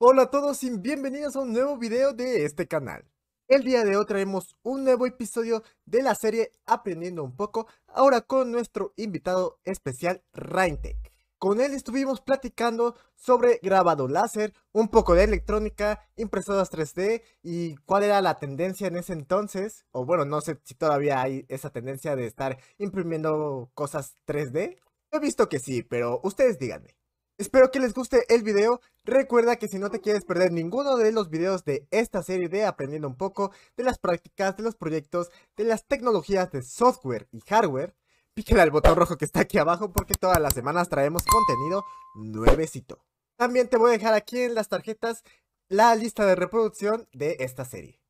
Hola 0.00 0.22
a 0.22 0.30
todos 0.30 0.62
y 0.62 0.70
bienvenidos 0.70 1.34
a 1.34 1.40
un 1.40 1.52
nuevo 1.52 1.76
video 1.76 2.12
de 2.12 2.44
este 2.44 2.68
canal. 2.68 3.04
El 3.48 3.64
día 3.64 3.84
de 3.84 3.96
hoy 3.96 4.06
traemos 4.06 4.54
un 4.62 4.84
nuevo 4.84 5.06
episodio 5.06 5.64
de 5.86 6.02
la 6.02 6.14
serie 6.14 6.52
Aprendiendo 6.66 7.24
un 7.24 7.34
poco, 7.34 7.66
ahora 7.88 8.20
con 8.20 8.52
nuestro 8.52 8.94
invitado 8.96 9.58
especial 9.64 10.22
Raintec. 10.32 10.96
Con 11.38 11.60
él 11.60 11.74
estuvimos 11.74 12.20
platicando 12.20 12.94
sobre 13.16 13.58
grabado 13.60 14.06
láser, 14.06 14.54
un 14.70 14.86
poco 14.86 15.16
de 15.16 15.24
electrónica, 15.24 16.08
impresoras 16.14 16.70
3D 16.70 17.24
y 17.42 17.74
cuál 17.78 18.04
era 18.04 18.22
la 18.22 18.38
tendencia 18.38 18.86
en 18.86 18.98
ese 18.98 19.14
entonces, 19.14 19.84
o 19.90 20.04
bueno, 20.04 20.24
no 20.24 20.40
sé 20.42 20.60
si 20.62 20.76
todavía 20.76 21.20
hay 21.20 21.44
esa 21.48 21.70
tendencia 21.70 22.14
de 22.14 22.26
estar 22.26 22.56
imprimiendo 22.78 23.72
cosas 23.74 24.14
3D. 24.28 24.78
He 25.10 25.18
visto 25.18 25.48
que 25.48 25.58
sí, 25.58 25.82
pero 25.82 26.20
ustedes 26.22 26.60
díganme. 26.60 26.97
Espero 27.38 27.70
que 27.70 27.78
les 27.78 27.94
guste 27.94 28.24
el 28.34 28.42
video. 28.42 28.80
Recuerda 29.04 29.54
que 29.56 29.68
si 29.68 29.78
no 29.78 29.90
te 29.90 30.00
quieres 30.00 30.24
perder 30.24 30.50
ninguno 30.50 30.96
de 30.96 31.12
los 31.12 31.30
videos 31.30 31.64
de 31.64 31.86
esta 31.92 32.20
serie 32.24 32.48
de 32.48 32.64
Aprendiendo 32.66 33.06
un 33.06 33.16
poco, 33.16 33.52
de 33.76 33.84
las 33.84 33.98
prácticas, 34.00 34.56
de 34.56 34.64
los 34.64 34.74
proyectos, 34.74 35.30
de 35.56 35.62
las 35.62 35.86
tecnologías 35.86 36.50
de 36.50 36.62
software 36.62 37.28
y 37.30 37.40
hardware, 37.42 37.94
píquele 38.34 38.60
al 38.60 38.72
botón 38.72 38.96
rojo 38.96 39.16
que 39.16 39.24
está 39.24 39.40
aquí 39.40 39.56
abajo 39.56 39.92
porque 39.92 40.14
todas 40.14 40.40
las 40.40 40.52
semanas 40.52 40.88
traemos 40.88 41.22
contenido 41.24 41.84
nuevecito. 42.16 43.04
También 43.36 43.68
te 43.68 43.76
voy 43.76 43.90
a 43.90 43.98
dejar 43.98 44.14
aquí 44.14 44.40
en 44.42 44.56
las 44.56 44.68
tarjetas 44.68 45.22
la 45.68 45.94
lista 45.94 46.26
de 46.26 46.34
reproducción 46.34 47.06
de 47.12 47.36
esta 47.38 47.64
serie. 47.64 48.00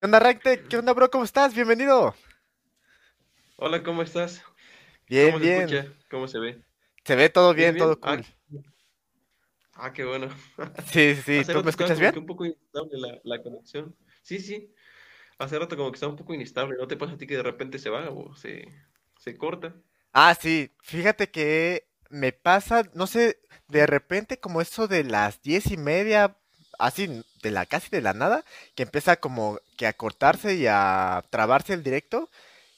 ¿Qué 0.00 0.06
onda, 0.06 0.20
Recte? 0.20 0.62
¿Qué 0.68 0.76
onda, 0.78 0.92
bro? 0.92 1.10
¿Cómo 1.10 1.24
estás? 1.24 1.52
Bienvenido. 1.52 2.14
Hola, 3.56 3.82
¿cómo 3.82 4.02
estás? 4.02 4.44
Bien, 5.08 5.32
¿Cómo 5.32 5.38
bien. 5.40 5.68
se 5.68 5.78
escucha? 5.78 5.98
¿Cómo 6.08 6.28
se 6.28 6.38
ve? 6.38 6.62
Se 7.04 7.16
ve 7.16 7.28
todo 7.28 7.54
bien, 7.54 7.74
¿Bien, 7.74 7.76
todo 7.76 7.96
bien? 7.96 8.22
cool. 8.22 8.26
Ah, 8.28 8.37
qué 9.94 10.04
bueno. 10.04 10.28
Sí, 10.92 11.14
sí, 11.24 11.44
¿Tú 11.50 11.62
me 11.62 11.70
escuchas 11.70 11.98
bien? 12.00 12.14
un 12.18 12.26
poco 12.26 12.44
inestable 12.44 12.98
la, 12.98 13.20
la 13.24 13.42
conexión. 13.42 13.96
Sí, 14.22 14.38
sí. 14.40 14.74
Hace 15.38 15.58
rato 15.58 15.76
como 15.76 15.90
que 15.92 15.96
está 15.96 16.08
un 16.08 16.16
poco 16.16 16.34
inestable. 16.34 16.76
¿No 16.78 16.88
te 16.88 16.96
pasa 16.96 17.14
a 17.14 17.18
ti 17.18 17.26
que 17.26 17.36
de 17.36 17.42
repente 17.44 17.78
se 17.78 17.90
va 17.90 18.10
o 18.10 18.34
se, 18.36 18.66
se 19.18 19.36
corta? 19.38 19.74
Ah, 20.12 20.34
sí, 20.40 20.72
fíjate 20.82 21.30
que 21.30 21.86
me 22.10 22.32
pasa, 22.32 22.82
no 22.94 23.06
sé, 23.06 23.38
de 23.68 23.86
repente 23.86 24.40
como 24.40 24.60
eso 24.60 24.88
de 24.88 25.04
las 25.04 25.42
diez 25.42 25.70
y 25.70 25.76
media, 25.76 26.36
así 26.78 27.22
de 27.42 27.50
la 27.50 27.66
casi 27.66 27.88
de 27.90 28.00
la 28.02 28.14
nada, 28.14 28.44
que 28.74 28.82
empieza 28.84 29.16
como 29.16 29.60
que 29.76 29.86
a 29.86 29.92
cortarse 29.92 30.54
y 30.56 30.66
a 30.68 31.24
trabarse 31.30 31.74
el 31.74 31.82
directo 31.84 32.28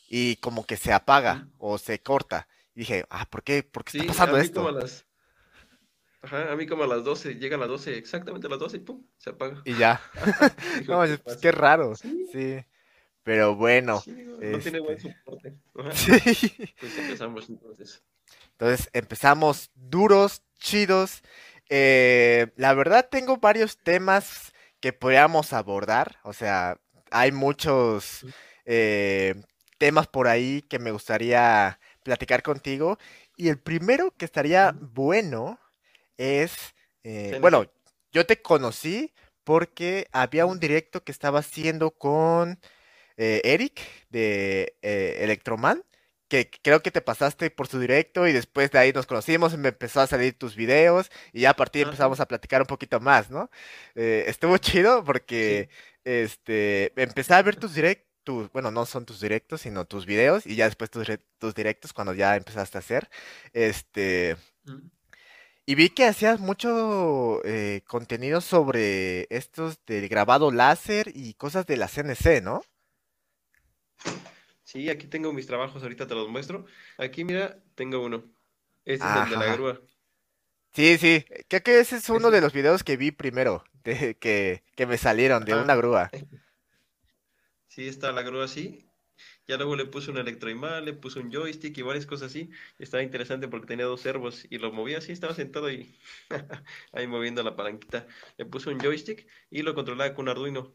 y 0.08 0.36
como 0.38 0.66
que 0.66 0.76
se 0.76 0.92
apaga 0.94 1.44
Mm. 1.44 1.50
o 1.58 1.78
se 1.78 2.00
corta. 2.02 2.48
Y 2.74 2.80
dije, 2.80 3.06
ah, 3.10 3.26
¿por 3.30 3.42
qué? 3.44 3.62
¿Por 3.64 3.84
qué 3.84 3.90
está 3.90 4.04
Sí, 4.04 4.06
pasando 4.06 4.38
mí 4.38 4.50
como 4.52 4.68
a 4.68 4.72
esto? 4.72 4.72
las... 4.72 5.06
Ajá, 6.22 6.52
a 6.52 6.56
mí 6.56 6.66
como 6.66 6.84
a 6.84 6.86
las 6.86 7.02
12, 7.02 7.36
llega 7.36 7.56
a 7.56 7.58
las 7.58 7.68
12, 7.68 7.96
exactamente 7.96 8.46
a 8.46 8.50
las 8.50 8.58
12 8.58 8.76
y 8.76 8.80
pum, 8.80 9.04
se 9.16 9.30
apaga. 9.30 9.62
Y 9.64 9.74
ya. 9.74 10.00
No, 10.88 11.02
¿qué 11.04 11.18
pues 11.18 11.36
qué 11.38 11.52
raro. 11.52 11.94
Sí, 11.96 12.28
Sí, 12.32 12.64
pero 13.22 13.54
bueno, 13.54 14.00
sí, 14.00 14.12
no, 14.12 14.36
no 14.38 14.58
tiene 14.58 14.80
buen 14.80 14.96
este, 14.96 15.12
soporte. 15.12 15.54
Ajá, 15.78 15.92
sí. 15.94 16.74
pues 16.78 16.98
empezamos 16.98 17.48
entonces. 17.48 18.02
Entonces 18.52 18.90
empezamos 18.92 19.70
duros, 19.74 20.42
chidos. 20.58 21.22
Eh, 21.68 22.48
la 22.56 22.74
verdad 22.74 23.08
tengo 23.10 23.38
varios 23.38 23.78
temas 23.78 24.52
que 24.80 24.92
podríamos 24.92 25.52
abordar. 25.52 26.18
O 26.24 26.32
sea, 26.32 26.78
hay 27.10 27.32
muchos 27.32 28.26
eh, 28.64 29.34
temas 29.78 30.06
por 30.06 30.28
ahí 30.28 30.62
que 30.62 30.78
me 30.78 30.90
gustaría 30.90 31.78
platicar 32.02 32.42
contigo. 32.42 32.98
Y 33.36 33.48
el 33.48 33.58
primero 33.58 34.12
que 34.16 34.26
estaría 34.26 34.74
bueno 34.78 35.58
es, 36.20 36.74
eh, 37.04 37.38
bueno, 37.40 37.66
yo 38.12 38.26
te 38.26 38.42
conocí 38.42 39.14
porque 39.44 40.06
había 40.12 40.46
un 40.46 40.60
directo 40.60 41.02
que 41.02 41.12
estaba 41.12 41.40
haciendo 41.40 41.92
con 41.92 42.60
eh, 43.16 43.40
Eric 43.44 43.80
de 44.10 44.76
eh, 44.82 45.18
Electroman, 45.22 45.84
que 46.28 46.50
creo 46.62 46.82
que 46.82 46.90
te 46.92 47.00
pasaste 47.02 47.50
por 47.50 47.66
su 47.68 47.80
directo 47.80 48.28
y 48.28 48.32
después 48.32 48.70
de 48.70 48.78
ahí 48.78 48.92
nos 48.92 49.06
conocimos 49.06 49.54
y 49.54 49.56
me 49.58 49.70
empezó 49.70 50.00
a 50.00 50.06
salir 50.06 50.38
tus 50.38 50.56
videos 50.56 51.10
y 51.32 51.42
ya 51.42 51.50
a 51.50 51.56
partir 51.56 51.82
Ajá, 51.82 51.90
empezamos 51.90 52.20
a 52.20 52.26
platicar 52.28 52.60
un 52.62 52.66
poquito 52.68 53.00
más, 53.00 53.30
¿no? 53.30 53.50
Eh, 53.94 54.24
estuvo 54.28 54.58
chido 54.58 55.04
porque 55.04 55.68
sí. 55.68 55.70
este, 56.04 56.92
empecé 57.02 57.34
a 57.34 57.42
ver 57.42 57.56
tus 57.56 57.74
directos, 57.74 58.52
bueno, 58.52 58.70
no 58.70 58.86
son 58.86 59.06
tus 59.06 59.20
directos, 59.20 59.62
sino 59.62 59.86
tus 59.86 60.06
videos 60.06 60.46
y 60.46 60.56
ya 60.56 60.66
después 60.66 60.90
tus, 60.90 61.08
tus 61.38 61.54
directos 61.54 61.92
cuando 61.92 62.14
ya 62.14 62.36
empezaste 62.36 62.78
a 62.78 62.80
hacer, 62.80 63.10
este, 63.52 64.36
Mm. 64.66 64.90
Y 65.70 65.76
vi 65.76 65.88
que 65.88 66.04
hacías 66.04 66.40
mucho 66.40 67.40
eh, 67.44 67.82
contenido 67.86 68.40
sobre 68.40 69.28
estos 69.30 69.78
del 69.86 70.08
grabado 70.08 70.50
láser 70.50 71.12
y 71.14 71.34
cosas 71.34 71.64
de 71.64 71.76
la 71.76 71.86
CNC, 71.86 72.42
¿no? 72.42 72.62
Sí, 74.64 74.90
aquí 74.90 75.06
tengo 75.06 75.32
mis 75.32 75.46
trabajos, 75.46 75.80
ahorita 75.84 76.08
te 76.08 76.16
los 76.16 76.28
muestro. 76.28 76.66
Aquí, 76.98 77.22
mira, 77.22 77.56
tengo 77.76 78.04
uno. 78.04 78.24
Este 78.84 79.06
es 79.06 79.14
el 79.14 79.30
de 79.30 79.36
la 79.36 79.54
grúa. 79.54 79.80
Sí, 80.72 80.98
sí, 80.98 81.24
creo 81.46 81.62
que 81.62 81.78
ese 81.78 81.98
es 81.98 82.10
uno 82.10 82.32
de 82.32 82.40
los 82.40 82.52
videos 82.52 82.82
que 82.82 82.96
vi 82.96 83.12
primero, 83.12 83.62
de, 83.84 84.16
que, 84.16 84.64
que 84.74 84.86
me 84.86 84.98
salieron 84.98 85.44
de 85.44 85.54
una 85.54 85.76
grúa. 85.76 86.10
Sí, 87.68 87.86
está 87.86 88.10
la 88.10 88.22
grúa 88.22 88.46
así. 88.46 88.89
Ya 89.50 89.56
luego 89.56 89.74
le 89.74 89.84
puse 89.84 90.12
un 90.12 90.18
electroimán, 90.18 90.84
le 90.84 90.92
puse 90.92 91.18
un 91.18 91.32
joystick 91.32 91.76
y 91.76 91.82
varias 91.82 92.06
cosas 92.06 92.30
así. 92.30 92.50
Estaba 92.78 93.02
interesante 93.02 93.48
porque 93.48 93.66
tenía 93.66 93.84
dos 93.84 94.00
servos 94.00 94.46
y 94.48 94.58
lo 94.58 94.70
movía 94.70 94.98
así, 94.98 95.10
estaba 95.10 95.34
sentado 95.34 95.68
y 95.72 95.92
ahí 96.92 97.08
moviendo 97.08 97.42
la 97.42 97.56
palanquita. 97.56 98.06
Le 98.36 98.44
puse 98.46 98.70
un 98.70 98.78
joystick 98.78 99.26
y 99.50 99.62
lo 99.62 99.74
controlaba 99.74 100.14
con 100.14 100.26
un 100.26 100.28
Arduino. 100.28 100.72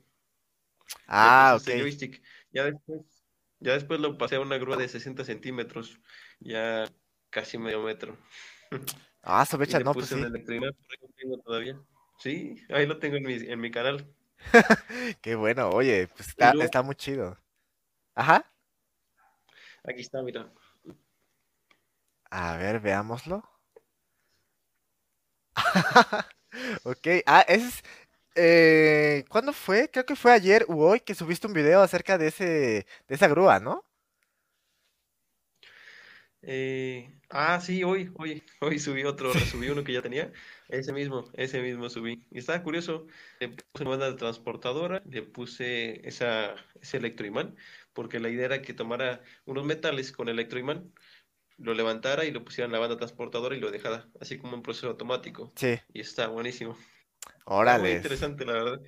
Ah, 1.07 1.55
ok. 1.57 1.69
joystick. 1.69 2.21
Ya 2.51 2.65
después, 2.65 2.99
ya 3.61 3.73
después 3.75 4.01
lo 4.01 4.17
pasé 4.17 4.35
a 4.35 4.41
una 4.41 4.57
grúa 4.57 4.75
de 4.75 4.89
60 4.89 5.23
centímetros, 5.23 5.97
ya 6.41 6.83
casi 7.29 7.57
medio 7.57 7.81
metro. 7.81 8.17
Ah, 9.23 9.45
sobecha, 9.45 9.79
no, 9.79 9.93
pues 9.93 10.07
puse 10.07 10.15
un 10.15 10.23
sí. 10.23 10.25
electroimán, 10.25 10.73
por 10.73 10.91
ahí 10.91 10.97
lo 11.01 11.07
tengo 11.15 11.37
todavía. 11.43 11.79
Sí, 12.19 12.57
ahí 12.67 12.85
lo 12.85 12.99
tengo 12.99 13.15
en 13.15 13.23
mi, 13.23 13.35
en 13.35 13.59
mi 13.61 13.71
canal. 13.71 14.05
Qué 15.21 15.35
bueno, 15.35 15.69
oye, 15.69 16.07
pues 16.07 16.29
está, 16.29 16.51
luego, 16.51 16.63
está 16.65 16.81
muy 16.81 16.95
chido. 16.95 17.37
Ajá. 18.15 18.45
Aquí 19.87 20.01
está, 20.01 20.21
mira. 20.21 20.51
A 22.29 22.57
ver, 22.57 22.79
veámoslo. 22.79 23.43
Ok, 26.83 27.07
ah, 27.25 27.41
ese 27.47 27.67
es... 27.67 27.83
Eh, 28.35 29.25
¿cuándo 29.29 29.53
fue? 29.53 29.89
Creo 29.91 30.05
que 30.05 30.15
fue 30.15 30.31
ayer 30.33 30.65
u 30.67 30.81
hoy 30.81 30.99
que 30.99 31.15
subiste 31.15 31.47
un 31.47 31.53
video 31.53 31.81
acerca 31.81 32.17
de 32.17 32.27
ese, 32.27 32.45
de 33.07 33.15
esa 33.15 33.27
grúa, 33.27 33.59
¿no? 33.59 33.83
Eh, 36.47 37.09
ah, 37.29 37.59
sí, 37.59 37.83
hoy, 37.83 38.11
hoy, 38.15 38.43
hoy 38.61 38.77
subí 38.77 39.03
otro, 39.03 39.33
resubí 39.33 39.69
uno 39.69 39.83
que 39.83 39.93
ya 39.93 40.01
tenía. 40.01 40.31
Ese 40.67 40.93
mismo, 40.93 41.31
ese 41.33 41.61
mismo 41.61 41.89
subí. 41.89 42.23
Y 42.29 42.37
estaba 42.39 42.61
curioso, 42.61 43.07
le 43.39 43.49
puse 43.49 43.81
una 43.81 43.89
banda 43.91 44.11
de 44.11 44.17
transportadora, 44.17 45.01
le 45.09 45.23
puse 45.23 46.07
esa, 46.07 46.55
ese 46.81 46.97
electroimán, 46.97 47.55
porque 47.95 48.19
la 48.19 48.29
idea 48.29 48.45
era 48.45 48.61
que 48.61 48.75
tomara 48.75 49.23
unos 49.45 49.65
metales 49.65 50.11
con 50.11 50.29
electroimán, 50.29 50.93
lo 51.57 51.73
levantara 51.73 52.25
y 52.25 52.31
lo 52.31 52.43
pusiera 52.43 52.65
en 52.65 52.73
la 52.73 52.79
banda 52.79 52.97
transportadora 52.97 53.55
y 53.55 53.59
lo 53.59 53.71
dejara, 53.71 54.07
así 54.19 54.37
como 54.37 54.55
un 54.55 54.61
proceso 54.61 54.89
automático. 54.89 55.51
Sí, 55.55 55.79
Y 55.93 56.01
está 56.01 56.27
buenísimo. 56.27 56.77
Está 57.39 57.79
muy 57.79 57.91
interesante, 57.91 58.45
la 58.45 58.53
verdad. 58.53 58.81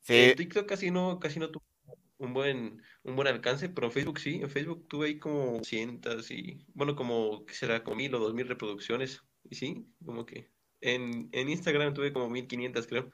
Sí, 0.00 0.14
En 0.14 0.36
TikTok 0.36 0.68
casi 0.68 0.90
no, 0.90 1.18
casi 1.18 1.40
no 1.40 1.50
tuvo 1.50 1.64
un 2.18 2.34
buen, 2.34 2.82
un 3.02 3.16
buen 3.16 3.28
alcance, 3.28 3.68
pero 3.68 3.86
en 3.86 3.92
Facebook 3.92 4.18
sí, 4.18 4.40
en 4.42 4.50
Facebook 4.50 4.86
tuve 4.88 5.06
ahí 5.06 5.18
como 5.18 5.62
cientos 5.64 6.30
y, 6.30 6.66
bueno, 6.74 6.94
como, 6.94 7.46
¿qué 7.46 7.54
será? 7.54 7.82
Como 7.82 7.96
mil 7.96 8.14
o 8.14 8.18
dos 8.18 8.34
mil 8.34 8.46
reproducciones. 8.46 9.22
Y 9.48 9.54
sí, 9.54 9.86
como 10.04 10.26
que 10.26 10.50
en, 10.80 11.30
en 11.32 11.48
Instagram 11.48 11.94
tuve 11.94 12.12
como 12.12 12.28
mil 12.28 12.46
quinientas, 12.46 12.86
creo, 12.86 13.10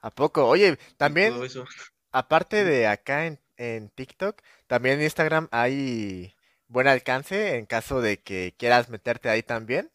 ¿a 0.00 0.10
poco? 0.10 0.46
Oye, 0.46 0.78
también 0.96 1.32
todo 1.32 1.44
eso. 1.44 1.64
Aparte 2.12 2.62
de 2.62 2.86
acá 2.86 3.26
en, 3.26 3.40
en 3.56 3.90
TikTok, 3.90 4.42
también 4.66 4.98
en 4.98 5.04
Instagram 5.04 5.48
hay 5.52 6.34
buen 6.68 6.88
alcance 6.88 7.56
en 7.56 7.66
caso 7.66 8.00
de 8.00 8.20
que 8.22 8.54
quieras 8.58 8.88
meterte 8.88 9.28
ahí 9.28 9.42
también. 9.42 9.90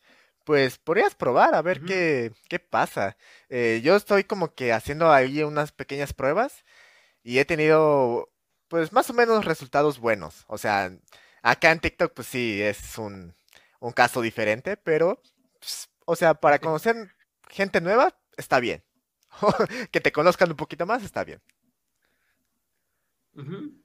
Pues 0.46 0.78
podrías 0.80 1.16
probar 1.16 1.54
a 1.56 1.62
ver 1.62 1.82
qué, 1.82 2.32
qué 2.50 2.60
pasa. 2.60 3.18
Eh, 3.50 3.82
yo 3.84 3.96
estoy 3.96 4.24
como 4.24 4.54
que 4.56 4.74
haciendo 4.74 5.12
ahí 5.12 5.44
unas 5.44 5.72
pequeñas 5.72 6.14
pruebas 6.14 6.64
y 7.24 7.40
he 7.40 7.46
tenido 7.46 8.30
pues 8.68 8.92
más 8.94 9.10
o 9.10 9.14
menos 9.14 9.46
resultados 9.46 10.00
buenos. 10.00 10.46
O 10.48 10.58
sea, 10.58 10.92
acá 11.44 11.72
en 11.72 11.80
TikTok 11.80 12.14
pues 12.14 12.28
sí 12.28 12.62
es 12.62 12.98
un, 12.98 13.36
un 13.80 13.92
caso 13.94 14.22
diferente, 14.22 14.78
pero 14.78 15.22
pues, 15.60 15.90
o 16.06 16.16
sea, 16.16 16.34
para 16.36 16.60
conocer 16.60 16.96
gente 17.50 17.82
nueva 17.82 18.18
está 18.38 18.60
bien. 18.60 18.84
Que 19.92 20.02
te 20.02 20.12
conozcan 20.12 20.50
un 20.52 20.58
poquito 20.58 20.86
más 20.86 21.04
está 21.04 21.24
bien. 21.24 21.42
Ujú. 23.40 23.80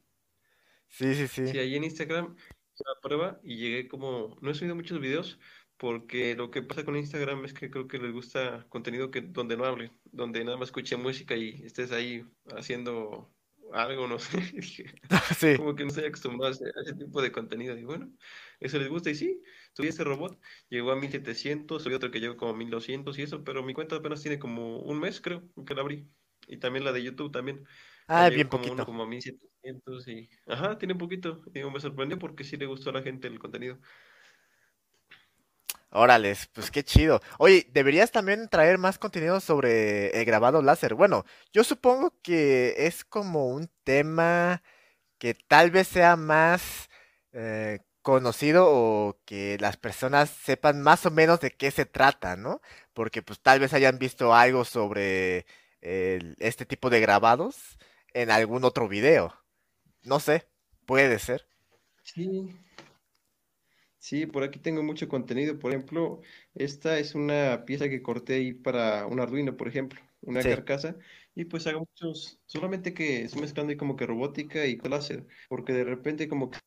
Sí, 0.89 1.15
sí, 1.15 1.29
sí. 1.29 1.47
Sí, 1.49 1.59
ahí 1.59 1.75
en 1.77 1.85
Instagram 1.85 2.37
hice 2.37 2.85
la 2.87 3.01
prueba 3.01 3.41
y 3.43 3.57
llegué 3.57 3.89
como, 3.89 4.37
no 4.41 4.51
he 4.51 4.55
subido 4.55 4.75
muchos 4.77 5.01
videos, 5.01 5.39
porque 5.77 6.35
lo 6.37 6.51
que 6.51 6.63
pasa 6.63 6.85
con 6.85 6.97
Instagram 6.97 7.45
es 7.45 7.53
que 7.55 7.71
creo 7.71 7.89
que 7.89 7.99
les 7.99 8.13
gusta 8.13 8.67
contenido 8.69 9.11
que 9.11 9.21
donde 9.23 9.57
no 9.57 9.65
hable, 9.65 9.93
donde 10.05 10.45
nada 10.45 10.57
más 10.57 10.69
escuche 10.69 10.97
música 10.97 11.37
y 11.37 11.63
estés 11.65 11.91
ahí 11.93 12.25
haciendo 12.57 13.35
algo, 13.73 14.07
no 14.07 14.19
sé. 14.19 14.39
Sí. 15.39 15.57
Como 15.57 15.75
que 15.75 15.85
no 15.85 15.89
estoy 15.89 16.05
acostumbrado 16.07 16.53
a 16.53 16.55
ese, 16.57 16.65
a 16.67 16.83
ese 16.83 16.95
tipo 16.95 17.23
de 17.23 17.33
contenido. 17.33 17.77
Y 17.79 17.85
bueno, 17.85 18.13
eso 18.61 18.79
les 18.79 18.89
gusta. 18.89 19.11
Y 19.11 19.15
sí, 19.15 19.43
subí 19.73 19.89
este 19.89 20.05
robot, 20.05 20.41
llegó 20.69 20.91
a 20.93 20.97
1700, 20.97 21.83
subí 21.83 21.95
otro 21.95 22.11
que 22.11 22.21
llegó 22.21 22.37
como 22.37 22.53
a 22.53 22.57
1200 22.57 23.19
y 23.19 23.23
eso, 23.23 23.45
pero 23.45 23.63
mi 23.63 23.75
cuenta 23.75 23.97
apenas 23.97 24.23
tiene 24.23 24.39
como 24.39 24.81
un 24.81 25.01
mes, 25.01 25.21
creo, 25.21 25.49
que 25.67 25.75
la 25.75 25.83
abrí. 25.83 26.09
Y 26.47 26.59
también 26.59 26.85
la 26.85 26.93
de 26.93 27.03
YouTube 27.03 27.33
también. 27.33 27.67
Ah, 28.07 28.29
bien 28.29 28.49
como 28.49 28.65
poquito. 28.65 28.85
como 28.85 29.03
a 29.03 29.07
1700 29.07 30.09
y... 30.09 30.29
Ajá, 30.47 30.77
tiene 30.79 30.93
un 30.95 30.99
poquito. 30.99 31.43
Y 31.55 31.63
me 31.63 31.81
sorprendió 31.81 32.19
porque 32.19 32.45
sí 32.45 32.57
le 32.57 32.67
gustó 32.67 32.91
a 32.91 32.95
la 32.95 33.03
gente 33.03 33.29
el 33.29 33.39
contenido. 33.39 33.79
Órales, 35.91 36.49
pues 36.53 36.73
qué 36.73 36.83
chido. 36.83 37.21
Oye, 37.39 37.69
deberías 37.73 38.11
también 38.11 38.49
traer 38.49 38.79
más 38.79 38.99
contenido 38.99 39.41
sobre 39.41 40.09
el 40.19 40.25
grabado 40.25 40.61
láser. 40.61 40.95
Bueno, 40.95 41.25
yo 41.53 41.63
supongo 41.63 42.13
que 42.21 42.75
es 42.79 43.05
como 43.05 43.47
un 43.49 43.71
tema 43.85 44.63
que 45.19 45.35
tal 45.35 45.71
vez 45.71 45.87
sea 45.87 46.17
más 46.17 46.91
eh, 47.33 47.79
conocido 48.03 48.67
o 48.69 49.21
que 49.25 49.57
las 49.61 49.77
personas 49.77 50.31
sepan 50.31 50.83
más 50.83 51.07
o 51.07 51.13
menos 51.13 51.41
de 51.41 51.53
qué 51.53 51.71
se 51.71 51.87
trata, 51.87 52.37
¿no? 52.37 52.61
Porque 52.93 53.23
pues 53.23 53.41
tal 53.41 53.61
vez 53.61 53.73
hayan 53.73 53.99
visto 53.99 54.35
algo 54.35 54.65
sobre 54.65 55.47
este 55.81 56.65
tipo 56.65 56.89
de 56.89 57.01
grabados 57.01 57.79
en 58.15 58.31
algún 58.31 58.65
otro 58.65 58.89
video. 58.89 59.35
No 60.05 60.21
sé, 60.21 60.49
puede 60.87 61.19
ser. 61.21 61.47
Sí, 62.03 62.55
Sí, 63.99 64.27
por 64.27 64.43
aquí 64.45 64.59
tengo 64.59 64.83
mucho 64.83 65.09
contenido. 65.09 65.59
Por 65.59 65.73
ejemplo, 65.73 66.21
esta 66.55 66.99
es 66.99 67.15
una 67.15 67.65
pieza 67.65 67.89
que 67.89 68.03
corté 68.03 68.35
ahí 68.35 68.53
para 68.53 69.07
un 69.07 69.19
Arduino, 69.21 69.57
por 69.57 69.69
ejemplo, 69.69 70.01
una 70.21 70.43
Sí. 70.43 70.49
carcasa. 70.49 70.97
Y 71.35 71.47
pues 71.47 71.67
hago 71.67 71.81
muchos, 71.81 72.41
solamente 72.47 72.93
que 72.95 73.23
estoy 73.23 73.41
mezclando 73.41 73.71
ahí 73.71 73.77
como 73.79 73.97
que 73.97 74.07
robótica 74.07 74.67
y 74.67 74.77
láser, 74.77 75.27
porque 75.49 75.73
de 75.73 75.85
repente 75.85 76.29
como 76.29 76.51
que 76.51 76.59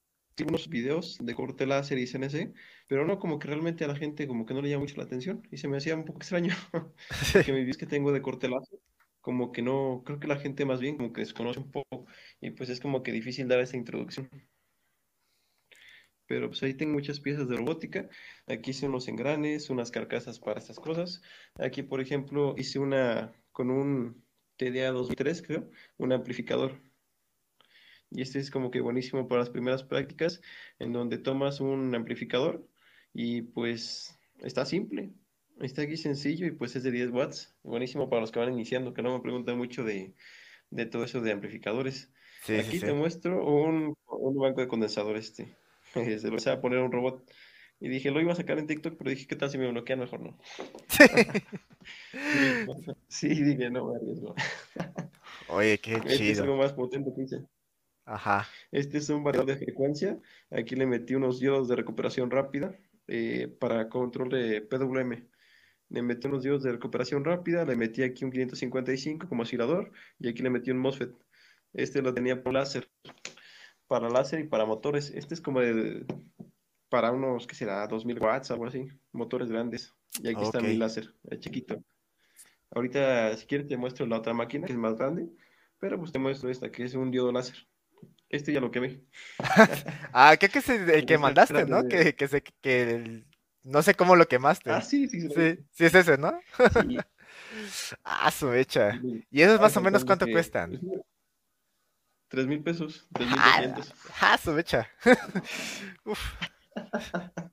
unos 0.47 0.67
videos 0.69 1.17
de 1.21 1.35
corte 1.35 1.65
láser 1.67 1.97
y 1.99 2.07
CNC, 2.07 2.53
pero 2.87 3.05
no 3.05 3.19
como 3.19 3.39
que 3.39 3.47
realmente 3.47 3.85
a 3.85 3.87
la 3.87 3.95
gente 3.95 4.27
como 4.27 4.45
que 4.45 4.53
no 4.53 4.61
le 4.61 4.69
llama 4.69 4.81
mucho 4.83 4.97
la 4.97 5.03
atención 5.03 5.47
y 5.51 5.57
se 5.57 5.67
me 5.67 5.77
hacía 5.77 5.95
un 5.95 6.05
poco 6.05 6.19
extraño, 6.21 6.53
porque 7.31 7.51
mis 7.53 7.61
videos 7.61 7.77
que 7.77 7.85
tengo 7.87 8.11
de 8.11 8.21
corte 8.21 8.49
láser, 8.49 8.79
como 9.27 9.51
que 9.51 9.61
no, 9.61 10.03
creo 10.05 10.21
que 10.21 10.27
la 10.27 10.37
gente 10.37 10.63
más 10.63 10.79
bien 10.79 10.95
como 10.95 11.11
que 11.11 11.19
desconoce 11.19 11.59
un 11.59 11.69
poco 11.69 12.05
y 12.39 12.51
pues 12.51 12.69
es 12.69 12.79
como 12.79 13.03
que 13.03 13.11
difícil 13.11 13.49
dar 13.49 13.59
esa 13.59 13.75
introducción. 13.75 14.29
Pero 16.27 16.47
pues 16.47 16.63
ahí 16.63 16.73
tengo 16.73 16.93
muchas 16.93 17.19
piezas 17.19 17.49
de 17.49 17.57
robótica. 17.57 18.07
Aquí 18.47 18.71
hice 18.71 18.87
unos 18.87 19.09
engranes, 19.09 19.69
unas 19.69 19.91
carcasas 19.91 20.39
para 20.39 20.59
estas 20.59 20.79
cosas. 20.79 21.21
Aquí, 21.55 21.83
por 21.83 21.99
ejemplo, 21.99 22.55
hice 22.57 22.79
una 22.79 23.33
con 23.51 23.69
un 23.69 24.23
TDA 24.55 24.91
2003, 24.91 25.41
creo, 25.41 25.69
un 25.97 26.13
amplificador. 26.13 26.81
Y 28.09 28.21
este 28.21 28.39
es 28.39 28.49
como 28.49 28.71
que 28.71 28.79
buenísimo 28.79 29.27
para 29.27 29.41
las 29.41 29.49
primeras 29.49 29.83
prácticas, 29.83 30.39
en 30.79 30.93
donde 30.93 31.17
tomas 31.17 31.59
un 31.59 31.93
amplificador 31.93 32.65
y 33.13 33.41
pues 33.41 34.17
está 34.39 34.65
simple. 34.65 35.11
Está 35.59 35.81
aquí 35.81 35.97
sencillo 35.97 36.45
y 36.45 36.51
pues 36.51 36.75
es 36.75 36.83
de 36.83 36.91
10 36.91 37.09
watts. 37.11 37.55
Buenísimo 37.63 38.09
para 38.09 38.21
los 38.21 38.31
que 38.31 38.39
van 38.39 38.53
iniciando, 38.53 38.93
que 38.93 39.01
no 39.01 39.15
me 39.15 39.21
preguntan 39.21 39.57
mucho 39.57 39.83
de, 39.83 40.13
de 40.69 40.85
todo 40.85 41.03
eso 41.03 41.21
de 41.21 41.31
amplificadores. 41.31 42.11
Sí, 42.43 42.53
sí, 42.53 42.59
Aquí 42.59 42.79
te 42.79 42.93
muestro 42.93 43.45
un, 43.45 43.95
un 44.07 44.37
banco 44.37 44.61
de 44.61 44.67
condensador 44.67 45.17
este. 45.17 45.57
Se 45.93 46.29
lo 46.29 46.37
a 46.51 46.61
poner 46.61 46.79
a 46.79 46.83
un 46.83 46.91
robot. 46.91 47.29
Y 47.79 47.89
dije, 47.89 48.09
lo 48.09 48.21
iba 48.21 48.33
a 48.33 48.35
sacar 48.35 48.57
en 48.57 48.67
TikTok, 48.67 48.97
pero 48.97 49.11
dije, 49.11 49.27
¿qué 49.27 49.35
tal 49.35 49.51
si 49.51 49.57
me 49.57 49.69
bloquean? 49.69 49.99
Mejor 49.99 50.19
no. 50.19 50.37
Sí, 53.07 53.29
sí, 53.29 53.43
dije, 53.43 53.69
no 53.69 53.87
me 53.91 53.95
arriesgo. 53.95 54.35
Oye, 55.49 55.77
qué 55.77 55.93
Este 55.93 56.13
es 56.13 56.17
chido. 56.17 56.43
algo 56.43 56.57
más 56.57 56.73
potente 56.73 57.11
que 57.15 57.21
hice. 57.21 57.45
Ajá. 58.05 58.47
Este 58.71 58.97
es 58.97 59.09
un 59.09 59.23
variador 59.23 59.47
de 59.47 59.57
frecuencia. 59.57 60.19
Aquí 60.49 60.75
le 60.75 60.85
metí 60.85 61.15
unos 61.15 61.39
diodos 61.39 61.67
de 61.67 61.75
recuperación 61.75 62.31
rápida 62.31 62.75
eh, 63.07 63.47
para 63.59 63.89
control 63.89 64.29
de 64.29 64.61
PWM. 64.61 65.27
Le 65.89 66.01
metí 66.01 66.27
unos 66.27 66.43
diodos 66.43 66.63
de 66.63 66.71
recuperación 66.73 67.23
rápida, 67.23 67.63
le 67.65 67.75
metí 67.75 68.03
aquí 68.03 68.25
un 68.25 68.31
555 68.31 69.27
como 69.29 69.43
oscilador 69.43 69.91
y 70.19 70.27
aquí 70.27 70.41
le 70.43 70.49
metí 70.49 70.71
un 70.71 70.79
MOSFET. 70.79 71.11
Este 71.73 72.01
lo 72.01 72.13
tenía 72.13 72.43
por 72.43 72.53
láser, 72.53 72.89
para 73.87 74.09
láser 74.09 74.39
y 74.41 74.47
para 74.47 74.65
motores. 74.65 75.11
Este 75.11 75.33
es 75.33 75.41
como 75.41 75.61
de, 75.61 76.05
para 76.89 77.11
unos, 77.11 77.47
¿qué 77.47 77.55
será? 77.55 77.87
2000 77.87 78.19
watts, 78.19 78.51
algo 78.51 78.65
así, 78.65 78.87
motores 79.11 79.49
grandes. 79.49 79.93
Y 80.21 80.27
aquí 80.29 80.43
está 80.43 80.59
mi 80.59 80.75
láser, 80.77 81.13
el 81.29 81.39
chiquito. 81.39 81.81
Ahorita, 82.71 83.35
si 83.37 83.45
quieres, 83.45 83.67
te 83.67 83.77
muestro 83.77 84.05
la 84.07 84.17
otra 84.17 84.33
máquina, 84.33 84.65
que 84.67 84.73
es 84.73 84.77
más 84.79 84.95
grande, 84.95 85.27
pero 85.79 85.97
pues 85.97 86.11
te 86.11 86.19
muestro 86.19 86.49
esta, 86.49 86.69
que 86.71 86.83
es 86.83 86.95
un 86.95 87.11
diodo 87.11 87.31
láser. 87.31 87.55
Este 88.29 88.51
ya 88.51 88.59
lo 88.59 88.71
quemé. 88.71 89.01
Ah, 90.13 90.35
creo 90.37 90.51
que 90.51 90.59
es 90.59 90.69
el, 90.69 90.85
que 90.85 90.97
es 90.99 91.11
el 91.11 91.19
mandaste, 91.19 91.65
¿no? 91.65 91.83
de... 91.83 91.89
Que, 91.89 92.15
que 92.15 92.27
se, 92.27 92.41
que 92.41 92.81
el- 92.81 93.25
no 93.67 93.81
sé 93.83 93.95
cómo 93.95 94.15
lo 94.15 94.27
Ah, 94.65 94.81
quemaste. 94.81 94.81
sí, 94.81 95.07
sí, 95.07 95.19
sí, 95.21 95.29
Sí, 95.29 95.59
sí 95.71 95.85
es 95.85 95.95
ese, 95.95 96.17
¿no? 96.17 96.43
Sí, 96.67 97.07
Ah, 98.03 98.31
su 98.31 98.47
mecha. 98.47 99.03
¿Y 99.31 99.41
esos 99.41 99.59
Ah, 99.59 99.61
más 99.61 99.75
o 99.77 99.81
menos 99.81 100.05
cuánto 100.05 100.27
que 100.27 100.29
cuestan? 100.29 100.81
tres 102.29 102.47
mil 102.47 102.63
pesos, 102.63 103.05
tres 103.15 103.29
mil 103.29 103.41
Ah, 103.41 103.43
doscientos. 103.43 103.93
ah, 104.21 104.37
su 104.37 104.51
mecha. 104.53 104.87
Uf, 106.05 106.19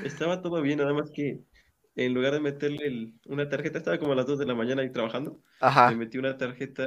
Estaba 0.00 0.42
todo 0.42 0.62
bien, 0.62 0.78
nada 0.78 0.94
más 0.94 1.10
que 1.10 1.40
en 1.96 2.14
lugar 2.14 2.32
de 2.34 2.40
meterle 2.40 2.86
el- 2.86 3.14
una 3.26 3.48
tarjeta, 3.48 3.78
estaba 3.78 3.98
como 3.98 4.12
a 4.12 4.16
las 4.16 4.26
2 4.26 4.38
de 4.38 4.46
la 4.46 4.54
mañana 4.54 4.82
ahí 4.82 4.92
trabajando, 4.92 5.42
le 5.84 5.94
ajá. 5.94 5.96
metí 5.96 6.18
una 6.18 6.36
tarjeta 6.38 6.84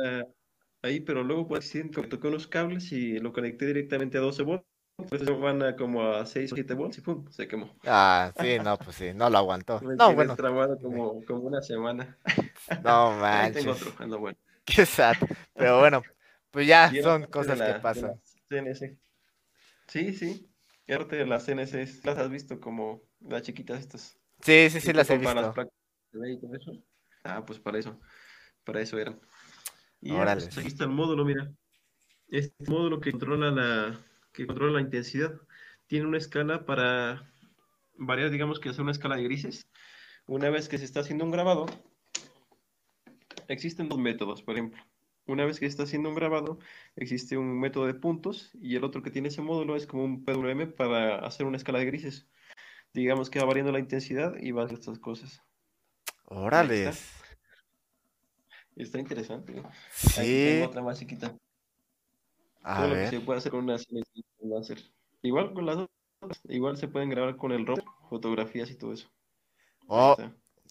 ahí, 0.81 1.01
pero 1.01 1.23
luego 1.23 1.47
por 1.47 1.57
accidente 1.59 2.03
toqué 2.03 2.27
unos 2.27 2.47
cables 2.47 2.91
y 2.91 3.19
lo 3.19 3.33
conecté 3.33 3.67
directamente 3.67 4.17
a 4.17 4.21
12 4.21 4.43
volts, 4.43 4.65
entonces 4.97 5.39
van 5.39 5.61
a 5.63 5.75
como 5.75 6.03
a 6.13 6.25
6 6.25 6.51
o 6.53 6.55
7 6.55 6.73
volts 6.73 6.97
y 6.97 7.01
pum, 7.01 7.27
se 7.29 7.47
quemó. 7.47 7.75
Ah, 7.85 8.31
sí, 8.39 8.59
no, 8.59 8.77
pues 8.77 8.95
sí, 8.97 9.13
no 9.13 9.29
lo 9.29 9.37
aguantó. 9.37 9.79
Me 9.81 9.95
No, 9.95 10.13
bueno, 10.13 10.35
trabado 10.35 10.77
como, 10.79 11.23
como 11.25 11.41
una 11.41 11.61
semana. 11.61 12.17
No 12.83 13.11
Ahí 13.31 13.49
tengo 13.51 13.71
manches. 13.71 13.81
otro, 13.81 13.93
ando 13.99 14.19
bueno. 14.19 14.37
Qué 14.65 14.85
sad. 14.85 15.15
Pero 15.53 15.79
bueno, 15.79 16.01
pues 16.51 16.67
ya 16.67 16.91
Y 16.91 17.01
son 17.01 17.25
cosas 17.27 17.61
que 17.63 17.67
la, 17.67 17.73
de 17.73 17.79
pasan. 17.79 18.21
CNC. 18.49 18.97
Sí, 19.87 20.13
sí, 20.13 20.49
era 20.87 20.99
parte 20.99 21.17
de 21.17 21.25
las 21.25 21.45
CNC, 21.45 22.03
las 22.05 22.17
has 22.17 22.29
visto 22.29 22.59
como 22.59 23.01
las 23.21 23.41
chiquitas 23.43 23.79
estas. 23.79 24.17
Sí, 24.41 24.69
sí, 24.69 24.79
sí, 24.81 24.87
que 24.87 24.93
las 24.93 25.09
he 25.09 25.17
las 25.19 25.35
visto. 25.35 25.61
y 26.13 26.39
todo 26.39 26.55
eso. 26.55 26.71
Ah, 27.23 27.43
pues 27.45 27.59
para 27.59 27.79
eso, 27.79 27.99
para 28.63 28.81
eso 28.81 28.97
eran. 28.99 29.19
Y 30.01 30.13
ya, 30.13 30.33
pues 30.33 30.57
aquí 30.57 30.67
está 30.67 30.83
el 30.85 30.89
módulo, 30.91 31.25
mira. 31.25 31.51
Este 32.27 32.69
módulo 32.69 32.99
que 32.99 33.11
controla 33.11 33.51
la, 33.51 33.99
que 34.33 34.47
controla 34.47 34.73
la 34.73 34.81
intensidad. 34.81 35.33
Tiene 35.87 36.07
una 36.07 36.17
escala 36.17 36.65
para 36.65 37.31
variar, 37.95 38.31
digamos 38.31 38.59
que 38.59 38.69
hacer 38.69 38.81
una 38.81 38.91
escala 38.91 39.15
de 39.15 39.23
grises. 39.23 39.67
Una 40.25 40.49
vez 40.49 40.67
que 40.69 40.77
se 40.77 40.85
está 40.85 41.01
haciendo 41.01 41.25
un 41.25 41.31
grabado, 41.31 41.65
existen 43.47 43.89
dos 43.89 43.99
métodos, 43.99 44.41
por 44.41 44.55
ejemplo. 44.55 44.83
Una 45.25 45.45
vez 45.45 45.59
que 45.59 45.65
se 45.65 45.69
está 45.69 45.83
haciendo 45.83 46.09
un 46.09 46.15
grabado, 46.15 46.59
existe 46.95 47.37
un 47.37 47.59
método 47.59 47.85
de 47.85 47.93
puntos 47.93 48.51
y 48.59 48.75
el 48.75 48.83
otro 48.83 49.01
que 49.01 49.11
tiene 49.11 49.29
ese 49.29 49.41
módulo 49.41 49.75
es 49.75 49.87
como 49.87 50.03
un 50.03 50.25
PWM 50.25 50.73
para 50.73 51.19
hacer 51.19 51.45
una 51.45 51.57
escala 51.57 51.79
de 51.79 51.85
grises. 51.85 52.27
Digamos 52.93 53.29
que 53.29 53.39
va 53.39 53.45
variando 53.45 53.71
la 53.71 53.79
intensidad 53.79 54.35
y 54.39 54.51
va 54.51 54.63
haciendo 54.63 54.81
estas 54.81 54.99
cosas. 54.99 55.41
Ahí 56.27 56.89
está. 56.89 57.23
Está 58.75 58.99
interesante. 58.99 59.53
¿eh? 59.57 59.63
Aquí 59.65 60.25
Sí, 60.25 60.45
tengo 60.45 60.65
otra 60.65 60.81
más 60.81 60.99
chiquita. 60.99 61.37
A 62.63 62.77
Todo 62.77 62.87
lo 62.89 62.95
que 62.95 63.07
se 63.09 63.19
puede 63.19 63.39
hacer 63.39 63.51
con 63.51 63.63
una 63.65 63.77
láser. 64.39 64.79
Igual 65.21 65.53
con 65.53 65.65
las 65.65 65.77
dos, 65.77 65.89
igual 66.45 66.77
se 66.77 66.87
pueden 66.87 67.09
grabar 67.09 67.35
con 67.37 67.51
el 67.51 67.65
RAW, 67.65 67.77
fotografías 68.09 68.69
y 68.71 68.75
todo 68.75 68.93
eso. 68.93 69.09
Oh, 69.87 70.15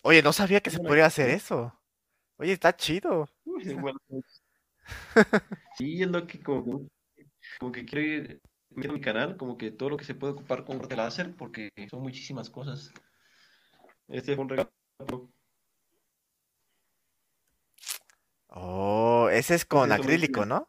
oye, 0.02 0.22
no 0.22 0.32
sabía 0.32 0.60
que 0.60 0.70
Es 0.70 0.76
se 0.76 0.82
podía 0.82 1.06
hacer 1.06 1.30
eso. 1.30 1.78
Oye, 2.36 2.52
está 2.52 2.74
chido. 2.74 3.28
Uy, 3.44 3.62
es 3.66 3.74
cosa. 3.74 4.42
Sí, 5.76 6.02
es 6.02 6.08
lo 6.08 6.26
que 6.26 6.40
como, 6.42 6.88
que- 7.14 7.26
como 7.58 7.72
que 7.72 7.84
quiero 7.84 8.02
ir 8.04 8.40
viendo 8.70 8.94
mi 8.94 9.00
canal, 9.00 9.36
como 9.36 9.56
que 9.56 9.70
todo 9.70 9.90
lo 9.90 9.96
que 9.96 10.04
se 10.04 10.14
puede 10.14 10.32
ocupar 10.32 10.64
con 10.64 10.78
corte 10.78 10.96
láser, 10.96 11.34
porque 11.36 11.70
son 11.90 12.02
muchísimas 12.02 12.50
cosas. 12.50 12.92
Este 14.08 14.34
fue 14.34 14.44
un 14.44 14.48
regalo. 14.50 14.72
Oh, 18.48 19.28
ese 19.30 19.54
es 19.54 19.64
con 19.64 19.88
muy 19.88 19.98
acrílico. 19.98 20.44
¿no? 20.44 20.68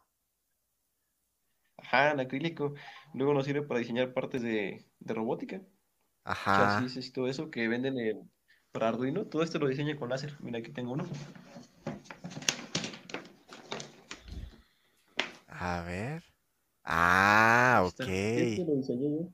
Ajá, 1.94 2.10
en 2.12 2.20
acrílico. 2.20 2.74
Luego 3.14 3.34
nos 3.34 3.44
sirve 3.44 3.62
para 3.62 3.80
diseñar 3.80 4.12
partes 4.12 4.42
de, 4.42 4.84
de 4.98 5.14
robótica, 5.14 5.60
Ajá. 6.24 6.80
chasis 6.80 7.06
y 7.06 7.12
todo 7.12 7.28
eso 7.28 7.50
que 7.50 7.68
venden 7.68 7.98
en, 7.98 8.30
para 8.72 8.88
Arduino. 8.88 9.26
Todo 9.26 9.42
esto 9.42 9.58
lo 9.58 9.68
diseña 9.68 9.96
con 9.96 10.08
láser. 10.10 10.36
Mira, 10.40 10.58
aquí 10.58 10.72
tengo 10.72 10.92
uno. 10.92 11.04
A 15.48 15.82
ver. 15.82 16.22
Ah, 16.84 17.80
Ahí 17.80 17.88
ok. 17.88 18.00
Este 18.00 18.64
lo 18.64 18.74
diseñé 18.74 19.10
yo. 19.10 19.28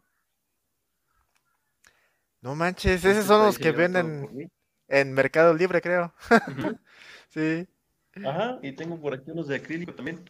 No 2.43 2.55
manches, 2.55 2.93
Este 2.97 3.11
esos 3.11 3.27
son 3.27 3.41
está 3.41 3.47
los 3.47 3.59
que 3.59 3.73
diseñado 3.73 3.93
todo 3.93 4.29
venden 4.29 4.37
mí. 4.37 4.45
en 4.89 5.13
Mercado 5.13 5.55
Libre, 5.55 5.81
creo. 5.81 6.13
Ujú. 6.47 6.79
Sí. 7.29 7.67
Ajá, 8.25 8.59
y 8.63 8.73
tengo 8.73 9.01
por 9.01 9.15
aquí 9.15 9.31
unos 9.31 9.49
de 9.49 9.57
acrílico 9.57 9.95
también. 9.95 10.25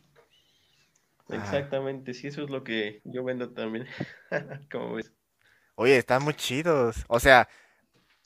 Exactamente, 1.32 2.14
sí, 2.14 2.28
eso 2.28 2.42
es 2.44 2.50
lo 2.50 2.64
que 2.64 3.00
yo 3.04 3.24
vendo 3.24 3.52
también. 3.52 3.86
Como 4.70 4.94
ves. 4.94 5.12
Oye, 5.76 5.96
están 5.96 6.22
muy 6.22 6.34
chidos. 6.34 7.04
O 7.08 7.20
sea, 7.20 7.48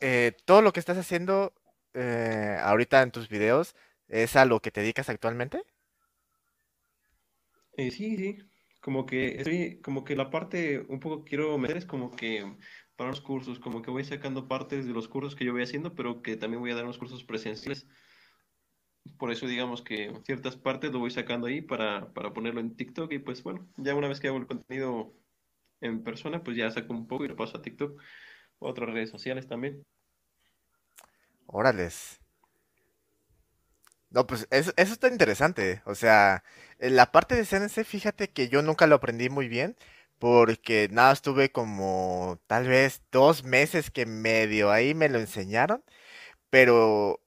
eh, 0.00 0.32
todo 0.44 0.62
lo 0.62 0.72
que 0.72 0.80
estás 0.80 0.98
haciendo 0.98 1.54
eh, 1.94 2.58
ahorita 2.62 3.02
en 3.02 3.12
tus 3.12 3.28
videos 3.28 3.74
es 4.08 4.36
a 4.36 4.44
lo 4.44 4.60
que 4.60 4.70
te 4.70 4.80
dedicas 4.82 5.08
actualmente. 5.08 5.62
Eh, 7.76 7.90
sí, 7.90 8.16
sí, 8.16 8.38
como 8.80 9.04
que 9.06 9.36
estoy, 9.38 9.80
como 9.80 10.04
que 10.04 10.14
la 10.16 10.30
parte 10.30 10.80
un 10.88 11.00
poco 11.00 11.24
quiero 11.24 11.58
meter 11.58 11.76
es 11.76 11.86
como 11.86 12.10
que 12.14 12.56
para 12.96 13.10
los 13.10 13.20
cursos, 13.20 13.58
como 13.58 13.82
que 13.82 13.90
voy 13.90 14.04
sacando 14.04 14.46
partes 14.48 14.86
de 14.86 14.92
los 14.92 15.08
cursos 15.08 15.34
que 15.34 15.44
yo 15.44 15.52
voy 15.52 15.62
haciendo, 15.62 15.94
pero 15.94 16.22
que 16.22 16.36
también 16.36 16.60
voy 16.60 16.70
a 16.70 16.74
dar 16.76 16.84
unos 16.84 16.98
cursos 16.98 17.24
presenciales. 17.24 17.86
Por 19.18 19.30
eso 19.30 19.46
digamos 19.46 19.82
que 19.82 20.12
ciertas 20.24 20.56
partes 20.56 20.92
lo 20.92 20.98
voy 20.98 21.10
sacando 21.10 21.46
ahí 21.46 21.60
para, 21.60 22.12
para 22.14 22.32
ponerlo 22.32 22.60
en 22.60 22.76
TikTok 22.76 23.12
y 23.12 23.18
pues 23.18 23.42
bueno, 23.42 23.66
ya 23.76 23.94
una 23.94 24.08
vez 24.08 24.20
que 24.20 24.28
hago 24.28 24.38
el 24.38 24.46
contenido 24.46 25.14
en 25.80 26.02
persona, 26.02 26.42
pues 26.42 26.56
ya 26.56 26.70
saco 26.70 26.92
un 26.92 27.06
poco 27.06 27.24
y 27.24 27.28
lo 27.28 27.36
paso 27.36 27.58
a 27.58 27.62
TikTok, 27.62 28.00
otras 28.58 28.90
redes 28.90 29.10
sociales 29.10 29.46
también. 29.46 29.84
Órales. 31.46 32.20
No, 34.10 34.26
pues 34.26 34.46
eso, 34.50 34.72
está 34.76 35.08
interesante. 35.08 35.82
O 35.86 35.94
sea, 35.94 36.44
la 36.78 37.10
parte 37.12 37.34
de 37.34 37.44
CNC, 37.44 37.84
fíjate 37.84 38.30
que 38.30 38.48
yo 38.48 38.62
nunca 38.62 38.86
lo 38.86 38.94
aprendí 38.96 39.28
muy 39.28 39.48
bien, 39.48 39.76
porque 40.18 40.88
nada, 40.92 41.12
estuve 41.12 41.50
como 41.50 42.38
tal 42.46 42.68
vez 42.68 43.02
dos 43.10 43.44
meses 43.44 43.90
que 43.90 44.06
medio 44.06 44.70
ahí 44.70 44.94
me 44.94 45.08
lo 45.08 45.18
enseñaron, 45.18 45.82
pero 46.50 47.20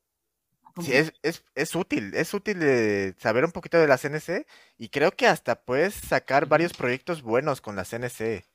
sí 0.82 0.94
es, 0.94 1.14
es, 1.24 1.44
es 1.56 1.76
útil, 1.76 2.14
es 2.14 2.34
útil 2.34 2.60
eh, 2.62 3.14
saber 3.18 3.46
un 3.46 3.52
poquito 3.52 3.78
de 3.78 3.88
la 3.88 3.98
CNC 3.98 4.46
y 4.78 4.90
creo 4.90 5.12
que 5.12 5.28
hasta 5.28 5.62
puedes 5.62 5.94
sacar 5.94 6.48
varios 6.48 6.74
proyectos 6.74 7.22
buenos 7.22 7.62
con 7.62 7.76
la 7.76 7.84
CNC. 7.84 8.46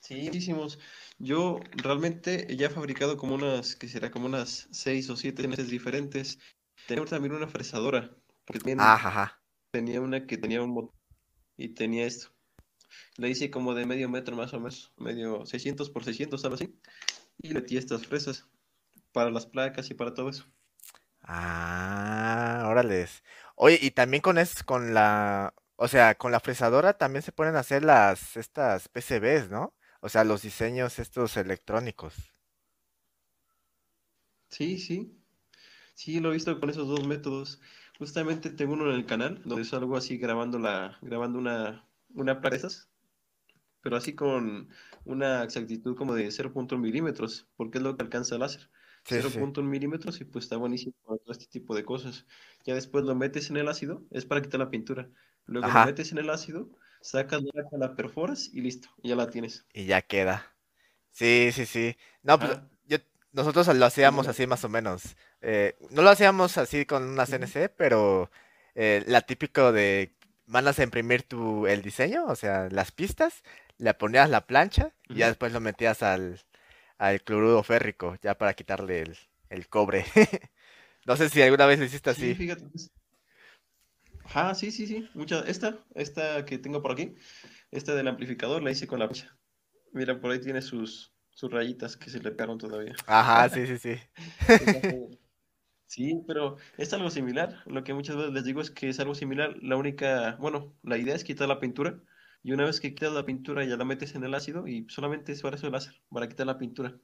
Sí, 0.00 0.22
muchísimos. 0.22 0.78
Yo 1.18 1.60
realmente 1.72 2.46
ya 2.56 2.66
he 2.66 2.70
fabricado 2.70 3.16
como 3.16 3.34
unas, 3.34 3.74
que 3.74 3.88
será 3.88 4.10
como 4.10 4.26
unas 4.26 4.68
seis 4.70 5.10
o 5.10 5.16
siete 5.16 5.48
meses 5.48 5.68
diferentes. 5.68 6.38
Tenía 6.86 7.04
también 7.06 7.34
una 7.34 7.48
fresadora, 7.48 8.16
porque 8.44 8.60
también 8.60 8.80
Ajá. 8.80 9.40
tenía 9.72 10.00
una 10.00 10.26
que 10.26 10.38
tenía 10.38 10.62
un 10.62 10.70
motor 10.70 10.94
y 11.56 11.70
tenía 11.70 12.06
esto. 12.06 12.28
Le 13.16 13.30
hice 13.30 13.50
como 13.50 13.74
de 13.74 13.86
medio 13.86 14.08
metro 14.08 14.36
más 14.36 14.52
o 14.52 14.58
menos, 14.58 14.92
medio 14.96 15.44
600 15.44 15.90
por 15.90 16.04
600, 16.04 16.44
algo 16.44 16.54
así. 16.54 16.78
Y 17.38 17.48
le 17.48 17.54
metí 17.54 17.76
estas 17.76 18.06
fresas 18.06 18.46
para 19.16 19.30
las 19.32 19.46
placas 19.46 19.90
y 19.90 19.94
para 19.94 20.14
todo 20.14 20.28
eso. 20.28 20.44
Ah, 21.22 22.64
órales. 22.68 23.22
Oye, 23.56 23.78
y 23.82 23.90
también 23.90 24.20
con 24.22 24.38
es 24.38 24.62
con 24.62 24.94
la, 24.94 25.54
o 25.76 25.88
sea, 25.88 26.14
con 26.16 26.30
la 26.32 26.40
fresadora 26.40 26.96
también 26.98 27.22
se 27.22 27.32
pueden 27.32 27.56
hacer 27.56 27.84
las 27.84 28.36
estas 28.36 28.88
PCBs, 28.88 29.50
¿no? 29.50 29.74
O 30.00 30.08
sea, 30.08 30.24
los 30.24 30.42
diseños 30.42 30.98
estos 30.98 31.36
electrónicos. 31.36 32.14
Sí, 34.50 34.78
sí, 34.78 35.16
sí, 35.94 36.20
lo 36.20 36.30
he 36.30 36.34
visto 36.34 36.60
con 36.60 36.70
esos 36.70 36.88
dos 36.88 37.04
métodos. 37.06 37.60
Justamente 37.98 38.50
tengo 38.50 38.74
uno 38.74 38.90
en 38.90 38.96
el 38.96 39.06
canal 39.06 39.42
donde 39.44 39.64
salgo 39.66 39.96
así 39.96 40.18
grabando 40.18 40.58
la, 40.58 40.98
grabando 41.02 41.38
una, 41.38 41.88
una 42.14 42.40
placa 42.40 42.52
de 42.56 42.58
esas. 42.58 42.90
pero 43.82 43.96
así 43.96 44.14
con 44.14 44.70
una 45.04 45.44
exactitud 45.44 45.96
como 45.96 46.14
de 46.14 46.30
0.1 46.32 46.82
milímetros, 46.82 47.48
porque 47.56 47.78
es 47.78 47.84
lo 47.84 47.96
que 47.96 48.04
alcanza 48.04 48.36
el 48.36 48.40
láser. 48.42 48.70
Sí, 49.06 49.22
sí, 49.22 49.30
sí. 49.30 49.38
0.1 49.38 49.62
milímetros 49.62 50.20
y 50.20 50.24
pues 50.24 50.46
está 50.46 50.56
buenísimo 50.56 50.94
para 51.04 51.18
todo 51.18 51.32
este 51.32 51.46
tipo 51.46 51.74
de 51.76 51.84
cosas. 51.84 52.26
Ya 52.64 52.74
después 52.74 53.04
lo 53.04 53.14
metes 53.14 53.50
en 53.50 53.56
el 53.56 53.68
ácido, 53.68 54.02
es 54.10 54.24
para 54.24 54.42
quitar 54.42 54.58
la 54.60 54.70
pintura. 54.70 55.08
Luego 55.46 55.68
lo 55.68 55.86
metes 55.86 56.10
en 56.10 56.18
el 56.18 56.28
ácido, 56.28 56.68
sacas 57.00 57.42
la 57.70 57.94
perforas 57.94 58.50
y 58.52 58.60
listo, 58.60 58.88
ya 59.02 59.14
la 59.14 59.30
tienes. 59.30 59.64
Y 59.72 59.84
ya 59.84 60.02
queda. 60.02 60.52
Sí, 61.12 61.50
sí, 61.52 61.66
sí. 61.66 61.96
No, 62.22 62.38
pues 62.38 62.58
yo, 62.86 62.98
nosotros 63.32 63.68
lo 63.68 63.86
hacíamos 63.86 64.26
así 64.26 64.46
más 64.46 64.64
o 64.64 64.68
menos. 64.68 65.16
Eh, 65.40 65.76
no 65.90 66.02
lo 66.02 66.10
hacíamos 66.10 66.58
así 66.58 66.84
con 66.84 67.04
una 67.04 67.26
CNC, 67.26 67.70
pero 67.76 68.30
eh, 68.74 69.04
la 69.06 69.20
típico 69.20 69.70
de 69.70 70.12
mandas 70.46 70.80
a 70.80 70.82
imprimir 70.82 71.22
tu 71.22 71.66
el 71.68 71.82
diseño, 71.82 72.26
o 72.26 72.34
sea, 72.34 72.68
las 72.70 72.90
pistas, 72.90 73.44
le 73.78 73.94
ponías 73.94 74.30
la 74.30 74.46
plancha 74.46 74.92
y 75.08 75.16
ya 75.16 75.28
después 75.28 75.52
lo 75.52 75.60
metías 75.60 76.02
al, 76.02 76.40
al 76.98 77.22
cloruro 77.22 77.62
férrico, 77.62 78.16
ya 78.22 78.36
para 78.38 78.54
quitarle 78.54 79.02
el, 79.02 79.18
el 79.50 79.68
cobre. 79.68 80.04
No 81.06 81.16
sé 81.16 81.28
si 81.30 81.42
alguna 81.42 81.66
vez 81.66 81.78
lo 81.80 81.86
hiciste 81.86 82.10
Sí, 82.10 82.10
así. 82.10 82.34
fíjate. 82.34 82.64
pues. 82.68 82.90
Ajá, 84.24 84.54
sí, 84.54 84.70
sí, 84.70 84.86
sí. 84.86 85.08
Mucha, 85.14 85.40
esta, 85.46 85.78
esta 85.94 86.44
que 86.44 86.58
tengo 86.58 86.82
por 86.82 86.92
aquí, 86.92 87.14
esta 87.70 87.94
del 87.94 88.08
amplificador 88.08 88.62
la 88.62 88.70
hice 88.72 88.86
con 88.86 88.98
la 89.00 89.08
plancha. 89.08 89.38
Mira, 89.92 90.20
por 90.20 90.32
ahí 90.32 90.40
tiene 90.40 90.62
sus, 90.62 91.14
sus 91.30 91.50
rayitas 91.52 91.96
que 91.96 92.10
se 92.10 92.20
le 92.20 92.30
pegaron 92.32 92.58
todavía. 92.58 92.96
Ajá, 93.06 93.48
sí, 93.48 93.66
sí, 93.66 93.78
sí. 93.78 94.00
Sí, 95.86 96.22
pero 96.26 96.56
es 96.78 96.92
algo 96.94 97.10
similar. 97.10 97.62
Lo 97.66 97.84
que 97.84 97.94
muchas 97.94 98.16
veces 98.16 98.32
les 98.32 98.44
digo 98.44 98.60
es 98.60 98.70
que 98.70 98.88
es 98.88 99.00
algo 99.00 99.14
similar. 99.14 99.56
La 99.62 99.76
única, 99.76 100.36
bueno, 100.40 100.74
la 100.82 100.98
idea 100.98 101.14
es 101.14 101.24
quitar 101.24 101.48
la 101.48 101.60
pintura. 101.60 102.00
Y 102.46 102.52
una 102.52 102.64
vez 102.64 102.80
que 102.80 102.94
quitas 102.94 103.12
la 103.12 103.26
pintura, 103.26 103.64
ya 103.64 103.76
la 103.76 103.84
metes 103.84 104.14
en 104.14 104.24
el 104.24 104.34
ácido 104.34 104.66
y 104.68 104.86
solamente 104.88 105.32
es 105.32 105.42
para 105.42 105.56
eso 105.56 105.66
el 105.66 105.72
láser, 105.72 106.00
para 106.08 106.28
quitar 106.28 106.46
la 106.46 106.56
pintura. 106.58 106.98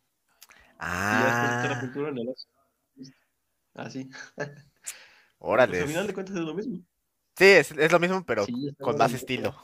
Y 1.09 1.19
ya 1.19 1.31
de 1.31 1.49
quitar 1.49 1.71
la 1.71 1.79
Ah, 1.79 1.81
pintura 1.81 2.09
en 2.11 2.19
el. 2.19 2.35
Listo. 2.97 3.19
Así. 3.75 4.11
Pues 5.65 5.81
al 5.81 5.87
final 5.89 6.07
de 6.07 6.15
cuentas 6.15 6.37
es 6.37 6.43
lo 6.43 6.55
mismo. 6.55 6.79
Sí, 7.37 7.45
es, 7.47 7.71
es 7.73 7.93
lo 7.93 7.99
mismo, 8.01 8.25
pero 8.25 8.47
Sí, 8.47 8.77
con 8.81 8.97
más 8.99 9.13
estilo. 9.15 9.55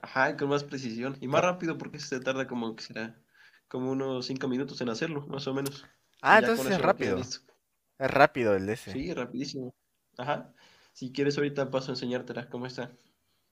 Ajá, 0.00 0.30
y 0.30 0.36
con 0.36 0.48
más 0.50 0.62
precisión. 0.62 1.16
Y 1.20 1.26
más 1.28 1.42
rápido 1.42 1.76
porque 1.78 1.98
se 1.98 2.20
tarda 2.20 2.46
como 2.46 2.76
que 2.76 2.84
será 2.84 3.20
como 3.68 3.90
unos 3.90 4.24
cinco 4.26 4.46
minutos 4.48 4.80
en 4.80 4.88
hacerlo, 4.88 5.26
más 5.26 5.46
o 5.48 5.54
menos. 5.54 5.84
Ah, 6.22 6.38
entonces 6.40 6.70
es 6.70 6.80
rápido. 6.80 7.18
Es 7.18 8.10
rápido 8.10 8.54
el 8.56 8.68
ese. 8.68 8.92
Sí, 8.92 9.12
rapidísimo. 9.12 9.74
Ajá. 10.18 10.54
Si 10.92 11.12
quieres 11.12 11.36
ahorita 11.38 11.70
paso 11.70 11.90
a 11.90 11.94
enseñártela 11.94 12.48
cómo 12.48 12.66
está. 12.66 12.92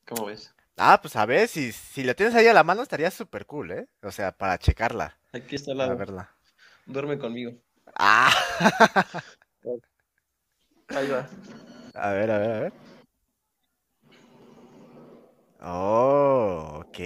¿Cómo 0.06 0.26
ves? 0.26 0.54
Ah, 0.76 0.98
pues 1.00 1.16
a 1.16 1.26
ver, 1.26 1.48
si, 1.48 1.72
si 1.72 2.02
la 2.02 2.14
tienes 2.14 2.34
ahí 2.34 2.46
a 2.46 2.54
la 2.54 2.64
mano 2.64 2.82
estaría 2.82 3.10
súper 3.10 3.46
cool, 3.46 3.70
¿eh? 3.72 3.88
O 4.02 4.10
sea, 4.10 4.32
para 4.32 4.58
checarla, 4.58 5.18
Aquí 5.32 5.54
está 5.56 5.72
al 5.72 5.78
para 5.78 5.94
verla. 5.94 6.36
Duerme 6.86 7.18
conmigo. 7.18 7.52
Ah, 7.94 8.32
Ahí 10.88 11.08
va. 11.08 11.28
a 11.94 12.10
ver, 12.12 12.30
a 12.30 12.38
ver, 12.38 12.50
a 12.50 12.60
ver. 12.60 12.72
Oh, 15.60 16.82
ok. 16.86 16.98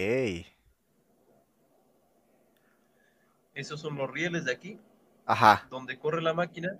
Esos 3.54 3.80
son 3.80 3.96
los 3.96 4.10
rieles 4.10 4.44
de 4.44 4.52
aquí, 4.52 4.78
Ajá, 5.24 5.66
donde 5.70 5.98
corre 5.98 6.22
la 6.22 6.34
máquina. 6.34 6.78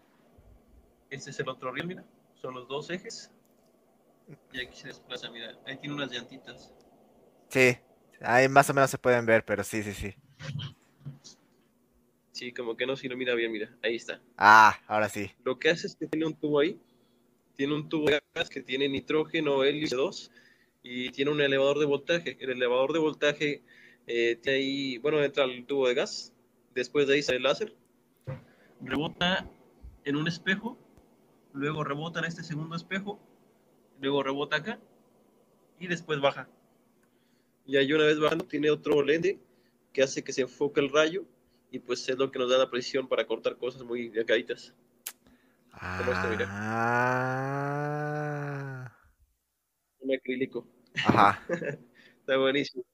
Este 1.11 1.30
es 1.30 1.40
el 1.40 1.49
otro 1.49 1.73
riel, 1.73 1.87
mira. 1.87 2.04
Son 2.40 2.54
los 2.54 2.68
dos 2.68 2.90
ejes. 2.90 3.30
Y 4.52 4.61
aquí 4.61 4.76
se 4.76 4.88
desplaza, 4.88 5.30
mira. 5.30 5.56
Ahí 5.66 5.76
tiene 5.78 5.95
unas 5.95 6.11
llantitas. 6.11 6.73
sí. 7.49 7.76
Ahí 8.23 8.49
más 8.49 8.71
o 8.71 8.75
menos 8.75 8.90
se 8.90 8.97
pueden 8.97 9.26
ver, 9.26 9.45
pero 9.45 9.62
sí, 9.62 9.83
sí, 9.83 9.92
sí. 9.92 10.14
Sí, 12.33 12.52
como 12.52 12.76
que 12.76 12.87
no, 12.87 12.97
si 12.97 13.09
lo 13.09 13.16
mira 13.16 13.35
bien, 13.35 13.52
mira. 13.52 13.76
Ahí 13.83 13.97
está. 13.97 14.23
Ah, 14.38 14.78
ahora 14.87 15.09
sí. 15.11 15.30
Lo 15.45 15.59
que 15.59 15.68
hace 15.68 15.87
es 15.87 15.97
que 15.97 16.06
tiene 16.06 16.26
un 16.26 16.35
tubo 16.35 16.61
ahí. 16.61 16.80
Tiene 17.56 17.75
un 17.75 17.88
tubo 17.88 18.06
de 18.06 18.23
gas 18.35 18.49
que 18.49 18.62
tiene 18.62 18.88
nitrógeno, 18.88 19.64
helio, 19.64 19.87
CO2 19.87 20.30
y 20.83 21.11
tiene 21.11 21.30
un 21.30 21.40
elevador 21.40 21.78
de 21.78 21.87
voltaje. 21.87 22.37
El 22.40 22.50
elevador 22.50 22.92
de 22.92 22.99
voltaje 23.00 23.62
eh, 24.06 24.38
tiene 24.42 24.59
ahí, 24.59 24.99
bueno, 24.99 25.23
entra 25.23 25.45
al 25.45 25.66
tubo 25.66 25.88
de 25.88 25.95
gas. 25.95 26.33
Después 26.75 27.06
de 27.06 27.14
ahí 27.14 27.23
sale 27.23 27.37
el 27.38 27.42
láser. 27.45 27.75
Rebota 28.80 29.47
en 30.04 30.16
un 30.16 30.26
espejo. 30.28 30.78
Luego 31.52 31.85
rebota 31.85 32.21
en 32.21 32.26
este 32.26 32.42
segundo 32.42 32.76
espejo. 32.76 33.18
Luego 34.00 34.22
rebota 34.22 34.56
acá. 34.56 34.78
Y 35.78 35.86
después 35.86 36.20
baja. 36.20 36.48
Y 37.66 37.76
ahí 37.76 37.92
una 37.92 38.04
vez 38.04 38.18
bajando 38.18 38.44
tiene 38.44 38.70
otro 38.70 39.02
lente 39.02 39.38
que 39.92 40.02
hace 40.02 40.22
que 40.22 40.32
se 40.32 40.42
enfoque 40.42 40.80
el 40.80 40.90
rayo. 40.90 41.24
Y 41.70 41.80
pues 41.80 42.08
es 42.08 42.16
lo 42.16 42.30
que 42.30 42.38
nos 42.38 42.48
da 42.48 42.58
la 42.58 42.70
precisión 42.70 43.08
para 43.08 43.26
cortar 43.26 43.56
cosas 43.56 43.82
muy. 43.82 44.08
Como 44.08 44.22
este, 46.12 46.28
mira. 46.30 46.46
Ah. 46.48 47.76
Un 50.00 50.14
acrílico. 50.14 50.66
Ajá. 51.04 51.42
Está 52.20 52.38
buenísimo. 52.38 52.84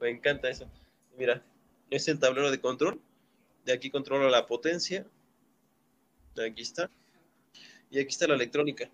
Me 0.00 0.10
encanta 0.10 0.48
eso. 0.48 0.70
Mira, 1.16 1.42
es 1.90 2.06
el 2.08 2.18
tablero 2.18 2.50
de 2.50 2.60
control. 2.60 3.00
De 3.64 3.72
aquí 3.72 3.90
controla 3.90 4.30
la 4.30 4.46
potencia. 4.46 5.06
Aquí 6.38 6.62
está. 6.62 6.90
Y 7.90 7.98
aquí 7.98 8.08
está 8.08 8.26
la 8.26 8.34
electrónica. 8.34 8.90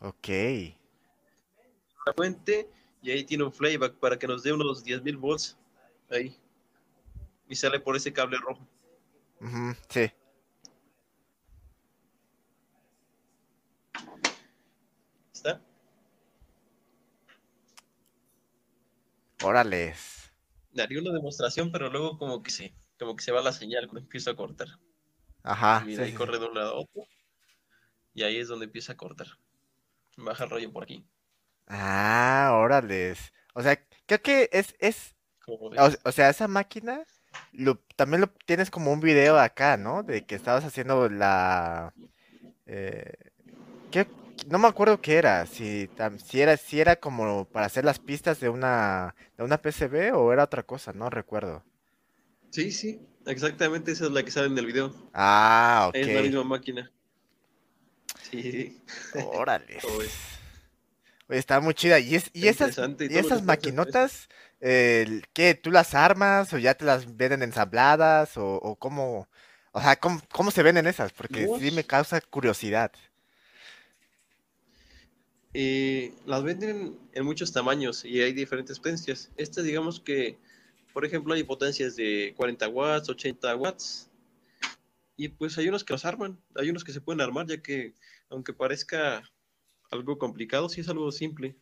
Ok. 0.00 0.28
La 2.06 2.12
fuente 2.14 2.70
Y 3.02 3.10
ahí 3.10 3.24
tiene 3.24 3.44
un 3.44 3.52
playback 3.52 3.94
para 3.94 4.18
que 4.18 4.26
nos 4.26 4.42
dé 4.42 4.52
unos 4.52 4.84
10.000 4.84 5.16
volts. 5.16 5.56
Ahí. 6.10 6.36
Y 7.48 7.56
sale 7.56 7.80
por 7.80 7.96
ese 7.96 8.12
cable 8.12 8.38
rojo. 8.38 8.66
Ujú, 9.40 9.74
sí. 9.88 10.10
¿Está? 15.32 15.62
Órales. 19.42 20.32
Daría 20.72 21.00
una 21.00 21.12
demostración, 21.12 21.70
pero 21.70 21.90
luego 21.90 22.18
como 22.18 22.42
que 22.42 22.50
se, 22.50 22.74
como 22.98 23.14
que 23.16 23.22
se 23.22 23.32
va 23.32 23.40
la 23.40 23.52
señal 23.52 23.86
cuando 23.86 24.00
empieza 24.00 24.32
a 24.32 24.36
cortar. 24.36 24.68
Ajá. 25.42 25.82
Mira, 25.86 26.02
sí, 26.02 26.02
ahí 26.02 26.10
sí, 26.10 26.16
corre 26.16 26.38
de 26.38 26.46
un 26.46 26.54
lado 26.54 26.70
a 26.70 26.80
otro. 26.80 27.04
Y 28.14 28.22
ahí 28.22 28.38
es 28.38 28.48
donde 28.48 28.66
empieza 28.66 28.92
a 28.92 28.96
cortar. 28.96 29.28
Baja 30.18 30.44
el 30.44 30.50
rollo 30.50 30.70
por 30.70 30.82
aquí. 30.82 31.02
Ah, 31.66 32.50
órales. 32.54 33.32
O 33.54 33.62
sea, 33.62 33.78
creo 34.06 34.22
que 34.22 34.48
es, 34.52 34.74
es, 34.78 35.16
o, 35.76 35.90
o 36.04 36.12
sea, 36.12 36.30
esa 36.30 36.48
máquina 36.48 37.04
lo, 37.52 37.78
también 37.96 38.22
lo 38.22 38.28
tienes 38.46 38.70
como 38.70 38.92
un 38.92 39.00
video 39.00 39.38
acá, 39.38 39.76
¿no? 39.76 40.02
De 40.02 40.26
que 40.26 40.34
estabas 40.36 40.64
haciendo 40.64 41.08
la, 41.10 41.94
eh, 42.66 43.12
¿qué? 43.90 44.12
No 44.46 44.58
me 44.58 44.68
acuerdo 44.68 45.00
qué 45.00 45.16
era, 45.18 45.46
si, 45.46 45.88
tam- 45.96 46.18
si 46.20 46.40
era, 46.42 46.56
si 46.58 46.80
era 46.80 46.96
como 46.96 47.46
para 47.46 47.66
hacer 47.66 47.84
las 47.84 48.00
pistas 48.00 48.40
de 48.40 48.48
una, 48.50 49.14
de 49.38 49.44
una 49.44 49.58
PCB 49.62 50.12
o 50.12 50.32
era 50.32 50.44
otra 50.44 50.64
cosa, 50.64 50.92
no 50.94 51.10
recuerdo. 51.10 51.64
Sí, 52.50 52.70
sí, 52.72 53.00
exactamente 53.26 53.92
esa 53.92 54.04
es 54.06 54.10
la 54.12 54.22
que 54.24 54.30
sale 54.30 54.48
en 54.48 54.58
el 54.58 54.66
video. 54.66 54.92
Ah, 55.12 55.88
Es 55.92 56.12
la 56.12 56.22
ok. 56.22 56.24
misma 56.24 56.44
máquina. 56.44 56.92
Sí, 58.30 58.82
ves. 59.96 60.32
Oye, 61.28 61.38
está 61.38 61.60
muy 61.60 61.74
chida. 61.74 61.98
¿Y, 62.00 62.14
es, 62.14 62.30
y 62.32 62.48
esas, 62.48 62.80
y 63.08 63.18
esas 63.18 63.42
maquinotas, 63.42 64.28
eh, 64.60 65.22
qué, 65.32 65.54
tú 65.54 65.70
las 65.70 65.94
armas 65.94 66.52
o 66.52 66.58
ya 66.58 66.74
te 66.74 66.84
las 66.84 67.16
venden 67.16 67.42
ensambladas 67.42 68.36
o, 68.36 68.56
o 68.56 68.76
cómo, 68.76 69.28
o 69.72 69.80
sea, 69.80 69.96
¿cómo, 69.96 70.20
cómo 70.32 70.50
se 70.50 70.62
venden 70.62 70.86
esas? 70.86 71.12
Porque 71.12 71.48
sí 71.48 71.70
me 71.70 71.84
causa 71.86 72.20
curiosidad. 72.22 72.92
eh, 75.54 76.14
las 76.26 76.42
venden 76.42 76.98
en 77.12 77.24
muchos 77.24 77.52
tamaños 77.52 78.04
y 78.04 78.20
hay 78.20 78.32
diferentes 78.32 78.78
potencias. 78.78 79.30
Estas, 79.36 79.64
digamos 79.64 80.00
que, 80.00 80.38
por 80.92 81.04
ejemplo, 81.04 81.34
hay 81.34 81.42
potencias 81.44 81.96
de 81.96 82.34
40 82.36 82.68
watts, 82.68 83.08
80 83.08 83.56
watts. 83.56 84.10
Y 85.16 85.28
pues 85.28 85.58
hay 85.58 85.68
unos 85.68 85.84
que 85.84 85.92
las 85.94 86.04
arman, 86.04 86.40
hay 86.54 86.70
unos 86.70 86.84
que 86.84 86.92
se 86.92 87.00
pueden 87.00 87.20
armar, 87.20 87.46
ya 87.46 87.60
que, 87.60 87.94
aunque 88.30 88.52
parezca 88.52 89.22
algo 89.90 90.18
complicado, 90.18 90.68
sí 90.68 90.80
es 90.80 90.88
algo 90.88 91.10
simple. 91.12 91.56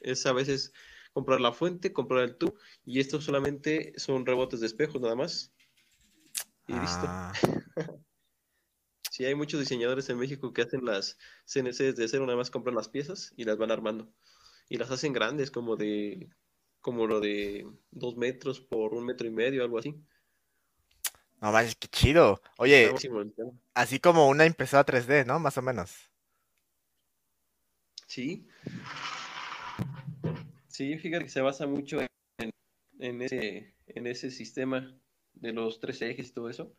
Es 0.00 0.26
a 0.26 0.32
veces 0.32 0.72
comprar 1.12 1.40
la 1.40 1.52
fuente, 1.52 1.92
comprar 1.92 2.24
el 2.24 2.36
tubo, 2.36 2.54
y 2.84 3.00
estos 3.00 3.24
solamente 3.24 3.92
son 3.96 4.26
rebotes 4.26 4.60
de 4.60 4.66
espejos 4.66 5.00
nada 5.00 5.16
más. 5.16 5.52
Y 6.66 6.72
listo. 6.72 7.06
Ah, 7.06 7.32
Sí, 9.10 9.24
hay 9.24 9.34
muchos 9.34 9.58
diseñadores 9.58 10.08
en 10.08 10.18
México 10.18 10.52
que 10.52 10.62
hacen 10.62 10.84
las 10.84 11.18
CNCs 11.44 11.96
de 11.96 12.08
cero, 12.08 12.26
nada 12.26 12.38
más 12.38 12.50
compran 12.50 12.76
las 12.76 12.88
piezas 12.88 13.34
y 13.36 13.44
las 13.44 13.58
van 13.58 13.72
armando. 13.72 14.08
Y 14.68 14.78
las 14.78 14.92
hacen 14.92 15.12
grandes, 15.12 15.50
como 15.50 15.76
de, 15.76 16.30
como 16.80 17.08
lo 17.08 17.20
de 17.20 17.66
dos 17.90 18.16
metros 18.16 18.60
por 18.60 18.94
un 18.94 19.04
metro 19.04 19.26
y 19.26 19.30
medio, 19.30 19.64
algo 19.64 19.78
así. 19.78 19.96
No 21.40 21.52
manches, 21.52 21.76
qué 21.76 21.88
chido. 21.88 22.40
Oye, 22.58 22.92
así 23.74 23.98
como 24.00 24.28
una 24.28 24.46
impresora 24.46 24.84
3D, 24.84 25.26
¿no? 25.26 25.38
Más 25.38 25.56
o 25.58 25.62
menos. 25.62 26.10
Sí, 28.06 28.46
sí, 30.66 30.98
fíjate 30.98 31.24
que 31.24 31.30
se 31.30 31.40
basa 31.40 31.66
mucho 31.66 32.00
en, 32.00 32.50
en 32.98 33.22
ese, 33.22 33.74
en 33.86 34.06
ese 34.06 34.30
sistema 34.30 34.98
de 35.34 35.52
los 35.52 35.78
tres 35.80 36.02
ejes 36.02 36.28
y 36.28 36.32
todo 36.32 36.50
eso. 36.50 36.74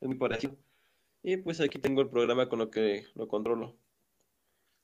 Es 0.00 0.08
muy 0.08 0.16
parecido. 0.16 0.56
Y 1.22 1.36
pues 1.36 1.60
aquí 1.60 1.78
tengo 1.78 2.00
el 2.00 2.08
programa 2.08 2.48
con 2.48 2.60
lo 2.60 2.70
que 2.70 3.06
lo 3.14 3.28
controlo. 3.28 3.76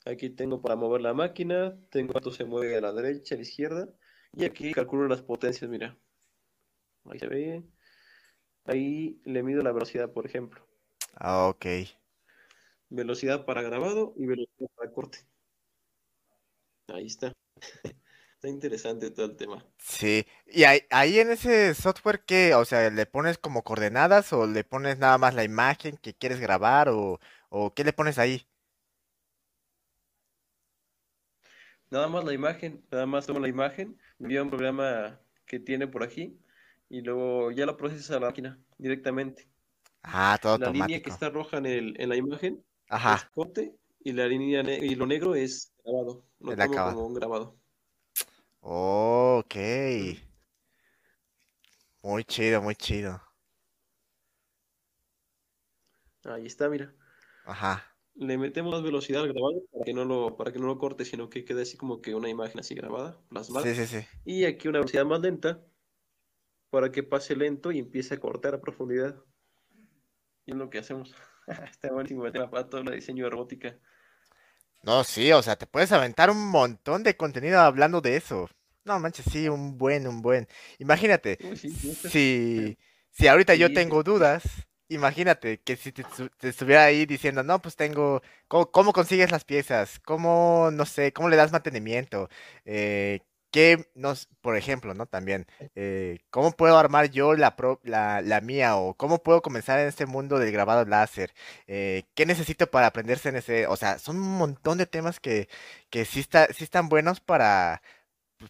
Aquí 0.05 0.31
tengo 0.31 0.61
para 0.61 0.77
mover 0.77 1.01
la 1.01 1.15
máquina, 1.15 1.77
tengo 1.91 2.13
cuánto 2.13 2.31
se 2.31 2.45
mueve 2.45 2.77
a 2.77 2.81
la 2.81 2.93
derecha, 2.93 3.35
a 3.35 3.39
la 3.39 3.43
izquierda, 3.43 3.89
y 4.33 4.45
aquí 4.45 4.73
calculo 4.73 5.09
las 5.09 5.23
potencias, 5.23 5.69
mira. 5.69 5.99
Ahí 7.07 7.19
se 7.19 7.27
ve. 7.27 7.65
Ahí 8.67 9.21
le 9.25 9.43
mido 9.43 9.63
la 9.63 9.73
velocidad, 9.73 10.13
por 10.13 10.27
ejemplo. 10.27 10.67
Ah, 11.15 11.49
ok. 11.49 11.67
Velocidad 12.89 13.45
para 13.45 13.63
grabado 13.63 14.13
y 14.17 14.27
velocidad 14.27 14.69
para 14.77 14.93
corte. 14.93 15.19
Ahí 16.89 17.07
está. 17.07 17.33
Está 18.35 18.49
interesante 18.49 19.11
todo 19.11 19.27
el 19.27 19.37
tema. 19.37 19.65
Sí. 19.79 20.27
Y 20.47 20.65
ahí, 20.65 20.81
ahí 20.91 21.19
en 21.19 21.31
ese 21.31 21.75
software, 21.75 22.23
¿qué? 22.27 22.55
O 22.55 22.67
sea, 22.67 22.91
¿le 22.91 23.07
pones 23.07 23.39
como 23.39 23.65
coordenadas 23.65 24.31
o 24.35 24.47
le 24.47 24.63
pones 24.63 24.99
nada 24.99 25.17
más 25.17 25.35
la 25.35 25.43
imagen 25.43 25.97
que 25.97 26.13
quieres 26.15 26.39
grabar 26.39 26.91
o, 26.91 27.19
o 27.49 27.73
qué 27.73 27.83
le 27.83 27.95
pones 27.95 28.19
ahí? 28.19 28.47
Nada 31.91 32.09
más 32.09 32.25
la 32.25 32.35
imagen, 32.35 32.85
nada 32.91 33.07
más 33.07 33.27
tomo 33.27 33.41
la 33.41 33.49
imagen, 33.49 33.97
me 34.19 34.27
envía 34.27 34.43
un 34.43 34.51
programa 34.51 35.19
que 35.47 35.59
tiene 35.59 35.87
por 35.87 36.03
aquí 36.03 36.39
y 36.89 37.01
luego 37.01 37.51
ya 37.51 37.67
la 37.67 37.77
procesa 37.77 38.15
la 38.15 38.27
máquina 38.27 38.59
directamente. 38.79 39.49
Ah, 40.03 40.39
todo 40.41 40.59
La 40.59 40.71
línea 40.71 41.03
que 41.03 41.11
está 41.11 41.31
roja 41.31 41.59
en 41.59 41.67
el, 41.67 42.01
en 42.01 42.09
la 42.09 42.17
imagen 42.17 42.65
es 42.89 43.25
corte 43.35 43.75
y 44.01 44.13
la 44.13 44.27
línea 44.29 44.63
ne- 44.63 44.79
y 44.79 44.95
lo 44.95 45.07
negro 45.07 45.35
es 45.35 45.73
grabado. 45.85 46.25
Lo 46.39 46.53
el 46.53 46.69
como 46.69 47.07
un 47.07 47.15
grabado. 47.15 47.57
Ok. 48.61 49.55
Mm. 49.57 50.27
Muy 52.03 52.25
chido, 52.25 52.63
muy 52.63 52.77
chido. 52.77 53.21
Ahí 56.25 56.47
está, 56.47 56.69
mira. 56.69 56.93
Ajá. 57.45 57.85
Le 58.15 58.39
metemos 58.39 58.73
más 58.73 58.83
velocidad 58.83 59.23
al 59.23 59.33
grabado 59.33 59.63
para 59.73 59.85
que 59.85 59.93
no 59.93 60.05
lo, 60.05 60.37
para 60.37 60.53
que 60.53 60.59
no 60.59 60.67
lo 60.67 60.79
corte, 60.79 61.05
sino 61.05 61.29
que 61.29 61.45
quede 61.45 61.63
así 61.63 61.77
como 61.77 62.01
que 62.01 62.15
una 62.15 62.29
imagen 62.29 62.61
así 62.61 62.75
grabada, 62.75 63.21
plasmada. 63.29 63.67
Sí, 63.67 63.75
sí, 63.75 63.87
sí. 63.87 64.07
Y 64.25 64.45
aquí 64.45 64.69
una 64.69 64.79
velocidad 64.79 65.05
más 65.05 65.21
lenta 65.21 65.63
para 66.77 66.93
que 66.93 67.03
pase 67.03 67.35
lento 67.37 67.73
y 67.73 67.79
empiece 67.79 68.15
a 68.15 68.21
cortar 68.21 68.55
a 68.55 68.61
profundidad. 68.61 69.17
Y 70.47 70.53
es 70.53 70.57
lo 70.57 70.71
que 70.71 70.79
hacemos. 70.79 71.15
Está 71.71 71.93
buenísimo 71.93 72.27
el 72.27 72.33
tema 72.33 72.51
para 72.51 72.69
todo 72.69 72.81
el 72.81 72.91
diseño 72.95 73.25
de 73.25 73.31
robótica. 73.31 73.79
No, 74.83 75.03
sí, 75.05 75.33
o 75.33 75.43
sea, 75.43 75.57
te 75.57 75.67
puedes 75.67 75.91
aventar 75.93 76.31
un 76.31 76.49
montón 76.49 77.03
de 77.03 77.17
contenido 77.17 77.61
hablando 77.61 78.01
de 78.01 78.17
eso. 78.17 78.49
No 78.85 78.99
manches, 79.01 79.27
sí, 79.31 79.49
un 79.49 79.77
buen, 79.79 80.07
un 80.07 80.23
buen. 80.23 80.47
Imagínate, 80.79 81.39
Uy, 81.39 81.57
sí, 81.57 81.71
sí, 81.71 81.97
si, 82.03 82.79
si 83.11 83.29
ahorita 83.29 83.55
yo 83.57 83.73
tengo 83.73 84.03
dudas, 84.05 84.45
imagínate 84.89 85.61
que 85.63 85.77
si 85.77 85.93
te, 85.93 86.05
estu- 86.05 86.31
te 86.39 86.49
estuviera 86.51 86.85
ahí 86.85 87.07
diciendo, 87.07 87.43
no, 87.43 87.61
pues 87.63 87.77
tengo, 87.77 88.23
¿cómo, 88.49 88.71
cómo 88.71 88.93
consigues 88.93 89.31
las 89.33 89.45
piezas? 89.45 89.99
¿Cómo, 90.01 90.71
no 90.73 90.87
sé, 90.87 91.13
cómo 91.13 91.29
le 91.29 91.37
das 91.37 91.53
mantenimiento? 91.53 92.29
Eh, 92.65 93.21
¿qué, 93.51 93.89
nos, 93.95 94.27
por 94.41 94.57
ejemplo, 94.57 94.95
¿no? 94.95 95.07
También, 95.07 95.47
eh, 95.75 96.19
¿cómo 96.31 96.53
puedo 96.53 96.79
armar 96.79 97.11
yo 97.11 97.35
la, 97.35 97.57
pro- 97.57 97.81
la, 97.85 98.21
la 98.23 98.41
mía? 98.41 98.77
¿O 98.77 98.95
cómo 98.95 99.23
puedo 99.23 99.43
comenzar 99.43 99.81
en 99.81 99.89
este 99.89 100.07
mundo 100.07 100.39
del 100.39 100.53
grabado 100.53 100.85
láser? 100.85 101.35
Eh, 101.67 102.05
¿qué 102.15 102.27
necesito 102.27 102.71
para 102.71 102.87
aprender 102.89 103.19
CNC? 103.19 103.67
O 103.67 103.77
sea, 103.77 103.99
son 103.99 104.17
un 104.19 104.37
montón 104.39 104.79
de 104.79 104.87
temas 104.87 105.21
que, 105.21 105.49
que 105.91 106.05
sí, 106.05 106.21
está, 106.21 106.53
sí 106.53 106.65
están 106.65 106.89
buenos 106.89 107.21
para, 107.21 107.83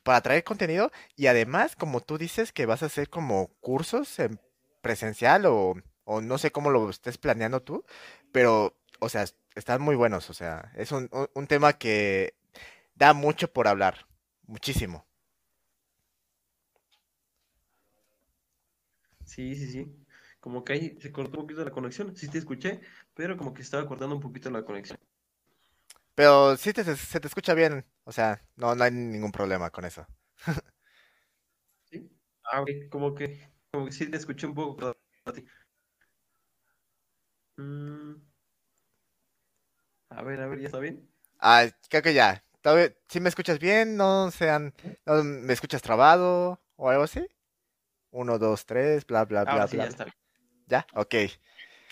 para 0.02 0.20
traer 0.20 0.44
contenido 0.44 0.90
y 1.16 1.26
además, 1.28 1.76
como 1.76 2.00
tú 2.00 2.18
dices, 2.18 2.52
que 2.52 2.66
vas 2.66 2.82
a 2.82 2.86
hacer 2.86 3.08
como 3.08 3.48
cursos 3.60 4.18
en 4.18 4.40
presencial 4.82 5.46
o, 5.46 5.74
o 6.04 6.20
no 6.20 6.38
sé 6.38 6.50
cómo 6.52 6.70
lo 6.70 6.90
estés 6.90 7.18
planeando 7.18 7.62
tú, 7.62 7.84
pero, 8.32 8.76
o 9.00 9.08
sea, 9.08 9.24
están 9.54 9.80
muy 9.82 9.96
buenos, 9.96 10.28
o 10.30 10.34
sea, 10.34 10.72
es 10.76 10.92
un- 10.92 11.10
un 11.34 11.46
tema 11.46 11.74
que 11.74 12.34
da 12.96 13.14
mucho 13.14 13.52
por 13.52 13.68
hablar, 13.68 14.06
muchísimo. 14.46 15.06
Sí, 19.24 19.54
sí, 19.56 19.66
sí. 19.70 20.06
Como 20.40 20.64
que 20.64 20.72
ahí 20.72 20.98
se 21.00 21.12
cortó 21.12 21.38
un 21.40 21.46
poquito 21.46 21.64
la 21.64 21.70
conexión. 21.70 22.16
Sí 22.16 22.28
te 22.28 22.38
escuché, 22.38 22.80
pero 23.14 23.36
como 23.36 23.52
que 23.54 23.62
estaba 23.62 23.86
cortando 23.86 24.14
un 24.14 24.20
poquito 24.22 24.50
la 24.50 24.64
conexión. 24.64 24.98
Pero 26.14 26.56
sí 26.56 26.72
te, 26.72 26.84
se 26.96 27.20
te 27.20 27.28
escucha 27.28 27.54
bien, 27.54 27.84
o 28.04 28.12
sea, 28.12 28.40
no, 28.56 28.74
no 28.74 28.84
hay 28.84 28.90
ningún 28.90 29.32
problema 29.32 29.70
con 29.70 29.84
eso. 29.84 30.06
¿Sí? 31.84 32.10
Ah, 32.44 32.62
ok. 32.62 32.70
Como 32.90 33.14
que, 33.14 33.50
como 33.70 33.86
que 33.86 33.92
sí 33.92 34.10
te 34.10 34.16
escuché 34.16 34.46
un 34.46 34.54
poco. 34.54 34.76
pero 34.76 34.96
a 35.26 35.32
ti. 35.32 35.44
Mm, 37.58 38.20
a 40.10 40.22
ver, 40.22 40.40
a 40.40 40.46
ver, 40.48 40.58
¿ya 40.60 40.66
está 40.66 40.78
bien? 40.80 41.08
Ah, 41.40 41.66
creo 41.88 42.02
que 42.02 42.14
ya. 42.14 42.44
¿Todavía- 42.66 42.92
¿Sí 43.08 43.20
me 43.20 43.28
escuchas 43.28 43.60
bien? 43.60 43.96
¿No 43.96 44.28
sean, 44.32 44.74
no 45.06 45.22
me 45.22 45.52
escuchas 45.52 45.82
trabado 45.82 46.60
o 46.74 46.90
algo 46.90 47.04
así? 47.04 47.24
Uno, 48.10 48.40
dos, 48.40 48.66
tres, 48.66 49.06
bla, 49.06 49.24
bla, 49.24 49.44
bla, 49.44 49.52
Ahora 49.52 49.68
sí, 49.68 49.76
bla. 49.76 49.84
ya 49.84 49.90
está 49.90 50.04
bien. 50.04 50.14
¿Ya? 50.66 50.86
Ok. 50.94 51.14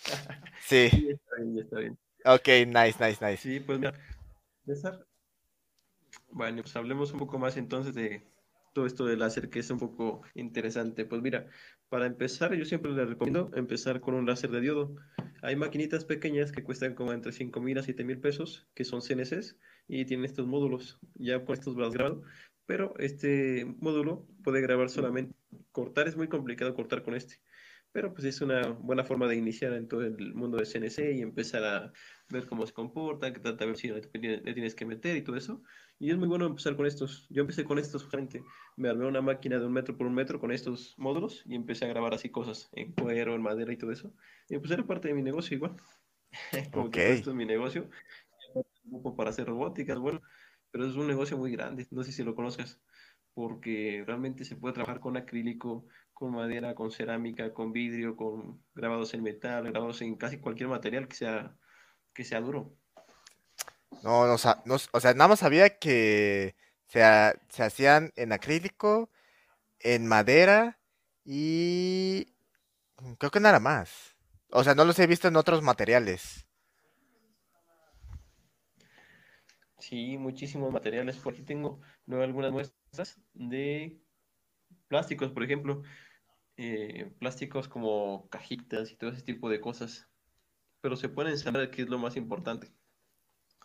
Sí. 0.67 0.89
Sí, 0.91 1.11
está 1.11 1.37
bien, 1.37 1.55
ya 1.55 1.63
está 1.63 1.79
bien. 1.79 1.99
Ok, 2.25 2.49
nice, 2.67 2.97
nice, 2.99 3.25
nice. 3.25 3.37
Sí, 3.37 3.61
pues 3.61 3.79
mira, 3.79 3.95
César, 4.67 5.07
Bueno, 6.31 6.63
pues 6.63 6.75
hablemos 6.75 7.13
un 7.13 7.21
poco 7.21 7.39
más 7.39 7.57
entonces 7.57 7.95
de 7.95 8.27
todo 8.73 8.87
esto 8.87 9.07
del 9.07 9.21
láser 9.21 9.51
que 9.51 9.61
es 9.61 9.71
un 9.71 9.79
poco 9.79 10.23
interesante. 10.35 11.05
Pues 11.05 11.23
mira, 11.23 11.47
para 11.89 12.07
empezar, 12.07 12.53
yo 12.55 12.65
siempre 12.65 12.91
les 12.91 13.09
recomiendo 13.09 13.53
empezar 13.55 14.01
con 14.01 14.15
un 14.15 14.27
láser 14.27 14.51
de 14.51 14.61
diodo. 14.61 14.97
Hay 15.41 15.55
maquinitas 15.55 16.05
pequeñas 16.05 16.51
que 16.51 16.65
cuestan 16.65 16.97
como 16.97 17.13
entre 17.13 17.31
5 17.31 17.61
mil 17.61 17.79
a 17.79 17.83
7 17.85 18.03
mil 18.03 18.19
pesos, 18.21 18.67
que 18.75 18.85
son 18.85 19.03
CNCs, 19.03 19.57
y 19.89 20.05
tienen 20.05 20.25
estos 20.25 20.47
módulos. 20.47 20.99
Ya 21.15 21.45
con 21.45 21.55
estos 21.55 21.75
vas 21.77 21.93
grabado, 21.93 22.23
pero 22.67 22.95
este 22.99 23.65
módulo 23.81 24.27
puede 24.43 24.61
grabar 24.61 24.91
solamente. 24.91 25.35
Cortar 25.73 26.09
es 26.09 26.17
muy 26.17 26.29
complicado 26.29 26.75
cortar 26.75 27.03
con 27.03 27.15
este 27.15 27.41
pero 27.95 28.13
pues 28.13 28.25
es 28.25 28.41
una 28.41 28.71
buena 28.71 29.05
forma 29.05 29.29
de 29.29 29.37
iniciar 29.37 29.73
en 29.73 29.87
todo 29.87 30.03
el 30.03 30.35
mundo 30.35 30.59
de 30.59 30.67
CNC 30.67 31.15
y 31.15 31.23
empezar 31.23 31.63
a 31.63 31.93
ver 32.29 32.45
cómo 32.49 32.67
se 32.67 32.73
comporta, 32.73 33.33
qué 33.33 33.39
trata 33.39 33.67
ver 33.67 33.77
si 33.77 33.87
le 33.87 34.01
tienes 34.53 34.75
que 34.75 34.85
meter 34.85 35.17
y 35.17 35.23
todo 35.23 35.37
eso. 35.37 35.63
Y 36.01 36.11
es 36.11 36.17
muy 36.17 36.27
bueno 36.27 36.45
empezar 36.45 36.75
con 36.75 36.87
estos. 36.87 37.29
Yo 37.31 37.43
empecé 37.43 37.63
con 37.63 37.79
estos, 37.79 38.05
frente. 38.05 38.43
Me 38.77 38.89
armé 38.89 39.07
una 39.07 39.21
máquina 39.23 39.61
de 39.61 39.67
un 39.67 39.73
metro 39.73 39.97
por 39.97 40.09
un 40.09 40.15
metro 40.15 40.41
con 40.41 40.51
estos 40.51 40.97
módulos 40.99 41.45
y 41.47 41.55
empecé 41.55 41.85
a 41.85 41.89
grabar 41.89 42.15
así 42.15 42.31
cosas 42.31 42.69
en 42.73 42.91
cuero, 42.95 43.37
en 43.37 43.43
madera 43.43 43.73
y 43.73 43.77
todo 43.77 43.93
eso. 43.93 44.13
Y 44.49 44.59
pues 44.59 44.73
era 44.73 44.85
parte 44.85 45.07
de 45.07 45.15
mi 45.15 45.23
negocio 45.23 45.57
igual. 45.57 45.77
Como 46.73 46.91
que 46.91 47.13
esto 47.13 47.31
es 47.31 47.37
mi 47.37 47.47
negocio. 47.47 47.89
Para 49.17 49.31
hacer 49.31 49.47
robóticas, 49.47 49.99
bueno, 49.99 50.21
pero 50.71 50.87
es 50.87 50.95
un 50.97 51.07
negocio 51.07 51.39
muy 51.39 51.53
grande. 51.53 51.87
No 51.91 52.03
sé 52.03 52.13
si 52.13 52.23
lo 52.23 52.35
conozcas 52.35 52.81
porque 53.35 54.05
realmente 54.07 54.45
se 54.45 54.57
puede 54.57 54.75
trabajar 54.75 55.01
con 55.01 55.17
acrílico, 55.17 55.87
con 56.13 56.33
madera, 56.33 56.75
con 56.75 56.91
cerámica, 56.91 57.53
con 57.53 57.73
vidrio, 57.73 58.17
con 58.17 58.63
grabados 58.75 59.13
en 59.15 59.23
metal, 59.23 59.65
grabados 59.65 60.01
en 60.03 60.17
casi 60.17 60.39
cualquier 60.39 60.69
material 60.69 61.09
que 61.09 61.17
sea, 61.17 61.57
que 62.15 62.25
sea 62.25 62.41
duro. 62.41 62.77
No, 64.03 64.27
no, 64.27 64.35
o 64.35 65.01
sea, 65.01 65.15
nada 65.15 65.29
más 65.29 65.41
sabía 65.41 65.79
que 65.79 66.55
se, 66.87 67.03
se 67.49 67.63
hacían 67.63 68.13
en 68.17 68.33
acrílico, 68.33 69.11
en 69.81 70.07
madera 70.07 70.79
y 71.25 72.35
creo 73.19 73.31
que 73.31 73.41
nada 73.41 73.61
más. 73.61 74.15
O 74.51 74.63
sea, 74.63 74.75
no 74.75 74.85
los 74.85 74.99
he 74.99 75.07
visto 75.07 75.27
en 75.27 75.37
otros 75.37 75.63
materiales. 75.63 76.44
Sí, 79.89 80.17
muchísimos 80.17 80.73
materiales. 80.73 81.19
Por 81.19 81.35
aquí 81.35 81.43
tengo 81.43 81.79
algunas 82.11 82.53
muestras 82.53 83.21
de 83.35 84.01
plásticos, 84.89 85.31
por 85.31 85.45
ejemplo. 85.45 85.83
Eh, 86.57 87.13
plásticos 87.19 87.69
como 87.69 88.27
cajitas 88.31 88.91
y 88.91 88.97
todo 88.97 89.11
ese 89.11 89.21
tipo 89.21 89.51
de 89.51 89.61
cosas. 89.61 90.09
Pero 90.81 90.97
se 90.97 91.11
pueden 91.11 91.37
saber 91.37 91.71
que 91.71 91.83
es 91.83 91.91
lo 91.91 91.99
más 91.99 92.17
importante. 92.17 92.73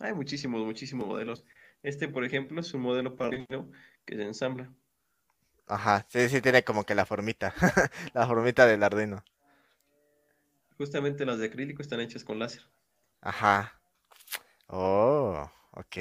Hay 0.02 0.14
muchísimos, 0.14 0.66
muchísimos 0.66 1.08
modelos. 1.08 1.46
Este, 1.84 2.10
por 2.10 2.26
ejemplo, 2.26 2.60
es 2.60 2.74
un 2.74 2.82
modelo 2.82 3.16
para 3.16 3.46
que 4.06 4.16
se 4.18 4.24
ensambla. 4.24 4.74
Ajá, 5.68 6.06
sí, 6.10 6.28
sí 6.28 6.42
tiene 6.42 6.66
como 6.66 6.84
que 6.84 6.96
la 6.96 7.06
formita, 7.06 7.54
la 8.14 8.28
formita 8.28 8.66
del 8.66 8.84
Arduino. 8.84 9.24
Justamente 10.78 11.26
las 11.26 11.40
de 11.40 11.46
acrílico 11.46 11.82
están 11.82 12.02
hechas 12.02 12.26
con 12.26 12.40
láser. 12.40 12.64
Ajá. 13.22 13.80
Oh, 14.68 15.50
ok. 15.72 15.98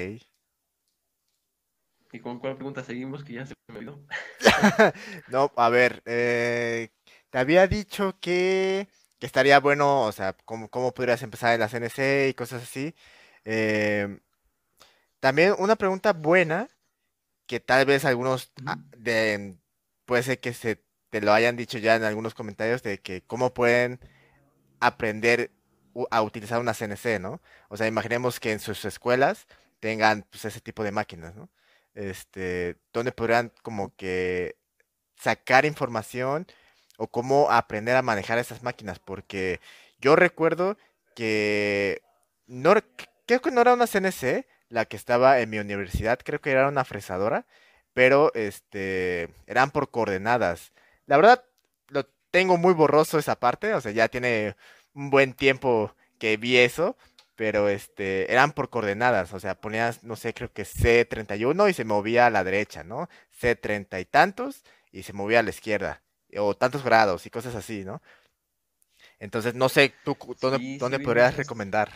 ¿Y 2.11 2.19
con 2.19 2.39
cuál 2.39 2.55
pregunta 2.55 2.83
seguimos? 2.83 3.23
Que 3.23 3.33
ya 3.33 3.45
se 3.45 3.53
me 3.67 3.79
olvidó. 3.79 4.03
no, 5.29 5.51
a 5.55 5.69
ver, 5.69 6.01
eh, 6.05 6.89
te 7.29 7.37
había 7.37 7.67
dicho 7.67 8.17
que, 8.19 8.87
estaría 9.19 9.59
bueno, 9.59 10.03
o 10.03 10.11
sea, 10.11 10.35
cómo, 10.45 10.69
cómo 10.69 10.93
podrías 10.93 11.21
empezar 11.21 11.53
en 11.53 11.59
la 11.59 11.69
CNC 11.69 12.29
y 12.29 12.33
cosas 12.33 12.63
así. 12.63 12.95
Eh, 13.45 14.19
también 15.19 15.55
una 15.59 15.75
pregunta 15.75 16.13
buena, 16.13 16.67
que 17.45 17.59
tal 17.59 17.85
vez 17.85 18.05
algunos 18.05 18.51
ah, 18.65 18.77
de, 18.97 19.57
puede 20.05 20.23
ser 20.23 20.39
que 20.39 20.53
se 20.53 20.83
te 21.09 21.21
lo 21.21 21.33
hayan 21.33 21.57
dicho 21.57 21.77
ya 21.77 21.95
en 21.95 22.03
algunos 22.03 22.33
comentarios 22.33 22.83
de 22.83 22.99
que 22.99 23.23
cómo 23.23 23.53
pueden 23.53 23.99
aprender 24.79 25.51
a 26.11 26.21
utilizar 26.21 26.59
una 26.59 26.73
CNC, 26.73 27.19
¿no? 27.19 27.41
O 27.69 27.77
sea, 27.77 27.87
imaginemos 27.87 28.39
que 28.39 28.51
en 28.51 28.59
sus 28.59 28.85
escuelas 28.85 29.47
tengan 29.79 30.25
pues, 30.29 30.45
ese 30.45 30.61
tipo 30.61 30.83
de 30.83 30.91
máquinas, 30.91 31.35
¿no? 31.35 31.49
este, 31.99 32.77
donde 32.93 33.11
podrían 33.11 33.51
como 33.61 33.95
que 33.95 34.55
sacar 35.17 35.65
información 35.65 36.47
o 36.97 37.07
cómo 37.07 37.51
aprender 37.51 37.95
a 37.95 38.01
manejar 38.01 38.39
esas 38.39 38.63
máquinas, 38.63 38.99
porque 38.99 39.59
yo 39.99 40.15
recuerdo 40.15 40.77
que 41.15 42.01
no, 42.47 42.73
creo 43.25 43.41
que 43.41 43.51
no 43.51 43.61
era 43.61 43.73
una 43.73 43.87
CNC 43.87 44.45
la 44.69 44.85
que 44.85 44.97
estaba 44.97 45.39
en 45.39 45.49
mi 45.49 45.59
universidad, 45.59 46.19
creo 46.23 46.41
que 46.41 46.51
era 46.51 46.67
una 46.67 46.85
fresadora, 46.85 47.45
pero 47.93 48.31
este, 48.35 49.29
eran 49.47 49.71
por 49.71 49.89
coordenadas. 49.91 50.73
La 51.05 51.17
verdad, 51.17 51.43
lo 51.89 52.05
tengo 52.31 52.57
muy 52.57 52.73
borroso 52.73 53.19
esa 53.19 53.39
parte, 53.39 53.73
o 53.73 53.81
sea, 53.81 53.91
ya 53.91 54.07
tiene 54.09 54.55
un 54.93 55.09
buen 55.09 55.33
tiempo 55.33 55.95
que 56.19 56.37
vi 56.37 56.57
eso, 56.57 56.97
pero 57.39 57.69
este, 57.69 58.29
eran 58.29 58.51
por 58.51 58.69
coordenadas, 58.69 59.33
o 59.33 59.39
sea, 59.39 59.61
ponías, 59.61 60.03
no 60.03 60.17
sé, 60.17 60.33
creo 60.33 60.51
que 60.51 60.63
C31 60.63 61.69
y 61.69 61.73
se 61.73 61.85
movía 61.85 62.25
a 62.25 62.29
la 62.29 62.43
derecha, 62.43 62.83
¿no? 62.83 63.07
C30 63.31 64.01
y 64.01 64.03
tantos 64.03 64.65
y 64.91 65.03
se 65.03 65.13
movía 65.13 65.39
a 65.39 65.43
la 65.43 65.51
izquierda, 65.51 66.03
o 66.35 66.57
tantos 66.57 66.83
grados 66.83 67.25
y 67.25 67.29
cosas 67.29 67.55
así, 67.55 67.85
¿no? 67.85 68.01
Entonces, 69.19 69.55
no 69.55 69.69
sé, 69.69 69.93
¿tú 70.03 70.17
dónde, 70.41 70.99
podrías 70.99 71.37
recomendar? 71.37 71.93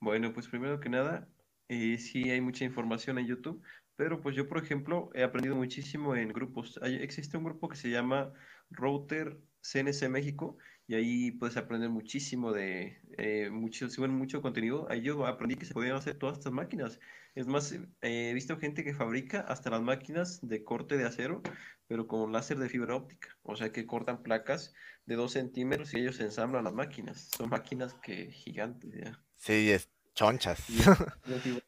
Bueno, 0.00 0.32
pues 0.32 0.48
primero 0.48 0.80
que 0.80 0.88
nada, 0.88 1.28
eh, 1.68 1.98
sí 1.98 2.28
hay 2.30 2.40
mucha 2.40 2.64
información 2.64 3.16
en 3.20 3.28
YouTube, 3.28 3.62
pero 3.94 4.20
pues 4.20 4.34
yo, 4.34 4.48
por 4.48 4.58
ejemplo, 4.58 5.10
he 5.14 5.22
aprendido 5.22 5.54
muchísimo 5.54 6.16
en 6.16 6.32
grupos. 6.32 6.80
existe 6.82 7.36
un 7.36 7.44
grupo 7.44 7.68
que 7.68 7.76
se 7.76 7.90
llama 7.90 8.32
Router 8.70 9.38
CNC 9.60 10.08
México 10.08 10.58
y 10.88 10.94
ahí 10.94 11.30
puedes 11.32 11.56
aprender 11.56 11.90
muchísimo 11.90 12.52
de 12.52 13.00
eh, 13.18 13.50
mucho, 13.50 13.88
si 13.90 14.00
mucho 14.02 14.40
contenido. 14.40 14.86
Ahí 14.88 15.02
yo 15.02 15.26
aprendí 15.26 15.56
que 15.56 15.66
se 15.66 15.74
podían 15.74 15.96
hacer 15.96 16.16
todas 16.16 16.38
estas 16.38 16.52
máquinas. 16.52 17.00
Es 17.34 17.46
más, 17.46 17.72
eh, 17.72 17.82
he 18.02 18.34
visto 18.34 18.56
gente 18.58 18.84
que 18.84 18.94
fabrica 18.94 19.40
hasta 19.40 19.70
las 19.70 19.82
máquinas 19.82 20.38
de 20.42 20.62
corte 20.62 20.96
de 20.96 21.04
acero, 21.04 21.42
pero 21.88 22.06
con 22.06 22.32
láser 22.32 22.58
de 22.58 22.68
fibra 22.68 22.94
óptica. 22.94 23.36
O 23.42 23.56
sea 23.56 23.72
que 23.72 23.84
cortan 23.84 24.22
placas 24.22 24.74
de 25.06 25.16
2 25.16 25.32
centímetros 25.32 25.92
y 25.92 25.98
ellos 25.98 26.20
ensamblan 26.20 26.64
las 26.64 26.74
máquinas. 26.74 27.30
Son 27.36 27.50
máquinas 27.50 27.94
que 27.94 28.30
gigantes 28.30 28.92
ya. 28.94 29.20
Sí, 29.34 29.70
es 29.70 29.90
chonchas. 30.14 30.64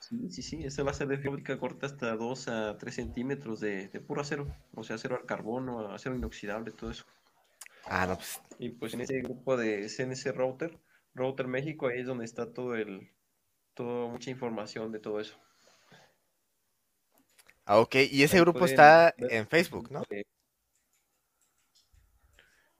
Sí, 0.00 0.30
sí, 0.30 0.42
sí, 0.42 0.64
ese 0.64 0.82
láser 0.82 1.06
de 1.06 1.16
fibra 1.16 1.34
óptica 1.34 1.58
corta 1.60 1.86
hasta 1.86 2.16
2 2.16 2.48
a 2.48 2.76
3 2.76 2.92
centímetros 2.92 3.60
de, 3.60 3.86
de 3.86 4.00
puro 4.00 4.20
acero. 4.20 4.52
O 4.74 4.82
sea, 4.82 4.96
acero 4.96 5.14
al 5.14 5.26
carbono, 5.26 5.92
acero 5.94 6.16
inoxidable, 6.16 6.72
todo 6.72 6.90
eso. 6.90 7.04
Ah, 7.86 8.06
no, 8.06 8.16
pues. 8.16 8.40
Y 8.58 8.70
pues 8.70 8.94
en 8.94 9.00
ese 9.00 9.20
grupo 9.20 9.56
de 9.56 9.88
CNC 9.88 10.32
Router, 10.32 10.78
Router 11.14 11.48
México, 11.48 11.88
ahí 11.88 12.00
es 12.00 12.06
donde 12.06 12.24
está 12.24 12.52
todo 12.52 12.76
el, 12.76 13.10
todo, 13.74 14.08
mucha 14.08 14.30
información 14.30 14.92
de 14.92 15.00
todo 15.00 15.20
eso. 15.20 15.36
Ah, 17.64 17.78
ok, 17.78 17.96
y 18.10 18.22
ese 18.22 18.40
grupo 18.40 18.64
está 18.64 19.14
en 19.16 19.46
Facebook, 19.46 19.90
¿no? 19.90 20.02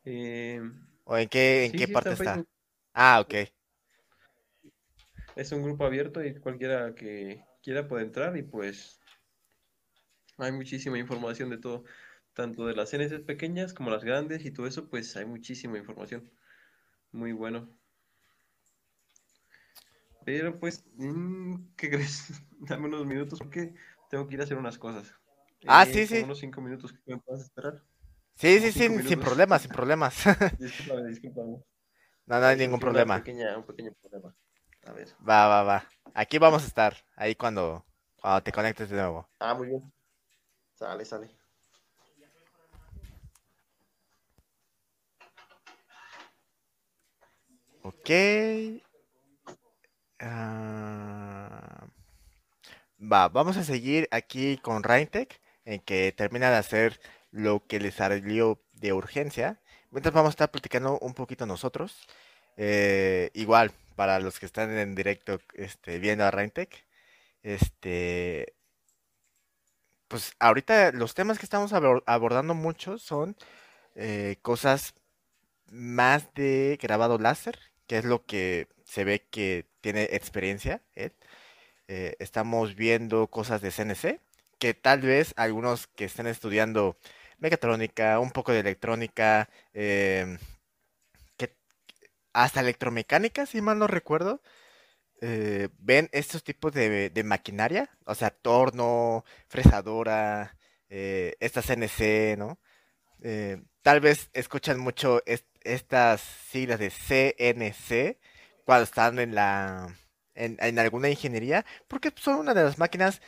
Eh, 0.04 0.60
¿O 1.04 1.16
en 1.16 1.28
qué, 1.28 1.66
en 1.66 1.72
qué 1.72 1.88
parte 1.88 2.12
está? 2.12 2.44
Ah, 2.92 3.20
ok. 3.20 3.34
Es 5.36 5.52
un 5.52 5.62
grupo 5.62 5.84
abierto 5.84 6.22
y 6.22 6.38
cualquiera 6.38 6.94
que 6.94 7.44
quiera 7.62 7.88
puede 7.88 8.04
entrar 8.04 8.36
y 8.36 8.42
pues 8.42 9.00
hay 10.36 10.52
muchísima 10.52 10.98
información 10.98 11.50
de 11.50 11.58
todo 11.58 11.84
tanto 12.34 12.66
de 12.66 12.74
las 12.74 12.90
CNCs 12.90 13.22
pequeñas 13.24 13.74
como 13.74 13.90
las 13.90 14.04
grandes 14.04 14.44
y 14.44 14.50
todo 14.52 14.66
eso, 14.66 14.88
pues 14.88 15.16
hay 15.16 15.26
muchísima 15.26 15.78
información. 15.78 16.30
Muy 17.12 17.32
bueno. 17.32 17.68
Pero 20.24 20.58
pues, 20.58 20.84
mm, 20.96 21.74
¿qué 21.76 21.90
crees? 21.90 22.28
Dame 22.60 22.86
unos 22.86 23.06
minutos 23.06 23.38
porque 23.38 23.74
tengo 24.08 24.26
que 24.26 24.34
ir 24.34 24.40
a 24.40 24.44
hacer 24.44 24.56
unas 24.56 24.78
cosas. 24.78 25.12
Ah, 25.66 25.86
sí, 25.86 26.06
sí. 26.06 26.22
Unos 26.22 26.38
cinco 26.38 26.60
minutos 26.60 26.92
que 26.92 26.98
me 27.06 27.18
puedas 27.18 27.42
esperar. 27.42 27.82
Sí, 28.34 28.60
sí, 28.60 28.72
sí, 28.72 29.02
sin 29.02 29.20
problemas, 29.20 29.62
sin 29.62 29.70
problemas. 29.70 30.14
discúlpame, 30.58 31.08
discúlpame. 31.08 31.62
No, 32.26 32.40
no 32.40 32.46
hay 32.46 32.56
ningún 32.56 32.80
problema. 32.80 33.16
un 33.16 33.22
pequeño 33.64 33.92
problema. 34.00 34.34
A 34.86 34.92
ver. 34.92 35.08
Va, 35.28 35.46
va, 35.48 35.62
va. 35.62 35.84
Aquí 36.14 36.38
vamos 36.38 36.64
a 36.64 36.66
estar, 36.66 36.96
ahí 37.16 37.34
cuando, 37.34 37.84
cuando 38.20 38.42
te 38.42 38.52
conectes 38.52 38.90
de 38.90 38.96
nuevo. 38.96 39.28
Ah, 39.38 39.54
muy 39.54 39.68
bien. 39.68 39.92
Sale, 40.74 41.04
sale. 41.04 41.41
Ok. 47.82 48.10
Ah, 50.20 51.86
va, 53.00 53.28
vamos 53.28 53.56
a 53.56 53.64
seguir 53.64 54.08
aquí 54.10 54.56
con 54.58 54.82
Raintech, 54.82 55.40
en 55.64 55.80
que 55.80 56.12
termina 56.12 56.50
de 56.50 56.56
hacer 56.56 57.00
lo 57.30 57.66
que 57.66 57.80
les 57.80 57.94
salió 57.94 58.60
de 58.74 58.92
urgencia. 58.92 59.60
Mientras 59.90 60.14
vamos 60.14 60.30
a 60.30 60.34
estar 60.36 60.50
platicando 60.50 60.98
un 61.00 61.14
poquito 61.14 61.46
nosotros. 61.46 62.06
Eh, 62.56 63.30
igual, 63.34 63.72
para 63.96 64.20
los 64.20 64.38
que 64.40 64.46
están 64.46 64.70
en 64.78 64.94
directo 64.94 65.40
este, 65.54 65.98
viendo 65.98 66.24
a 66.24 66.30
Raintec, 66.30 66.84
este, 67.42 68.54
pues 70.08 70.34
ahorita 70.38 70.92
los 70.92 71.14
temas 71.14 71.38
que 71.38 71.46
estamos 71.46 71.72
abor- 71.72 72.02
abordando 72.06 72.54
mucho 72.54 72.98
son 72.98 73.36
eh, 73.94 74.36
cosas 74.42 74.94
más 75.70 76.32
de 76.34 76.78
grabado 76.82 77.18
láser, 77.18 77.58
que 77.92 77.98
es 77.98 78.06
lo 78.06 78.24
que 78.24 78.68
se 78.86 79.04
ve 79.04 79.26
que 79.30 79.66
tiene 79.82 80.04
experiencia. 80.12 80.80
Eh, 80.94 82.16
estamos 82.20 82.74
viendo 82.74 83.26
cosas 83.28 83.60
de 83.60 83.70
CNC, 83.70 84.18
que 84.58 84.72
tal 84.72 85.02
vez 85.02 85.34
algunos 85.36 85.88
que 85.88 86.06
estén 86.06 86.26
estudiando 86.26 86.96
mecatrónica, 87.36 88.18
un 88.18 88.30
poco 88.30 88.52
de 88.52 88.60
electrónica, 88.60 89.50
em, 89.74 90.38
que 91.36 91.54
hasta 92.32 92.60
electromecánica, 92.60 93.44
si 93.44 93.60
mal 93.60 93.78
no 93.78 93.88
recuerdo, 93.88 94.40
eh, 95.20 95.68
ven 95.78 96.08
estos 96.12 96.44
tipos 96.44 96.72
de, 96.72 97.22
maquinaria, 97.26 97.90
o 98.06 98.14
sea, 98.14 98.30
torno, 98.30 99.24
fresadora, 99.48 100.56
eh, 100.88 101.36
esta 101.40 101.62
CNC, 101.62 102.36
¿no? 102.38 102.58
Tal 103.82 104.00
vez 104.00 104.30
escuchan 104.32 104.78
mucho 104.80 105.22
estas 105.64 106.20
siglas 106.50 106.78
de 106.80 106.90
CNC 106.90 108.18
cuando 108.64 108.84
están 108.84 109.18
en 109.18 109.34
la 109.34 109.94
en, 110.34 110.56
en 110.60 110.78
alguna 110.78 111.08
ingeniería, 111.10 111.64
porque 111.88 112.12
son 112.16 112.36
una 112.38 112.54
de 112.54 112.64
las 112.64 112.78
máquinas 112.78 113.20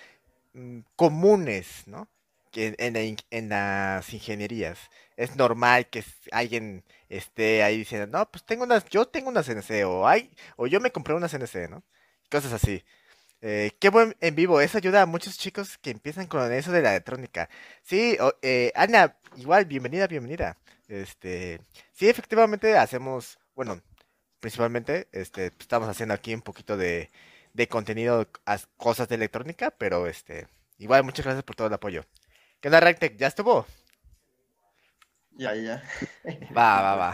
mm, 0.55 0.81
comunes, 0.97 1.85
¿no? 1.87 2.09
En, 2.55 2.77
en 2.79 2.95
la 2.95 3.01
en 3.31 3.49
las 3.49 4.13
ingenierías. 4.15 4.79
Es 5.17 5.37
normal 5.37 5.89
que 5.91 6.05
alguien 6.33 6.85
esté 7.09 7.63
ahí 7.65 7.79
diciendo, 7.79 8.07
no, 8.19 8.31
pues 8.31 8.45
tengo 8.47 8.65
unas, 8.65 8.85
yo 8.87 9.07
tengo 9.09 9.29
una 9.31 9.43
CNC, 9.43 9.85
o 9.85 10.07
hay, 10.07 10.31
o 10.57 10.67
yo 10.69 10.81
me 10.81 10.93
compré 10.93 11.15
una 11.15 11.29
CNC, 11.29 11.69
¿no? 11.69 11.83
Cosas 12.31 12.53
así. 12.53 12.85
Eh, 13.43 13.73
qué 13.81 13.91
buen 13.91 14.17
en 14.21 14.35
vivo, 14.35 14.61
eso 14.61 14.79
ayuda 14.79 15.03
a 15.03 15.07
muchos 15.07 15.39
chicos 15.39 15.79
que 15.79 15.91
empiezan 15.91 16.27
con 16.27 16.51
eso 16.53 16.73
de 16.73 16.83
la 16.83 16.91
electrónica. 16.93 17.51
Sí, 17.83 18.17
o- 18.21 18.35
eh, 18.43 18.73
Ana, 18.75 19.17
igual, 19.37 19.67
bienvenida, 19.67 20.07
bienvenida. 20.07 20.57
Este, 20.89 21.61
sí, 21.93 22.09
efectivamente 22.09 22.77
hacemos, 22.77 23.39
bueno, 23.55 23.81
principalmente, 24.41 25.09
este, 25.13 25.49
estamos 25.61 25.89
haciendo 25.89 26.15
aquí 26.15 26.35
un 26.35 26.43
poquito 26.43 26.77
de, 26.77 27.11
de 27.55 27.69
contenido, 27.69 28.29
as- 28.47 28.69
cosas 28.77 29.09
de 29.09 29.17
electrónica, 29.17 29.71
pero 29.73 30.07
este, 30.09 30.49
igual, 30.79 31.05
muchas 31.05 31.25
gracias 31.27 31.45
por 31.45 31.57
todo 31.57 31.69
el 31.69 31.75
apoyo. 31.75 32.05
¿Qué 32.61 32.69
onda, 32.69 32.81
Rectech? 32.81 33.17
¿Ya 33.19 33.29
estuvo? 33.29 33.67
Ya, 35.39 35.55
ya. 35.55 35.83
Va, 36.59 36.67
va, 36.85 36.95
va. 37.03 37.11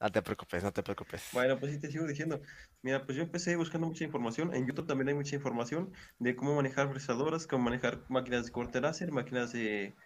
No 0.00 0.10
te 0.12 0.22
preocupes, 0.22 0.64
no 0.64 0.72
te 0.72 0.82
preocupes. 0.82 1.24
Bueno, 1.30 1.58
pues 1.60 1.72
sí 1.72 1.78
te 1.80 1.90
sigo 1.90 2.06
diciendo. 2.06 2.40
Mira, 2.82 3.04
pues 3.04 3.16
yo 3.16 3.22
empecé 3.24 3.56
buscando 3.56 3.86
mucha 3.86 4.04
información. 4.04 4.54
En 4.54 4.66
YouTube 4.66 4.86
también 4.86 5.08
hay 5.08 5.14
mucha 5.14 5.36
información 5.36 5.92
de 6.18 6.34
cómo 6.36 6.54
manejar 6.56 6.88
fresadoras, 6.90 7.46
cómo 7.46 7.64
manejar 7.64 8.04
máquinas 8.08 8.46
de 8.46 8.52
corte 8.52 8.80
láser, 8.80 9.12
máquinas 9.12 9.52
de... 9.52 9.96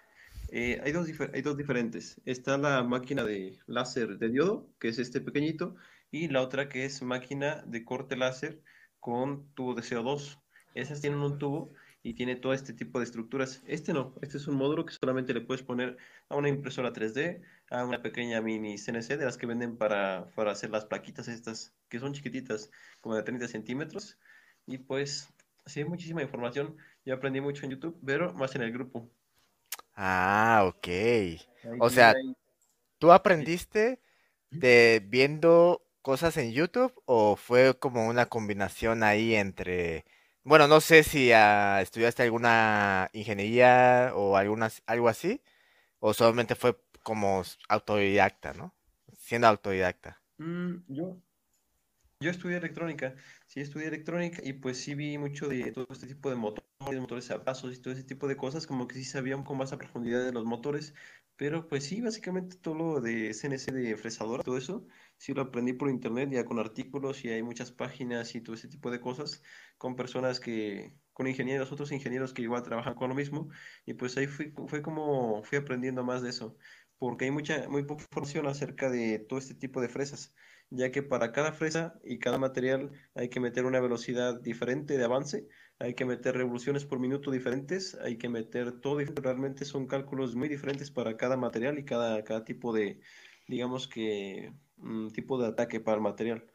eh, 0.53 0.81
hay 0.85 0.93
dos, 0.93 1.57
diferentes. 1.57 2.21
Está 2.25 2.59
la 2.59 2.83
máquina 2.83 3.25
de 3.25 3.59
láser 3.67 4.19
de 4.19 4.29
diodo, 4.29 4.69
que 4.79 4.89
es 4.89 4.99
este 4.99 5.21
pequeñito, 5.21 5.77
y 6.11 6.29
la 6.29 6.43
otra 6.43 6.69
que 6.69 6.85
es 6.85 7.03
máquina 7.03 7.63
de 7.67 7.85
corte 7.85 8.17
láser 8.17 8.61
con 8.99 9.53
tubo 9.55 9.75
de 9.75 9.83
CO2. 9.83 10.41
Esas 10.75 11.01
tienen 11.01 11.21
un 11.21 11.39
tubo 11.39 11.73
y 12.03 12.15
tiene 12.15 12.37
todo 12.37 12.53
este 12.53 12.73
tipo 12.73 12.99
de 12.99 13.05
estructuras. 13.05 13.63
Este 13.67 13.93
no, 13.93 14.15
este 14.23 14.39
es 14.39 14.49
un 14.49 14.57
módulo 14.57 14.87
que 14.87 14.95
solamente 14.95 15.35
le 15.35 15.41
puedes 15.41 15.63
poner 15.63 15.97
a 16.29 16.37
una 16.37 16.49
impresora 16.49 16.93
3D 16.93 17.43
a 17.71 17.85
una 17.85 18.03
pequeña 18.03 18.41
mini 18.41 18.77
CNC 18.77 19.17
de 19.17 19.25
las 19.25 19.37
que 19.39 19.47
venden 19.47 19.77
para, 19.77 20.31
para 20.35 20.51
hacer 20.53 20.71
las 20.71 20.85
plaquitas 20.87 21.29
estas, 21.29 21.73
que 21.89 22.01
son 22.01 22.13
chiquititas, 22.13 22.71
como 23.01 23.15
de 23.15 23.23
30 23.23 23.47
centímetros. 23.49 24.19
Y 24.67 24.79
pues, 24.79 25.29
sí, 25.67 25.85
muchísima 25.85 26.23
información. 26.23 26.77
Yo 27.05 27.15
aprendí 27.15 27.41
mucho 27.41 27.65
en 27.65 27.73
YouTube, 27.73 27.99
pero 28.05 28.35
más 28.35 28.55
en 28.57 28.63
el 28.63 28.73
grupo. 28.73 29.09
Ah, 30.03 30.65
ok. 30.67 30.89
O 31.79 31.91
sea. 31.91 32.15
¿tú 33.01 33.13
aprendiste 33.13 34.01
de 34.51 35.03
viendo 35.05 35.83
cosas 36.03 36.37
en 36.37 36.53
YouTube 36.53 36.93
o 37.07 37.35
fue 37.37 37.77
como 37.79 38.07
una 38.07 38.27
combinación 38.27 39.03
ahí 39.03 39.35
entre, 39.35 40.05
bueno, 40.45 40.69
no 40.69 40.81
sé 40.81 41.03
si 41.03 41.33
ah, 41.33 41.81
estudiaste 41.83 42.23
alguna 42.23 43.11
ingeniería 43.13 44.13
o 44.15 44.37
algunas, 44.37 44.83
algo 44.87 45.09
así, 45.09 45.43
o 45.99 46.15
solamente 46.15 46.55
fue 46.55 46.79
como 47.03 47.43
autodidacta, 47.69 48.53
¿no? 48.53 48.75
Siendo 49.19 49.49
autodidacta. 49.49 50.21
Mm, 50.39 50.77
yo, 50.89 51.17
Yo 52.23 52.31
estudié 52.31 52.59
electrónica, 52.59 53.15
sí 53.47 53.61
estudié 53.61 53.89
electrónica 53.89 54.43
y 54.45 54.53
pues 54.53 54.79
sí 54.79 54.95
vi 54.95 55.17
mucho 55.17 55.49
de 55.49 55.73
todo 55.73 55.87
este 55.91 56.07
tipo 56.07 56.29
de 56.29 56.37
motores, 56.37 56.69
motores 57.01 57.31
a 57.31 57.45
pasos 57.45 57.75
y 57.75 57.81
todo 57.81 57.95
ese 57.95 58.05
tipo 58.05 58.29
de 58.29 58.37
cosas, 58.37 58.67
como 58.67 58.87
que 58.87 58.95
sí 58.97 59.05
sabía 59.05 59.37
un 59.37 59.43
poco 59.45 59.55
más 59.55 59.73
a 59.73 59.79
profundidad 59.79 60.23
de 60.27 60.33
los 60.33 60.45
motores, 60.45 60.95
pero 61.37 61.67
pues 61.67 61.85
sí, 61.85 62.03
básicamente 62.03 62.57
todo 62.59 62.75
lo 62.75 63.01
de 63.01 63.33
CNC 63.33 63.73
de 63.73 63.97
fresadora, 63.97 64.43
todo 64.43 64.59
eso, 64.59 64.87
sí 65.17 65.33
lo 65.33 65.41
aprendí 65.43 65.73
por 65.73 65.89
internet 65.89 66.29
ya 66.31 66.45
con 66.45 66.59
artículos 66.59 67.25
y 67.25 67.31
hay 67.31 67.43
muchas 67.43 67.73
páginas 67.73 68.35
y 68.35 68.43
todo 68.43 68.55
ese 68.55 68.69
tipo 68.69 68.91
de 68.91 69.01
cosas 69.01 69.43
con 69.79 69.97
personas 69.97 70.41
que, 70.41 70.99
con 71.15 71.27
ingenieros, 71.27 71.73
otros 71.73 71.91
ingenieros 71.91 72.35
que 72.35 72.43
igual 72.43 72.63
trabajan 72.63 72.95
con 72.97 73.09
lo 73.09 73.15
mismo 73.15 73.49
y 73.87 73.95
pues 73.95 74.17
ahí 74.19 74.27
fui, 74.27 74.53
fue 74.67 74.83
como 74.83 75.43
fui 75.43 75.57
aprendiendo 75.57 76.05
más 76.05 76.21
de 76.21 76.29
eso, 76.31 76.59
porque 76.99 77.25
hay 77.25 77.31
mucha, 77.31 77.67
muy 77.71 77.85
poca 77.85 78.03
información 78.03 78.47
acerca 78.47 78.91
de 78.91 79.19
todo 79.21 79.39
este 79.39 79.55
tipo 79.55 79.81
de 79.81 79.89
fresas 79.89 80.35
ya 80.71 80.91
que 80.93 81.03
para 81.03 81.33
cada 81.33 81.53
fresa 81.53 81.99
y 82.05 82.19
cada 82.19 82.39
material 82.39 82.91
hay 83.15 83.29
que 83.29 83.41
meter 83.41 83.65
una 83.67 83.81
velocidad 83.81 84.41
diferente 84.41 84.97
de 84.99 85.05
avance, 85.05 85.49
hay 85.79 85.95
que 85.95 86.05
meter 86.05 86.37
revoluciones 86.37 86.85
por 86.85 86.99
minuto 87.01 87.31
diferentes, 87.31 87.95
hay 87.97 88.17
que 88.19 88.29
meter 88.29 88.81
todo 88.81 88.99
diferente. 88.99 89.23
Realmente 89.23 89.65
son 89.65 89.87
cálculos 89.87 90.35
muy 90.37 90.49
diferentes 90.49 90.91
para 90.91 91.17
cada 91.17 91.37
material 91.37 91.79
y 91.79 91.85
cada, 91.85 92.23
cada 92.25 92.45
tipo 92.45 92.73
de, 92.73 93.01
digamos 93.49 93.89
que, 93.89 94.53
mm, 94.77 95.09
tipo 95.09 95.41
de 95.41 95.49
ataque 95.49 95.81
para 95.81 95.97
el 95.97 96.03
material. 96.03 96.47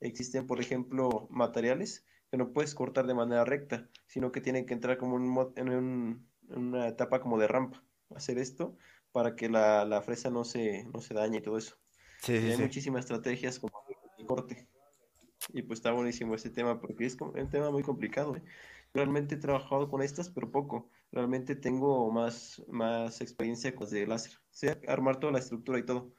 Existen, 0.00 0.46
por 0.46 0.60
ejemplo, 0.60 1.26
materiales 1.30 2.04
que 2.30 2.36
no 2.36 2.52
puedes 2.52 2.74
cortar 2.74 3.06
de 3.06 3.14
manera 3.14 3.44
recta, 3.44 3.88
sino 4.06 4.30
que 4.32 4.40
tienen 4.40 4.66
que 4.66 4.74
entrar 4.74 4.98
como 4.98 5.16
un 5.16 5.52
en, 5.56 5.68
un- 5.70 6.30
en 6.50 6.58
una 6.58 6.88
etapa 6.88 7.20
como 7.20 7.38
de 7.38 7.48
rampa. 7.48 7.82
Hacer 8.14 8.38
esto 8.38 8.76
para 9.12 9.34
que 9.36 9.48
la, 9.48 9.84
la 9.84 10.02
fresa 10.02 10.30
no 10.30 10.44
se, 10.44 10.84
no 10.92 11.00
se 11.00 11.14
dañe 11.14 11.38
y 11.38 11.42
todo 11.42 11.58
eso. 11.58 11.76
Sí, 12.24 12.32
hay 12.32 12.56
sí. 12.56 12.62
muchísimas 12.62 13.00
estrategias 13.04 13.58
como 13.58 13.84
el 14.18 14.26
corte. 14.26 14.66
Y 15.52 15.62
pues 15.62 15.78
está 15.78 15.92
buenísimo 15.92 16.34
este 16.34 16.50
tema 16.50 16.80
porque 16.80 17.04
es 17.04 17.20
un 17.20 17.50
tema 17.50 17.70
muy 17.70 17.82
complicado. 17.82 18.36
¿eh? 18.36 18.42
Realmente 18.94 19.34
he 19.34 19.38
trabajado 19.38 19.90
con 19.90 20.02
estas, 20.02 20.30
pero 20.30 20.50
poco. 20.50 20.88
Realmente 21.12 21.54
tengo 21.54 22.10
más, 22.10 22.62
más 22.68 23.20
experiencia 23.20 23.74
con 23.74 23.84
las 23.84 23.90
de 23.90 24.06
láser. 24.06 24.32
Sé 24.50 24.80
armar 24.88 25.20
toda 25.20 25.32
la 25.32 25.38
estructura 25.38 25.78
y 25.78 25.84
todo. 25.84 26.12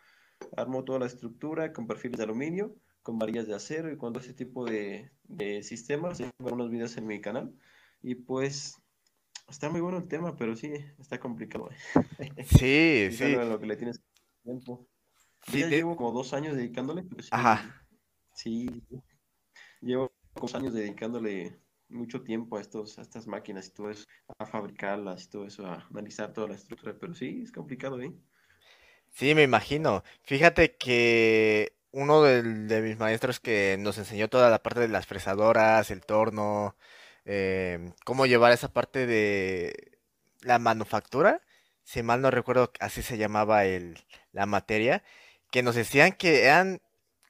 Armo 0.56 0.84
toda 0.84 1.00
la 1.00 1.06
estructura 1.08 1.74
con 1.74 1.88
perfiles 1.88 2.18
de 2.18 2.24
aluminio, 2.24 2.76
con 3.02 3.18
varillas 3.18 3.48
de 3.48 3.56
acero 3.56 3.92
y 3.92 3.98
con 3.98 4.14
todo 4.14 4.24
ese 4.24 4.34
tipo 4.34 4.66
de, 4.66 5.12
de 5.24 5.64
sistemas. 5.64 6.20
Tengo 6.20 6.54
unos 6.54 6.70
videos 6.70 6.96
en 6.98 7.08
mi 7.08 7.20
canal. 7.20 7.52
Y 8.04 8.16
pues 8.16 8.78
está 9.50 9.70
muy 9.70 9.82
bueno 9.82 9.98
el 9.98 10.08
tema, 10.08 10.36
pero 10.36 10.56
sí, 10.56 10.72
está 11.00 11.20
complicado. 11.20 11.70
¿eh? 11.72 12.30
Sí, 13.10 13.18
sí, 13.18 13.32
lo 13.32 13.60
que 13.60 13.66
le 13.66 13.76
tienes 13.76 14.02
tiempo. 14.44 14.88
Sí, 15.48 15.60
ya 15.60 15.68
llevo 15.68 15.96
como 15.96 16.12
dos 16.12 16.34
años 16.34 16.56
dedicándole, 16.56 17.04
sí, 17.20 17.30
ajá. 17.32 17.86
sí, 18.34 18.84
llevo 19.82 20.12
dos 20.34 20.56
años 20.56 20.74
dedicándole 20.74 21.60
mucho 21.90 22.24
tiempo 22.24 22.58
a 22.58 22.62
estos, 22.62 22.98
a 22.98 23.04
estas 23.04 23.28
máquinas 23.28 23.68
y 23.68 23.72
todo 23.72 23.92
eso, 23.92 24.06
a 24.40 24.46
fabricarlas 24.46 25.26
y 25.26 25.30
todo 25.30 25.46
eso, 25.46 25.66
a 25.66 25.88
analizar 25.92 26.34
toda 26.34 26.50
la 26.50 26.56
estructura, 26.56 26.98
pero 27.00 27.14
sí, 27.14 27.42
es 27.44 27.52
complicado, 27.52 28.02
¿eh? 28.02 28.12
Sí, 29.12 29.34
me 29.34 29.44
imagino. 29.44 30.04
Fíjate 30.24 30.76
que 30.76 31.74
uno 31.92 32.22
de, 32.24 32.82
mis 32.82 32.98
maestros 33.00 33.40
que 33.40 33.78
nos 33.80 33.98
enseñó 33.98 34.28
toda 34.30 34.50
la 34.50 34.62
parte 34.62 34.82
de 34.82 34.90
las 34.90 35.08
fresadoras, 35.08 35.90
el 35.92 36.02
torno, 36.06 36.76
em, 37.26 37.94
cómo 38.04 38.26
llevar 38.26 38.52
esa 38.52 38.74
parte 38.74 39.08
de 39.08 40.00
la 40.42 40.60
manufactura, 40.60 41.42
si 41.84 42.04
mal 42.04 42.22
no 42.22 42.32
recuerdo, 42.32 42.72
así 42.80 43.02
se 43.04 43.18
llamaba 43.18 43.66
el, 43.66 43.98
la 44.34 44.46
materia, 44.46 45.04
que 45.52 45.64
nos 45.64 45.76
decían 45.76 46.14
que 46.14 46.46
eran 46.46 46.82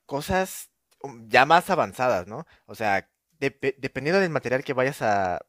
cosas 0.06 0.72
um, 1.02 1.28
ya 1.30 1.46
más 1.46 1.70
avanzadas, 1.70 2.28
¿no? 2.28 2.46
O 2.68 2.76
sea, 2.76 3.10
depe- 3.40 3.76
dependiendo 3.80 4.22
del 4.22 4.30
material 4.32 4.64
que 4.64 4.74
vayas 4.74 5.02
a 5.02 5.42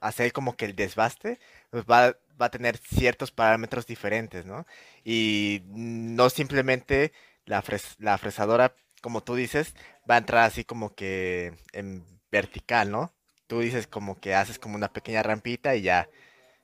hacer 0.00 0.32
como 0.32 0.56
que 0.56 0.64
el 0.66 0.76
desbaste, 0.76 1.38
pues 1.70 1.84
va, 1.84 2.16
va 2.40 2.46
a 2.46 2.50
tener 2.50 2.76
ciertos 2.78 3.30
parámetros 3.30 3.86
diferentes, 3.86 4.46
¿no? 4.46 4.66
Y 5.04 5.62
no 5.66 6.30
simplemente 6.30 7.12
la, 7.44 7.62
fres- 7.62 7.96
la 7.98 8.16
fresadora, 8.18 8.74
como 9.02 9.22
tú 9.22 9.34
dices, 9.34 9.74
va 10.10 10.14
a 10.16 10.18
entrar 10.18 10.44
así 10.44 10.64
como 10.64 10.94
que 10.94 11.54
en 11.72 12.04
vertical, 12.30 12.90
¿no? 12.90 13.12
Tú 13.46 13.60
dices 13.60 13.86
como 13.86 14.20
que 14.20 14.34
haces 14.34 14.58
como 14.58 14.76
una 14.76 14.92
pequeña 14.92 15.22
rampita 15.22 15.74
y 15.76 15.82
ya 15.82 16.08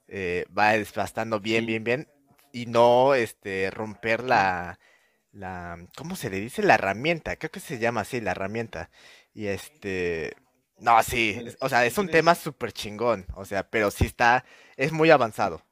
eh, 0.09 0.47
va 0.57 0.73
desbastando 0.73 1.41
bien, 1.41 1.67
bien, 1.67 1.85
bien, 1.85 2.09
y 2.53 2.67
no 2.67 3.15
este 3.15 3.71
romper 3.71 4.23
la, 4.25 4.79
la, 5.37 5.79
¿cómo 5.97 6.17
se 6.17 6.31
le 6.31 6.41
dice? 6.41 6.63
La 6.63 6.75
herramienta, 6.75 7.37
creo 7.37 7.51
que 7.51 7.61
se 7.61 7.79
llama 7.79 8.03
así, 8.03 8.21
la 8.21 8.33
herramienta. 8.33 8.91
Y 9.35 9.47
este, 9.47 10.35
no, 10.79 11.03
sí, 11.03 11.39
o 11.61 11.69
sea, 11.69 11.87
es 11.87 11.99
un 11.99 12.09
tema 12.09 12.35
súper 12.35 12.73
chingón, 12.73 13.27
o 13.35 13.45
sea, 13.45 13.69
pero 13.69 13.91
sí 13.91 14.07
está, 14.07 14.45
es 14.77 14.93
muy 14.93 15.11
avanzado, 15.11 15.63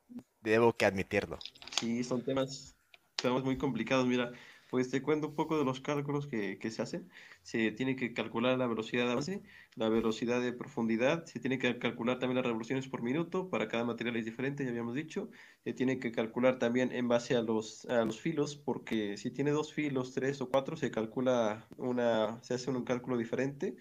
debo 0.41 0.77
que 0.77 0.87
admitirlo. 0.87 1.39
sí, 1.71 2.05
son 2.05 2.23
temas, 2.25 2.77
temas 3.21 3.43
muy 3.45 3.57
complicados. 3.59 4.07
Mira, 4.07 4.33
pues 4.75 4.91
te 4.91 5.03
cuento 5.03 5.29
un 5.29 5.37
poco 5.37 5.57
de 5.57 5.65
los 5.65 5.81
cálculos 5.81 6.27
que, 6.27 6.59
que 6.59 6.73
se 6.73 6.83
hacen. 6.83 7.09
Se 7.45 7.71
tiene 7.71 7.95
que 7.95 8.13
calcular 8.13 8.59
la 8.59 8.67
velocidad 8.67 9.05
de 9.05 9.13
avance, 9.13 9.43
la 9.77 9.89
velocidad 9.89 10.41
de 10.43 10.53
profundidad, 10.53 11.27
se 11.27 11.39
tiene 11.39 11.61
que 11.61 11.79
calcular 11.79 12.19
también 12.19 12.39
las 12.39 12.47
revoluciones 12.47 12.89
por 12.89 13.01
minuto, 13.01 13.49
para 13.51 13.69
cada 13.69 13.85
material 13.85 14.17
es 14.17 14.25
diferente, 14.25 14.65
ya 14.65 14.71
habíamos 14.71 14.97
dicho. 14.97 15.31
Se 15.63 15.75
tiene 15.75 16.01
que 16.01 16.11
calcular 16.11 16.59
también 16.59 16.91
en 16.91 17.07
base 17.07 17.37
a 17.37 17.43
los, 17.43 17.85
a 17.85 18.05
los 18.05 18.21
filos, 18.21 18.57
porque 18.57 19.17
si 19.17 19.31
tiene 19.31 19.53
dos 19.53 19.73
filos, 19.73 20.13
tres 20.13 20.41
o 20.41 20.49
cuatro, 20.49 20.77
se 20.77 20.91
calcula 20.91 21.69
una, 21.77 22.43
se 22.43 22.55
hace 22.55 22.69
un 22.69 22.83
cálculo 22.83 23.17
diferente. 23.17 23.77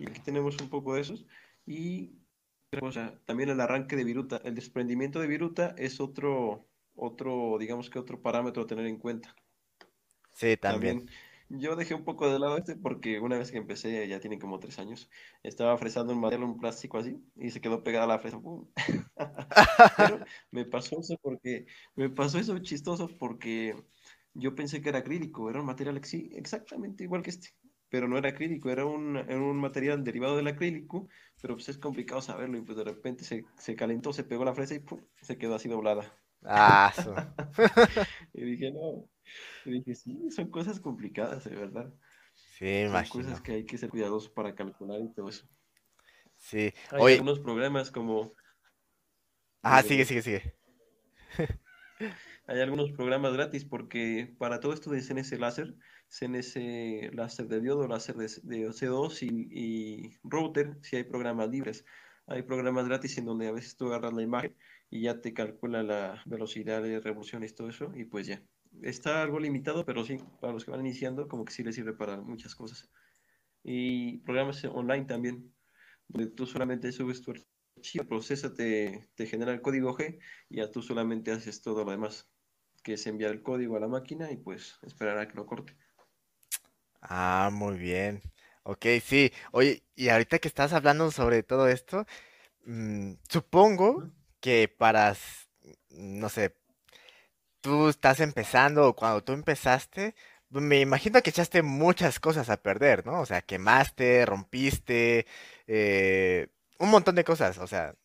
Y 0.00 0.10
aquí 0.10 0.22
tenemos 0.22 0.60
un 0.60 0.68
poco 0.68 0.96
de 0.96 1.02
esos. 1.02 1.24
Y 1.66 2.16
cosa, 2.80 3.14
también 3.26 3.48
el 3.48 3.60
arranque 3.60 3.94
de 3.94 4.02
viruta. 4.02 4.40
El 4.42 4.56
desprendimiento 4.56 5.20
de 5.20 5.28
viruta 5.28 5.76
es 5.78 6.00
otro, 6.00 6.66
otro, 6.96 7.58
digamos 7.60 7.90
que 7.90 8.00
otro 8.00 8.20
parámetro 8.20 8.64
a 8.64 8.66
tener 8.66 8.86
en 8.86 8.98
cuenta. 8.98 9.36
Sí, 10.32 10.56
también. 10.56 11.06
También 11.06 11.10
yo 11.48 11.76
dejé 11.76 11.94
un 11.94 12.04
poco 12.04 12.30
de 12.32 12.38
lado 12.38 12.56
este 12.56 12.76
porque 12.76 13.20
una 13.20 13.36
vez 13.38 13.50
que 13.50 13.58
empecé, 13.58 14.08
ya 14.08 14.20
tiene 14.20 14.38
como 14.38 14.58
tres 14.58 14.78
años, 14.78 15.10
estaba 15.42 15.76
fresando 15.76 16.12
un 16.14 16.20
material, 16.20 16.48
un 16.48 16.58
plástico 16.58 16.98
así, 16.98 17.22
y 17.36 17.50
se 17.50 17.60
quedó 17.60 17.82
pegada 17.84 18.06
la 18.06 18.18
fresa. 18.18 18.40
¡pum! 18.40 18.66
Pero 19.96 20.20
me 20.50 20.64
pasó 20.64 20.98
eso 21.00 21.18
porque, 21.22 21.66
me 21.94 22.08
pasó 22.10 22.38
eso 22.38 22.58
chistoso 22.60 23.08
porque 23.18 23.76
yo 24.34 24.54
pensé 24.54 24.80
que 24.80 24.88
era 24.88 25.00
acrílico, 25.00 25.50
era 25.50 25.60
un 25.60 25.66
material 25.66 26.02
sí, 26.04 26.30
exactamente 26.34 27.04
igual 27.04 27.22
que 27.22 27.30
este, 27.30 27.50
pero 27.90 28.08
no 28.08 28.16
era 28.16 28.30
acrílico, 28.30 28.70
era 28.70 28.86
un, 28.86 29.18
era 29.18 29.36
un 29.38 29.58
material 29.58 30.02
derivado 30.02 30.36
del 30.36 30.46
acrílico, 30.48 31.08
pero 31.42 31.54
pues 31.54 31.68
es 31.68 31.76
complicado 31.76 32.22
saberlo 32.22 32.56
y 32.56 32.62
pues 32.62 32.78
de 32.78 32.84
repente 32.84 33.24
se, 33.24 33.44
se 33.58 33.76
calentó, 33.76 34.14
se 34.14 34.24
pegó 34.24 34.44
la 34.46 34.54
fresa 34.54 34.74
y 34.74 34.78
¡pum! 34.78 35.00
se 35.20 35.36
quedó 35.36 35.56
así 35.56 35.68
doblada. 35.68 36.18
Ah, 36.44 36.92
Y 38.32 38.42
dije, 38.44 38.72
no, 38.72 39.06
y 39.64 39.72
dije, 39.72 39.94
sí, 39.94 40.30
son 40.30 40.50
cosas 40.50 40.80
complicadas, 40.80 41.44
de 41.44 41.56
verdad. 41.56 41.92
sí, 42.34 42.82
Son 42.84 43.06
cosas 43.08 43.40
imagino. 43.40 43.42
que 43.42 43.52
hay 43.54 43.66
que 43.66 43.78
ser 43.78 43.90
cuidadosos 43.90 44.30
para 44.30 44.54
calcular 44.54 45.00
y 45.00 45.12
todo 45.14 45.28
eso. 45.30 45.46
Sí, 46.36 46.72
Hay 46.90 47.02
oye, 47.02 47.08
algunos 47.08 47.40
programas 47.40 47.90
como, 47.90 48.36
ajá, 49.62 49.82
dime, 49.82 50.04
sigue, 50.04 50.04
sigue, 50.04 50.22
sigue. 50.22 50.54
Hay 52.46 52.60
algunos 52.60 52.92
programas 52.92 53.32
gratis 53.34 53.64
porque 53.64 54.34
para 54.38 54.60
todo 54.60 54.72
esto 54.72 54.90
de 54.90 55.00
CNC 55.02 55.38
láser, 55.38 55.74
CNC 56.08 57.10
láser 57.12 57.48
de 57.48 57.60
diodo, 57.60 57.86
láser 57.88 58.16
de, 58.16 58.28
de 58.42 58.72
C2 58.72 59.22
y, 59.22 59.28
y 59.50 60.18
router, 60.22 60.76
sí 60.82 60.96
hay 60.96 61.04
programas 61.04 61.48
libres. 61.50 61.84
Hay 62.26 62.42
programas 62.42 62.86
gratis 62.88 63.18
en 63.18 63.24
donde 63.26 63.48
a 63.48 63.52
veces 63.52 63.76
tú 63.76 63.86
agarras 63.88 64.12
la 64.14 64.22
imagen 64.22 64.56
y 64.90 65.02
ya 65.02 65.20
te 65.20 65.32
calcula 65.34 65.82
la 65.82 66.22
velocidad 66.26 66.82
de 66.82 67.00
revoluciones 67.00 67.52
y 67.52 67.54
todo 67.54 67.68
eso 67.68 67.92
y 67.94 68.04
pues 68.04 68.26
ya. 68.26 68.42
Está 68.80 69.22
algo 69.22 69.38
limitado, 69.38 69.84
pero 69.84 70.04
sí, 70.04 70.18
para 70.40 70.52
los 70.52 70.64
que 70.64 70.70
van 70.70 70.80
iniciando, 70.80 71.28
como 71.28 71.44
que 71.44 71.52
sí 71.52 71.62
les 71.62 71.74
sirve 71.74 71.92
para 71.92 72.16
muchas 72.20 72.54
cosas. 72.54 72.90
Y 73.62 74.18
programas 74.18 74.64
online 74.64 75.04
también, 75.04 75.54
donde 76.08 76.30
tú 76.30 76.46
solamente 76.46 76.90
subes 76.92 77.22
tu 77.22 77.32
archivo, 77.76 78.04
procesa, 78.08 78.54
te, 78.54 79.10
te 79.14 79.26
genera 79.26 79.52
el 79.52 79.60
código 79.60 79.96
G 79.96 80.18
y 80.48 80.56
ya 80.56 80.70
tú 80.70 80.82
solamente 80.82 81.32
haces 81.32 81.62
todo 81.62 81.84
lo 81.84 81.90
demás 81.90 82.32
que 82.82 82.94
es 82.94 83.06
enviar 83.06 83.30
el 83.32 83.42
código 83.42 83.76
a 83.76 83.80
la 83.80 83.88
máquina 83.88 84.30
y 84.30 84.36
pues 84.36 84.78
esperar 84.82 85.18
a 85.18 85.28
que 85.28 85.34
lo 85.34 85.46
corte. 85.46 85.76
Ah, 87.00 87.50
muy 87.52 87.76
bien. 87.76 88.22
Ok, 88.64 88.86
sí. 89.02 89.32
Oye, 89.52 89.82
y 89.94 90.08
ahorita 90.08 90.38
que 90.38 90.48
estás 90.48 90.72
hablando 90.72 91.10
sobre 91.10 91.42
todo 91.42 91.68
esto, 91.68 92.06
mm, 92.64 93.14
supongo 93.28 94.10
que 94.40 94.68
para, 94.68 95.16
no 95.90 96.28
sé, 96.28 96.56
tú 97.62 97.88
estás 97.90 98.20
empezando 98.20 98.88
o 98.88 98.96
cuando 98.96 99.24
tú 99.24 99.32
empezaste, 99.34 100.16
me 100.50 100.80
imagino 100.80 101.22
que 101.22 101.30
echaste 101.30 101.62
muchas 101.62 102.20
cosas 102.20 102.50
a 102.50 102.58
perder, 102.62 103.06
¿no? 103.06 103.20
O 103.22 103.26
sea, 103.26 103.42
quemaste, 103.42 104.26
rompiste, 104.26 105.26
eh, 105.68 106.48
un 106.80 106.90
montón 106.90 107.16
de 107.16 107.24
cosas. 107.24 107.58
O 107.58 107.68
sea, 107.68 107.96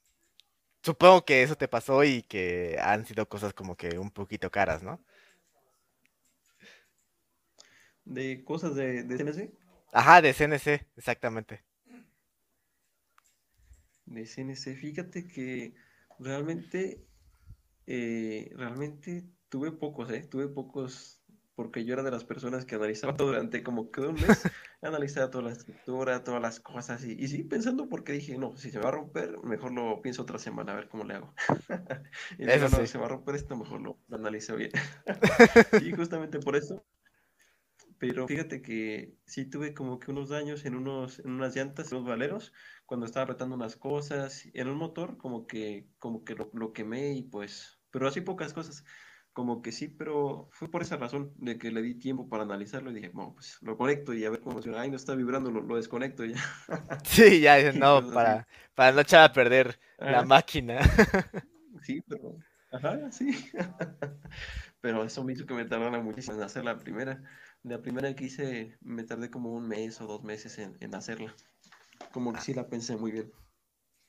supongo 0.84 1.26
que 1.26 1.44
eso 1.44 1.56
te 1.58 1.68
pasó 1.70 2.04
y 2.06 2.24
que 2.24 2.78
han 2.82 3.06
sido 3.06 3.30
cosas 3.30 3.54
como 3.54 3.76
que 3.78 4.00
un 4.00 4.12
poquito 4.12 4.52
caras, 4.52 4.84
¿no? 4.84 5.02
De 8.06 8.44
cosas 8.44 8.74
de, 8.76 9.04
de 9.04 9.18
CNC, 9.18 9.52
Ajá, 9.92 10.22
de 10.22 10.34
CNC, 10.34 10.88
exactamente. 10.96 11.66
de 14.06 14.26
CNC, 14.26 14.76
fíjate 14.76 15.28
que 15.28 15.76
realmente, 16.20 17.06
eh, 17.86 18.52
realmente 18.56 19.26
tuve 19.50 19.72
pocos, 19.72 20.12
¿eh? 20.12 20.26
Tuve 20.30 20.48
pocos, 20.48 21.24
porque 21.56 21.86
yo 21.86 21.94
era 21.94 22.04
de 22.04 22.12
las 22.12 22.24
personas 22.26 22.66
que 22.66 22.76
analizaba 22.76 23.16
todo 23.16 23.28
durante 23.28 23.64
como 23.64 23.92
que 23.92 24.02
un 24.02 24.16
mes, 24.16 24.44
analizaba 24.82 25.30
toda 25.32 25.46
la 25.46 25.52
estructura, 25.52 26.24
todas 26.24 26.42
las 26.42 26.60
cosas, 26.60 27.04
y, 27.06 27.14
y 27.14 27.28
sí 27.28 27.44
pensando 27.44 27.90
porque 27.90 28.14
dije, 28.14 28.38
no, 28.38 28.56
si 28.58 28.72
se 28.72 28.80
va 28.80 28.90
a 28.90 28.92
romper, 28.92 29.38
mejor 29.44 29.72
lo 29.74 30.02
pienso 30.02 30.22
otra 30.24 30.40
semana, 30.40 30.74
a 30.74 30.76
ver 30.76 30.90
cómo 30.90 31.04
le 31.04 31.16
hago. 31.16 31.34
Y 32.38 32.46
Eso 32.50 32.70
no, 32.70 32.78
sí. 32.78 32.82
si 32.82 32.88
se 32.88 32.98
va 32.98 33.06
a 33.06 33.10
romper 33.10 33.36
esto, 33.36 33.56
mejor 33.56 33.82
lo, 33.82 34.00
lo 34.08 34.18
analizo 34.18 34.56
bien. 34.56 34.72
Y 35.86 35.92
justamente 35.94 36.40
por 36.40 36.56
eso. 36.56 36.86
Pero 38.00 38.28
fíjate 38.28 38.62
que 38.62 39.18
sí 39.26 39.46
tuve 39.46 39.74
como 39.74 40.00
que 40.00 40.12
unos 40.12 40.30
daños 40.30 40.66
en 40.66 40.76
unos, 40.76 41.20
en 41.20 41.32
unas 41.32 41.56
llantas, 41.56 41.92
en 41.92 41.98
unos 41.98 42.10
valeros, 42.10 42.54
cuando 42.86 43.06
estaba 43.08 43.24
apretando 43.24 43.56
unas 43.56 43.76
cosas, 43.76 44.48
en 44.54 44.68
un 44.68 44.78
motor 44.78 45.18
como 45.18 45.48
que, 45.48 45.90
como 45.98 46.24
que 46.24 46.36
lo, 46.36 46.52
lo 46.54 46.74
quemé 46.74 47.14
y 47.14 47.24
pues, 47.24 47.80
pero 47.90 48.08
así 48.08 48.22
pocas 48.22 48.54
cosas, 48.54 48.84
como 49.38 49.62
que 49.62 49.72
sí, 49.72 49.88
pero 49.88 50.50
fue 50.52 50.68
por 50.72 50.82
esa 50.82 50.98
razón 50.98 51.32
de 51.38 51.60
que 51.60 51.72
le 51.72 51.84
di 51.84 51.94
tiempo 52.00 52.28
para 52.28 52.42
analizarlo 52.44 52.90
y 52.90 52.96
dije, 52.96 53.10
bueno, 53.10 53.36
pues 53.36 53.60
lo 53.62 53.78
conecto 53.78 54.14
y 54.16 54.26
a 54.26 54.32
ver 54.32 54.42
cómo 54.42 54.54
funciona, 54.56 54.82
ay, 54.82 54.90
no 54.90 54.96
está 54.98 55.14
vibrando, 55.14 55.52
lo, 55.52 55.62
lo 55.62 55.76
desconecto 55.76 56.26
y 56.26 56.34
ya, 56.34 56.42
Sí, 57.04 57.42
ya 57.42 57.56
dicen, 57.58 57.80
no, 57.80 58.04
para, 58.12 58.48
para 58.76 58.92
no 58.92 59.02
echar 59.02 59.24
a 59.24 59.34
perder 59.34 59.80
la 60.06 60.24
máquina. 60.24 60.80
sí, 61.82 62.02
pero, 62.08 62.38
ajá, 62.72 63.12
sí. 63.12 63.32
Pero 64.82 65.04
eso 65.04 65.24
me 65.24 65.34
hizo 65.34 65.46
que 65.46 65.54
me 65.54 65.66
tardara 65.66 66.02
muchísimo 66.02 66.38
en 66.38 66.44
hacer 66.44 66.64
la 66.66 66.78
primera. 66.78 67.22
La 67.64 67.82
primera 67.82 68.14
que 68.16 68.26
hice 68.26 68.78
me 68.82 69.04
tardé 69.04 69.30
como 69.30 69.54
un 69.54 69.68
mes 69.68 70.00
o 70.02 70.08
dos 70.08 70.24
meses 70.24 70.58
en, 70.60 70.78
en 70.80 70.96
hacerla. 70.96 71.36
Como 72.14 72.34
que 72.34 72.42
sí 72.42 72.54
la 72.54 72.68
pensé 72.70 72.98
muy 72.98 73.12
bien. 73.12 73.32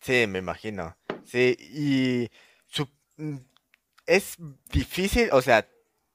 Sí, 0.01 0.27
me 0.27 0.39
imagino. 0.39 0.97
Sí, 1.25 1.57
y 1.59 2.31
su- 2.67 2.89
mm, 3.17 3.37
es 4.09 4.37
difícil, 4.73 5.29
o 5.33 5.43
sea, 5.43 5.69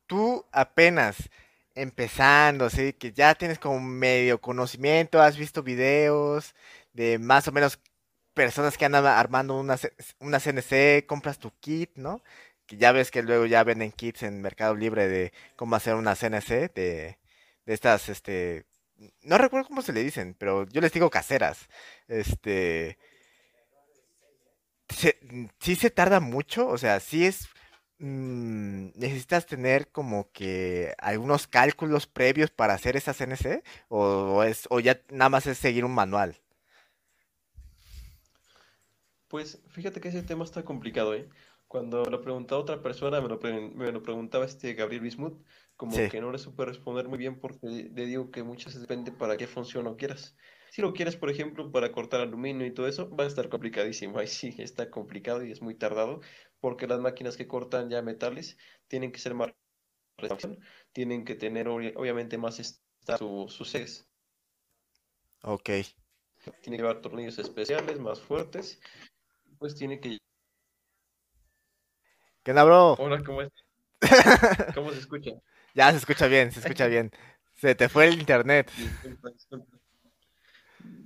tú 0.08 0.46
apenas 0.52 1.30
empezando, 1.76 2.70
sí, 2.70 2.94
que 2.94 3.14
ya 3.14 3.36
tienes 3.36 3.60
como 3.60 3.80
medio 3.80 4.42
conocimiento, 4.42 5.22
has 5.22 5.38
visto 5.38 5.64
videos 5.64 6.56
de 6.94 7.20
más 7.20 7.48
o 7.48 7.52
menos 7.52 7.80
personas 8.34 8.78
que 8.78 8.86
andan 8.86 9.06
armando 9.06 9.60
una, 9.60 9.78
una 10.20 10.40
CNC, 10.40 11.06
compras 11.06 11.38
tu 11.40 11.52
kit, 11.60 11.92
¿no? 11.96 12.24
Que 12.66 12.78
ya 12.78 12.92
ves 12.92 13.12
que 13.12 13.22
luego 13.24 13.46
ya 13.46 13.64
venden 13.64 13.92
kits 13.92 14.24
en 14.24 14.42
Mercado 14.42 14.76
Libre 14.76 15.08
de 15.08 15.34
cómo 15.56 15.76
hacer 15.76 15.96
una 15.96 16.16
CNC, 16.16 16.74
de, 16.74 17.20
de 17.66 17.74
estas, 17.74 18.10
este, 18.10 18.66
no 19.22 19.38
recuerdo 19.38 19.68
cómo 19.68 19.84
se 19.84 19.94
le 19.94 20.04
dicen, 20.04 20.36
pero 20.40 20.68
yo 20.68 20.82
les 20.82 20.92
digo 20.94 21.10
caseras. 21.12 21.70
Este, 22.08 22.98
sí 25.60 25.76
se 25.76 25.90
tarda 25.92 26.20
mucho, 26.20 26.68
o 26.68 26.78
sea, 26.78 27.00
sí 27.00 27.26
es, 27.26 27.50
mm, 28.00 28.90
necesitas 28.96 29.46
tener 29.46 29.90
como 29.92 30.32
que 30.32 30.94
algunos 31.00 31.48
cálculos 31.48 32.08
previos 32.08 32.52
para 32.52 32.74
hacer 32.74 32.96
esa 32.98 33.14
CNC, 33.14 33.64
o 33.90 34.44
es, 34.44 34.68
o 34.70 34.80
ya 34.80 35.02
nada 35.10 35.30
más 35.30 35.48
es 35.48 35.58
seguir 35.58 35.86
un 35.86 35.94
manual. 35.96 36.38
Pues 39.28 39.62
fíjate 39.70 40.00
que 40.02 40.10
ese 40.10 40.24
tema 40.24 40.44
está 40.46 40.64
complicado, 40.64 41.14
¿eh? 41.16 41.30
Cuando 41.68 42.06
lo 42.06 42.22
preguntaba 42.22 42.62
otra 42.62 42.82
persona, 42.82 43.20
me 43.22 43.28
lo, 43.30 43.40
pre- 43.40 43.70
me 43.72 43.92
lo 43.92 44.04
preguntaba 44.04 44.46
este 44.46 44.74
Gabriel 44.76 45.02
Bismuth, 45.02 45.42
como 45.76 46.08
Sí, 46.08 46.08
que 46.08 46.22
no 46.22 46.32
le 46.32 46.38
supe 46.38 46.66
responder 46.66 47.08
muy 47.10 47.18
bien 47.18 47.40
porque 47.40 47.68
le 47.68 48.06
digo 48.06 48.30
que 48.32 48.44
muchas 48.44 48.68
veces 48.68 48.82
depende 48.82 49.12
para 49.12 49.36
qué 49.38 49.48
función 49.48 49.86
lo 49.86 49.98
quieras. 49.98 50.36
Si 50.74 50.82
lo 50.82 50.92
quieres, 50.94 51.16
por 51.16 51.30
ejemplo, 51.30 51.72
para 51.72 51.94
cortar 51.94 52.20
aluminio 52.20 52.66
y 52.68 52.74
todo 52.74 52.88
eso, 52.88 53.10
va 53.16 53.24
a 53.24 53.28
estar 53.28 53.48
complicadísimo. 53.50 54.18
Ahí 54.20 54.28
sí 54.28 54.54
está 54.58 54.90
complicado 54.92 55.46
y 55.46 55.52
es 55.54 55.62
muy 55.62 55.76
tardado 55.76 56.20
porque 56.60 56.88
las 56.88 57.00
máquinas 57.00 57.38
que 57.38 57.48
cortan 57.48 57.90
ya 57.90 58.02
metales 58.02 58.58
tienen 58.90 59.12
que 59.14 59.20
ser 59.20 59.36
más 59.36 59.54
tienen 60.94 61.26
que 61.26 61.36
tener 61.36 61.68
obvi- 61.68 61.94
obviamente 61.96 62.38
más 62.38 62.60
esta- 62.60 63.18
su- 63.18 63.48
sus 63.50 63.76
ejes, 63.76 64.08
ok. 65.44 65.70
tienen 66.62 66.78
que 66.80 66.84
llevar 66.84 67.02
tornillos 67.02 67.38
especiales 67.38 68.00
más 68.00 68.20
fuertes, 68.20 68.80
pues 69.60 69.76
tiene 69.76 70.00
que... 70.00 70.20
¿Qué 72.44 72.52
onda, 72.52 72.64
bro? 72.64 72.98
Hola, 72.98 73.24
¿cómo 73.24 73.42
es? 73.44 73.52
¿Cómo 74.74 74.92
se 74.94 75.00
escucha? 75.00 75.32
Ya 75.76 75.92
se 75.92 75.98
escucha 75.98 76.28
bien, 76.28 76.52
se 76.52 76.60
escucha 76.60 76.88
bien. 76.88 77.12
Se 77.56 77.76
te 77.76 77.90
fue 77.90 78.08
el 78.08 78.20
internet. 78.20 78.70
Disculpa, 78.76 79.32
disculpa. 79.32 79.80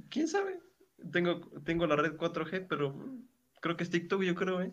¿Quién 0.10 0.28
sabe? 0.28 0.60
Tengo, 1.12 1.42
tengo 1.64 1.86
la 1.88 1.96
red 1.96 2.16
4G, 2.16 2.66
pero 2.68 2.96
creo 3.62 3.78
que 3.78 3.84
es 3.84 3.90
TikTok, 3.90 4.24
yo 4.24 4.36
creo, 4.36 4.62
¿eh? 4.62 4.72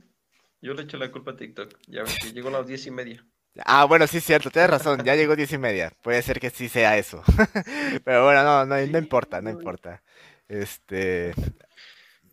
Yo 0.61 0.72
le 0.74 0.82
echo 0.82 0.97
la 0.97 1.11
culpa 1.11 1.32
a 1.32 1.37
TikTok. 1.37 1.78
Ya 1.89 2.03
ves 2.03 2.18
que 2.18 2.32
llegó 2.32 2.49
a 2.49 2.53
las 2.53 2.66
diez 2.66 2.87
y 2.87 2.91
media. 2.91 3.24
Ah, 3.64 3.85
bueno, 3.85 4.07
sí 4.07 4.16
es 4.16 4.24
cierto, 4.24 4.51
tienes 4.51 4.70
razón, 4.70 5.05
ya 5.05 5.14
llegó 5.14 5.37
diez 5.37 5.53
y 5.53 5.59
media. 5.59 5.93
Puede 6.03 6.22
ser 6.22 6.41
que 6.41 6.51
sí 6.51 6.68
sea 6.68 6.97
eso. 6.97 7.22
Pero 8.05 8.24
bueno, 8.24 8.43
no, 8.43 8.66
no, 8.66 8.74
no 8.87 8.99
importa, 8.99 9.41
no 9.41 9.51
importa. 9.51 10.03
Este, 10.49 11.35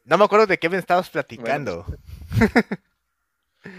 no 0.05 0.17
me 0.17 0.25
acuerdo 0.25 0.47
de 0.47 0.57
qué 0.57 0.69
me 0.69 0.77
estabas 0.77 1.11
Bueno, 1.11 1.25
pues 1.25 1.25
platicando. 1.25 1.85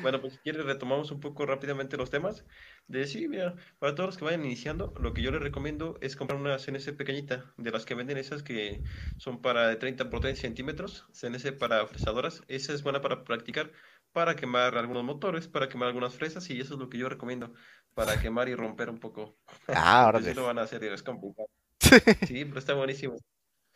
Bueno, 0.02 0.20
pues 0.20 0.34
si 0.34 0.38
quieres 0.40 0.64
retomamos 0.66 1.10
un 1.10 1.20
poco 1.20 1.46
rápidamente 1.46 1.96
los 1.96 2.10
temas. 2.10 2.44
De 2.88 3.06
sí, 3.06 3.28
mira, 3.28 3.54
para 3.78 3.94
todos 3.94 4.08
los 4.08 4.16
que 4.18 4.24
vayan 4.24 4.44
iniciando, 4.44 4.92
lo 5.00 5.14
que 5.14 5.22
yo 5.22 5.30
les 5.30 5.40
recomiendo 5.42 5.98
es 6.02 6.16
comprar 6.16 6.38
una 6.40 6.58
CNC 6.58 6.92
pequeñita, 6.92 7.54
de 7.56 7.70
las 7.70 7.86
que 7.86 7.94
venden 7.94 8.18
esas 8.18 8.42
que 8.42 8.82
son 9.16 9.40
para 9.40 9.68
de 9.68 9.76
30 9.76 10.10
por 10.10 10.20
30 10.20 10.40
centímetros, 10.42 11.06
CNC 11.12 11.52
para 11.52 11.86
fresadoras. 11.86 12.42
Esa 12.48 12.72
es 12.74 12.82
buena 12.82 13.00
para 13.00 13.24
practicar, 13.24 13.72
para 14.12 14.36
quemar 14.36 14.76
algunos 14.76 15.04
motores, 15.04 15.48
para 15.48 15.68
quemar 15.68 15.88
algunas 15.88 16.14
fresas, 16.14 16.48
y 16.50 16.60
eso 16.60 16.74
es 16.74 16.80
lo 16.80 16.88
que 16.90 16.98
yo 16.98 17.08
recomiendo, 17.08 17.54
para 17.94 18.18
quemar 18.20 18.48
y 18.48 18.54
romper 18.54 18.90
un 18.90 18.98
poco, 19.00 19.38
Ah, 19.72 20.06
si 20.20 20.32
órale. 20.32 20.34
lo 20.34 20.44
van 20.44 20.58
a 20.58 20.62
hacer 20.62 20.82
y 20.84 20.88
es 20.88 21.02
complicado. 21.02 21.48
Sí, 22.22 22.44
pero 22.44 22.58
está 22.60 22.74
buenísimo. 22.74 23.16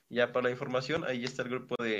Ya 0.08 0.32
para 0.32 0.44
la 0.44 0.50
información, 0.52 1.04
ahí 1.04 1.24
está 1.24 1.42
el 1.42 1.48
grupo 1.48 1.74
de 1.82 1.98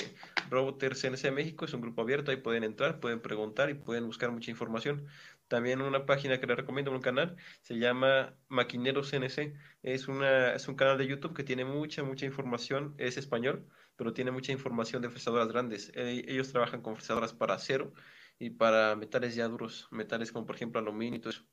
Roboter 0.49 0.95
CNC 0.95 1.33
México, 1.33 1.65
es 1.65 1.75
un 1.75 1.81
grupo 1.81 2.03
abierto, 2.03 2.31
ahí 2.31 2.37
pueden 2.37 2.63
entrar, 2.63 3.01
pueden 3.01 3.21
preguntar 3.21 3.69
y 3.69 3.75
pueden 3.75 4.07
buscar 4.07 4.31
mucha 4.31 4.51
información. 4.51 5.07
También 5.49 5.83
una 5.83 6.07
página 6.07 6.39
que 6.39 6.47
les 6.47 6.57
recomiendo, 6.57 6.93
un 6.93 7.01
canal, 7.01 7.37
se 7.63 7.79
llama 7.79 8.37
Maquinero 8.49 9.03
CNC. 9.03 9.55
Es 9.83 10.07
una, 10.07 10.55
es 10.55 10.69
un 10.69 10.77
canal 10.77 10.99
de 10.99 11.07
YouTube 11.09 11.35
que 11.35 11.43
tiene 11.43 11.65
mucha, 11.65 12.05
mucha 12.05 12.27
información, 12.27 12.95
es 12.99 13.17
español, 13.17 13.67
pero 13.97 14.13
tiene 14.13 14.31
mucha 14.31 14.53
información 14.53 15.03
de 15.03 15.11
fresadoras 15.11 15.49
grandes. 15.49 15.91
Eh, 15.95 16.25
ellos 16.29 16.53
trabajan 16.53 16.83
con 16.83 16.95
fresadoras 16.97 17.33
para 17.33 17.55
acero 17.55 17.93
y 18.39 18.51
para 18.51 18.95
metales 18.97 19.35
ya 19.35 19.49
duros, 19.49 19.89
metales 19.91 20.31
como 20.31 20.47
por 20.47 20.57
ejemplo 20.57 20.81
aluminio 20.81 21.19
y 21.19 21.21
todo 21.21 21.31
eso. 21.31 21.45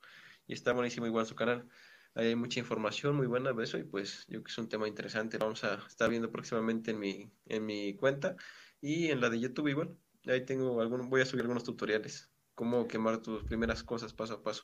Y 0.47 0.53
está 0.53 0.73
buenísimo 0.73 1.07
igual 1.07 1.25
su 1.25 1.35
canal. 1.35 1.67
Hay 2.15 2.35
mucha 2.35 2.59
información 2.59 3.15
muy 3.15 3.27
buena 3.27 3.53
de 3.53 3.63
eso 3.63 3.77
y 3.77 3.83
pues 3.83 4.25
yo 4.27 4.33
creo 4.33 4.43
que 4.43 4.51
es 4.51 4.57
un 4.57 4.69
tema 4.69 4.87
interesante. 4.87 5.39
Lo 5.39 5.45
vamos 5.45 5.63
a 5.63 5.75
estar 5.87 6.09
viendo 6.09 6.31
próximamente 6.31 6.91
en 6.91 6.99
mi, 6.99 7.31
en 7.45 7.65
mi 7.65 7.95
cuenta 7.95 8.35
y 8.81 9.09
en 9.09 9.19
la 9.19 9.29
de 9.29 9.39
YouTube 9.39 9.69
igual. 9.69 9.97
Ahí 10.27 10.45
tengo 10.45 10.79
algún, 10.81 11.09
voy 11.09 11.21
a 11.21 11.25
subir 11.25 11.41
algunos 11.41 11.63
tutoriales. 11.63 12.31
Cómo 12.55 12.87
quemar 12.87 13.17
tus 13.17 13.43
primeras 13.43 13.83
cosas 13.83 14.13
paso 14.13 14.35
a 14.35 14.43
paso. 14.43 14.63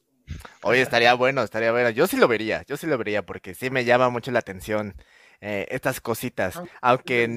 Oye, 0.62 0.82
estaría 0.82 1.14
bueno, 1.16 1.42
estaría 1.42 1.72
bueno. 1.72 1.90
Yo 1.90 2.06
sí 2.06 2.18
lo 2.18 2.28
vería, 2.28 2.64
yo 2.68 2.78
sí 2.78 2.86
lo 2.86 2.98
vería 2.98 3.26
porque 3.26 3.56
sí 3.56 3.70
me 3.70 3.84
llama 3.84 4.10
mucho 4.10 4.32
la 4.32 4.40
atención 4.40 4.96
eh, 5.42 5.66
estas 5.70 6.02
cositas. 6.02 6.56
Ah, 6.58 6.66
Aunque 6.82 7.28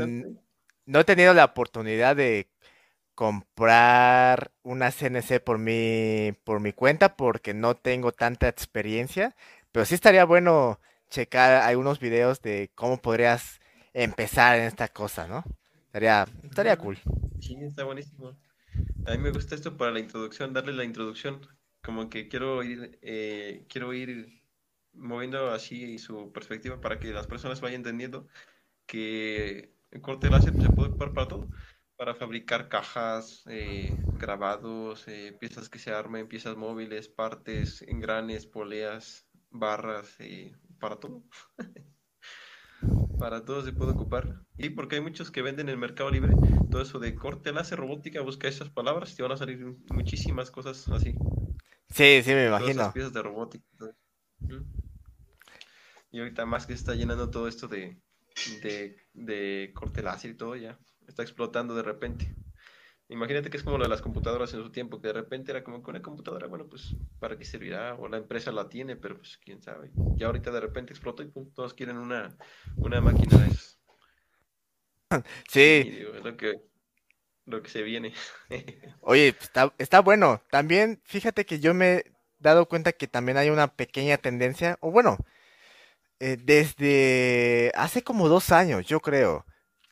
no 0.85 1.01
he 1.01 1.05
tenido 1.05 1.33
la 1.35 1.47
oportunidad 1.47 2.17
de 2.17 2.51
comprar 3.15 4.53
una 4.63 4.91
CNC 4.91 5.41
por 5.41 5.59
mi, 5.59 6.33
por 6.45 6.61
mi 6.61 6.73
cuenta 6.73 7.17
porque 7.17 7.55
no 7.55 7.77
tengo 7.77 8.13
tanta 8.13 8.49
experiencia, 8.49 9.37
pero 9.73 9.85
sí 9.87 9.95
estaría 9.95 10.25
bueno 10.25 10.81
checar 11.11 11.63
algunos 11.63 11.99
videos 12.01 12.41
de 12.43 12.71
cómo 12.75 12.99
podrías 12.99 13.61
empezar 13.93 14.59
en 14.59 14.65
esta 14.65 14.89
cosa, 14.89 15.27
¿no? 15.27 15.45
Estaría, 15.87 16.27
estaría 16.45 16.77
cool. 16.77 16.99
Sí, 17.41 17.57
está 17.61 17.85
buenísimo. 17.85 18.37
A 19.07 19.13
mí 19.13 19.19
me 19.19 19.31
gusta 19.31 19.55
esto 19.55 19.77
para 19.77 19.91
la 19.91 20.01
introducción, 20.01 20.53
darle 20.53 20.73
la 20.73 20.85
introducción. 20.85 21.41
Como 21.83 22.09
que 22.09 22.29
quiero 22.29 22.63
ir, 22.63 22.99
eh, 23.03 23.67
quiero 23.69 23.93
ir 23.93 24.43
moviendo 24.95 25.51
así 25.51 25.99
su 25.99 26.33
perspectiva 26.33 26.81
para 26.81 26.99
que 26.99 27.13
las 27.13 27.27
personas 27.27 27.61
vayan 27.61 27.81
entendiendo 27.81 28.29
que 28.87 29.75
el 29.91 30.01
corte 30.01 30.31
láser 30.31 30.55
se 30.55 30.71
puede 30.71 30.91
ocupar 30.91 31.13
para 31.13 31.29
todo, 31.29 31.49
para 31.97 32.15
fabricar 32.15 32.69
cajas, 32.69 33.43
eh, 33.49 33.95
grabados, 34.19 35.07
eh, 35.09 35.37
piezas 35.39 35.69
que 35.69 35.79
se 35.79 35.93
armen, 35.93 36.29
piezas 36.29 36.57
móviles, 36.57 37.09
partes, 37.09 37.83
engranes, 37.83 38.47
poleas, 38.47 39.27
barras, 39.53 40.17
eh, 40.21 40.53
para 40.79 40.97
todo, 40.97 41.25
para 43.19 43.45
todo 43.45 43.63
se 43.65 43.73
puede 43.73 43.93
ocupar. 43.93 44.45
Y 44.57 44.71
porque 44.71 44.97
hay 44.97 45.03
muchos 45.03 45.31
que 45.31 45.43
venden 45.43 45.69
en 45.69 45.75
el 45.75 45.79
Mercado 45.79 46.11
Libre 46.11 46.35
todo 46.71 46.83
eso 46.83 46.99
de 46.99 47.15
corte 47.15 47.53
láser 47.53 47.79
robótica, 47.79 48.21
busca 48.23 48.49
esas 48.49 48.71
palabras 48.71 49.13
y 49.13 49.17
te 49.17 49.23
van 49.23 49.33
a 49.33 49.37
salir 49.37 49.65
muchísimas 49.91 50.51
cosas 50.51 50.89
así, 50.89 51.15
Sí, 51.91 52.23
sí, 52.25 52.31
me 52.33 52.47
de 52.49 52.55
todas 52.57 52.75
esas 52.77 52.89
imagino. 52.89 52.93
piezas 52.93 53.13
de 53.13 53.23
robótica. 53.23 53.65
y. 54.41 54.83
Y 56.13 56.19
ahorita 56.21 56.47
más 56.47 56.67
que 56.67 56.75
está 56.75 56.95
llenando 56.95 57.31
todo 57.31 57.49
esto 57.49 57.67
de, 57.69 58.01
de, 58.63 58.97
de 59.15 59.73
corte 59.75 60.03
láser 60.03 60.31
y 60.33 60.37
todo 60.37 60.55
ya. 60.57 60.79
Está 61.07 61.23
explotando 61.23 61.75
de 61.75 61.83
repente. 61.83 62.37
Imagínate 63.13 63.51
que 63.51 63.59
es 63.59 63.63
como 63.63 63.77
lo 63.77 63.85
de 63.85 63.91
las 63.91 64.01
computadoras 64.01 64.55
en 64.55 64.63
su 64.63 64.73
tiempo, 64.73 64.99
que 64.99 65.09
de 65.09 65.13
repente 65.13 65.51
era 65.51 65.63
como 65.63 65.83
que 65.83 65.91
una 65.91 66.01
computadora, 66.01 66.47
bueno, 66.47 66.67
pues, 66.67 66.97
¿para 67.21 67.37
qué 67.37 67.45
servirá? 67.45 67.95
O 67.97 68.09
la 68.09 68.17
empresa 68.17 68.51
la 68.51 68.71
tiene, 68.71 68.97
pero 68.97 69.19
pues, 69.19 69.37
quién 69.37 69.61
sabe. 69.61 69.91
Y 70.17 70.25
ahorita 70.25 70.51
de 70.51 70.61
repente 70.61 70.95
explotó 70.95 71.23
y 71.23 71.27
pum, 71.27 71.53
todos 71.55 71.75
quieren 71.75 71.99
una, 71.99 72.35
una 72.77 73.03
máquina 73.03 73.37
de 73.39 73.49
esas. 73.49 73.79
Sí, 75.51 75.83
digo, 75.83 76.15
es 76.15 76.25
lo 76.25 76.39
que, 76.39 76.63
lo 77.45 77.63
que 77.63 77.69
se 77.69 77.83
viene. 77.83 78.15
oye, 79.03 79.35
pues, 79.35 79.45
está, 79.45 79.75
está 79.77 80.01
bueno. 80.01 80.41
También, 80.51 81.03
fíjate 81.05 81.45
que 81.45 81.61
yo 81.61 81.75
me 81.75 81.93
he 81.93 82.05
dado 82.39 82.67
cuenta 82.67 82.93
que 82.93 83.09
también 83.09 83.37
hay 83.37 83.51
una 83.51 83.69
pequeña 83.69 84.17
tendencia, 84.17 84.79
o 84.81 84.91
bueno, 84.91 85.19
eh, 86.19 86.39
desde 86.43 87.73
hace 87.75 88.03
como 88.03 88.31
dos 88.31 88.53
años, 88.53 88.87
yo 88.87 89.01
creo. 89.01 89.45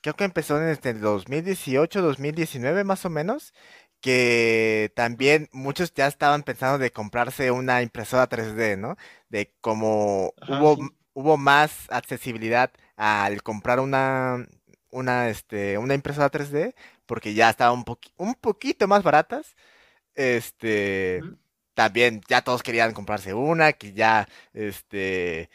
Creo 0.03 0.17
que 0.17 0.25
empezó 0.25 0.59
desde 0.59 0.91
el 0.91 1.01
2018, 1.01 2.01
2019 2.03 2.85
más 2.85 3.05
o 3.05 3.11
menos, 3.11 3.53
que 4.01 4.93
también 4.97 5.49
muchos 5.53 5.93
ya 5.95 6.07
estaban 6.07 6.43
pensando 6.43 6.79
de 6.79 6.91
comprarse 6.93 7.51
una 7.51 7.83
impresora 7.83 8.29
3D, 8.29 8.77
¿no? 8.77 8.97
De 9.29 9.55
como 9.61 10.35
Ajá, 10.41 10.57
hubo, 10.61 10.77
sí. 10.77 10.91
hubo 11.13 11.37
más 11.37 11.87
accesibilidad 11.91 12.73
al 12.97 13.43
comprar 13.43 13.81
una, 13.81 14.47
una, 14.91 15.29
este, 15.29 15.77
una 15.79 15.95
impresora 15.95 16.31
3D, 16.31 16.75
porque 17.07 17.35
ya 17.35 17.51
estaban 17.51 17.81
un 17.87 17.99
un 18.17 18.35
poquito 18.35 18.89
más 18.89 19.03
baratas, 19.03 19.55
este, 20.15 21.25
también 21.75 22.23
ya 22.29 22.43
todos 22.43 22.63
querían 22.63 22.93
comprarse 22.95 23.35
una, 23.35 23.73
que 23.75 23.93
ya, 23.93 24.29
este, 24.55 25.51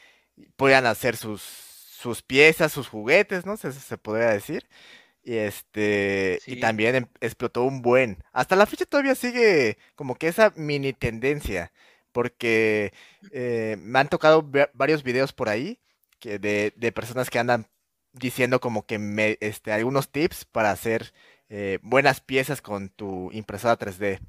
podían 0.56 0.86
hacer 0.86 1.18
sus, 1.18 1.43
sus 1.98 2.22
piezas, 2.24 2.72
sus 2.74 2.88
juguetes, 2.89 3.46
¿no? 3.46 3.58
Se, 3.58 3.72
se 3.72 3.98
podría 3.98 4.30
decir. 4.32 4.68
Y 5.24 5.36
este, 5.38 6.43
y 6.48 6.58
también 6.58 6.96
em- 6.96 7.08
explotó 7.22 7.64
un 7.64 7.82
buen. 7.82 8.24
Hasta 8.34 8.56
la 8.56 8.66
fecha 8.68 8.86
todavía 8.86 9.16
sigue 9.16 9.78
como 9.96 10.16
que 10.16 10.28
esa 10.28 10.54
mini 10.56 10.93
tendencia, 10.93 11.72
porque 12.14 12.93
eh, 13.32 13.78
me 13.80 14.00
han 14.00 14.10
tocado 14.10 14.50
varios 14.74 15.04
videos 15.04 15.34
por 15.34 15.50
ahí 15.50 15.80
que 16.20 16.39
de, 16.39 16.74
de 16.78 16.91
personas 16.91 17.30
que 17.30 17.39
andan 17.39 17.68
diciendo 18.14 18.60
como 18.62 18.86
que 18.86 19.00
me, 19.00 19.38
este, 19.41 19.72
algunos 19.74 20.12
tips 20.12 20.46
para 20.46 20.72
hacer 20.72 21.14
eh, 21.50 21.80
buenas 21.84 22.22
piezas 22.22 22.62
con 22.62 22.89
tu 22.89 23.32
impresora 23.34 23.78
3D. 23.78 24.20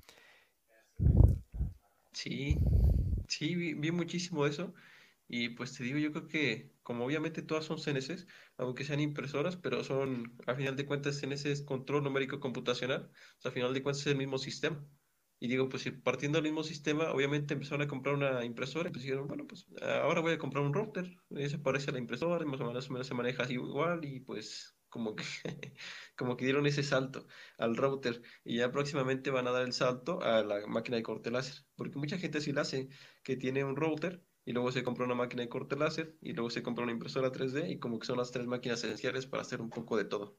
sí, 2.13 2.57
sí, 3.29 3.55
vi, 3.55 3.75
vi 3.75 3.91
muchísimo 3.93 4.47
eso. 4.47 4.75
Y 5.29 5.51
pues 5.51 5.77
te 5.77 5.85
digo, 5.85 5.99
yo 5.99 6.13
creo 6.13 6.29
que 6.29 6.77
como 6.83 7.05
obviamente 7.05 7.43
todas 7.43 7.65
son 7.65 7.79
CNCs, 7.79 8.27
aunque 8.57 8.85
sean 8.85 9.01
impresoras, 9.01 9.57
pero 9.57 9.83
son, 9.85 10.37
a 10.47 10.55
final 10.55 10.77
de 10.77 10.87
cuentas, 10.87 11.19
CNC 11.19 11.51
es 11.53 11.63
control 11.63 12.05
numérico 12.05 12.39
computacional, 12.41 13.11
o 13.39 13.41
sea, 13.41 13.51
a 13.51 13.55
final 13.55 13.75
de 13.75 13.83
cuentas 13.83 14.03
es 14.03 14.13
el 14.13 14.19
mismo 14.19 14.39
sistema. 14.39 14.87
Y 15.39 15.49
digo, 15.49 15.69
pues 15.69 15.91
partiendo 16.03 16.39
del 16.39 16.45
mismo 16.45 16.63
sistema, 16.63 17.13
obviamente 17.13 17.55
empezaron 17.55 17.83
a 17.83 17.89
comprar 17.89 18.15
una 18.15 18.45
impresora 18.45 18.89
y 18.89 18.93
pues 18.93 19.03
dijeron, 19.05 19.27
bueno, 19.27 19.47
pues 19.47 19.67
ahora 19.83 20.21
voy 20.23 20.33
a 20.33 20.39
comprar 20.39 20.65
un 20.65 20.73
router, 20.73 21.15
eh, 21.31 21.49
se 21.51 21.59
parece 21.59 21.91
a 21.91 21.93
la 21.93 21.99
impresora, 21.99 22.43
y 22.45 22.49
más 22.49 22.61
o 22.61 22.65
menos, 22.67 22.91
menos 22.91 23.07
se 23.07 23.15
maneja 23.15 23.43
así 23.43 23.55
igual 23.55 24.05
y 24.05 24.21
pues 24.21 24.81
como 24.89 25.15
que, 25.15 25.25
como 26.17 26.37
que 26.37 26.45
dieron 26.47 26.67
ese 26.67 26.83
salto 26.83 27.27
al 27.59 27.77
router 27.77 28.23
y 28.45 28.59
ya 28.59 28.71
próximamente 28.73 29.31
van 29.31 29.47
a 29.47 29.51
dar 29.51 29.63
el 29.63 29.73
salto 29.75 30.23
a 30.23 30.43
la 30.43 30.67
máquina 30.67 30.97
de 30.97 31.03
corte 31.03 31.31
láser, 31.31 31.67
porque 31.77 31.99
mucha 31.99 32.19
gente 32.19 32.41
sí 32.41 32.53
la 32.53 32.63
hace, 32.63 32.89
que 33.23 33.37
tiene 33.37 33.63
un 33.65 33.77
router 33.77 34.26
y 34.47 34.53
luego 34.55 34.73
se 34.73 34.83
compra 34.83 35.05
una 35.05 35.15
máquina 35.15 35.43
de 35.43 35.51
corte 35.51 35.77
láser 35.77 36.17
y 36.23 36.33
luego 36.33 36.49
se 36.51 36.63
compra 36.63 36.85
una 36.85 36.93
impresora 36.93 37.33
3D 37.33 37.71
y 37.71 37.79
como 37.79 37.99
que 37.99 38.07
son 38.07 38.17
las 38.19 38.33
tres 38.33 38.47
máquinas 38.47 38.83
esenciales 38.83 39.27
para 39.27 39.43
hacer 39.43 39.61
un 39.61 39.71
poco 39.71 39.99
de 39.99 40.07
todo. 40.07 40.39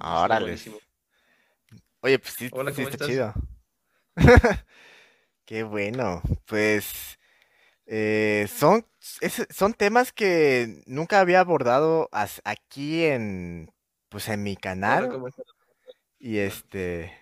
Órale. 0.00 0.58
Oye, 2.00 2.18
pues 2.18 2.34
sí, 2.34 2.50
Hola, 2.50 2.72
sí 2.72 2.82
¿cómo 2.82 2.88
está 2.88 2.96
estás? 2.96 3.08
chido. 3.08 3.34
Qué 5.46 5.62
bueno. 5.64 6.22
Pues 6.46 7.18
eh, 7.86 8.48
son, 8.54 8.86
es- 9.20 9.46
son 9.50 9.74
temas 9.74 10.12
que 10.12 10.82
nunca 10.86 11.20
había 11.20 11.40
abordado 11.40 12.08
as- 12.12 12.42
aquí 12.44 13.04
en, 13.04 13.72
pues 14.08 14.28
en 14.28 14.42
mi 14.42 14.56
canal. 14.56 15.18
Y 16.20 16.38
este, 16.38 17.12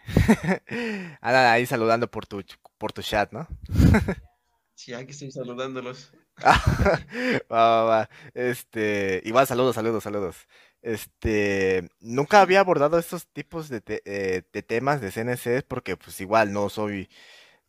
andan 1.20 1.46
ahí 1.52 1.66
saludando 1.66 2.10
por 2.10 2.26
tu, 2.26 2.42
por 2.78 2.92
tu 2.92 3.02
chat, 3.02 3.32
¿no? 3.32 3.46
Sí, 4.76 4.92
aquí 4.94 5.10
estoy 5.10 5.32
saludándolos. 5.32 6.12
Va, 7.50 7.58
va, 7.58 7.84
va. 7.84 8.10
Este, 8.34 9.22
igual 9.24 9.46
saludos, 9.46 9.74
saludos, 9.74 10.02
saludos. 10.04 10.36
Este, 10.82 11.88
nunca 12.00 12.40
había 12.42 12.60
abordado 12.60 12.98
estos 12.98 13.26
tipos 13.28 13.68
de, 13.68 13.80
te- 13.80 14.02
eh, 14.04 14.42
de 14.52 14.62
temas 14.62 15.00
de 15.00 15.10
CNCs 15.10 15.62
porque 15.64 15.96
pues 15.96 16.20
igual 16.20 16.52
no 16.52 16.68
soy, 16.68 17.08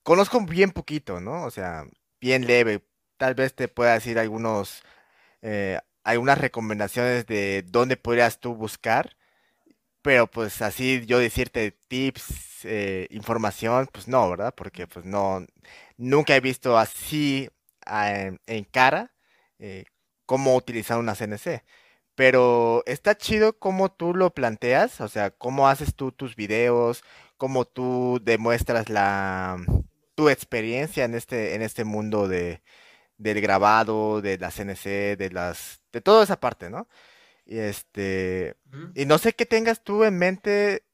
conozco 0.03 0.41
bien 0.45 0.71
poquito, 0.71 1.21
¿no? 1.21 1.45
O 1.45 1.51
sea, 1.51 1.85
bien 2.21 2.47
leve. 2.47 2.83
Tal 3.17 3.35
vez 3.35 3.55
te 3.55 3.67
pueda 3.69 3.93
decir 3.95 4.19
algunos, 4.19 4.83
eh, 5.43 5.79
algunas 6.03 6.37
recomendaciones 6.39 7.27
de 7.27 7.63
dónde 7.67 7.97
podrías 7.97 8.39
tú 8.39 8.55
buscar, 8.55 9.17
pero 10.01 10.27
pues 10.27 10.61
así 10.61 11.05
yo 11.05 11.19
decirte 11.19 11.71
tips, 11.87 12.63
eh, 12.65 13.07
información, 13.11 13.89
pues 13.91 14.07
no, 14.07 14.29
¿verdad? 14.29 14.53
Porque 14.55 14.87
pues 14.87 15.05
no, 15.05 15.45
nunca 15.97 16.35
he 16.35 16.39
visto 16.41 16.77
así 16.77 17.49
ah, 17.85 18.11
en, 18.11 18.39
en 18.47 18.63
cara 18.65 19.13
eh, 19.59 19.85
cómo 20.25 20.55
utilizar 20.55 20.99
una 20.99 21.15
CNC. 21.15 21.63
Pero 22.15 22.83
está 22.87 23.15
chido 23.17 23.59
cómo 23.59 23.91
tú 23.91 24.15
lo 24.15 24.33
planteas, 24.33 25.01
o 25.01 25.07
sea, 25.07 25.31
cómo 25.31 25.67
haces 25.69 25.95
tú 25.95 26.11
tus 26.11 26.35
videos, 26.35 27.03
cómo 27.37 27.65
tú 27.65 28.19
demuestras 28.23 28.89
la 28.89 29.57
tu 30.15 30.29
experiencia 30.29 31.05
en 31.05 31.13
este 31.15 31.55
en 31.55 31.61
este 31.61 31.83
mundo 31.85 32.27
de 32.27 32.63
del 33.17 33.41
grabado, 33.41 34.21
de 34.21 34.37
la 34.39 34.51
CNC, 34.51 35.17
de 35.17 35.29
las 35.31 35.81
de 35.93 36.01
toda 36.01 36.23
esa 36.23 36.39
parte, 36.39 36.69
¿no? 36.71 36.87
Y 37.45 37.59
este 37.59 38.55
y 38.95 39.05
no 39.05 39.17
sé 39.19 39.33
qué 39.33 39.45
tengas 39.45 39.83
tú 39.83 40.03
en 40.03 40.17
mente 40.17 40.85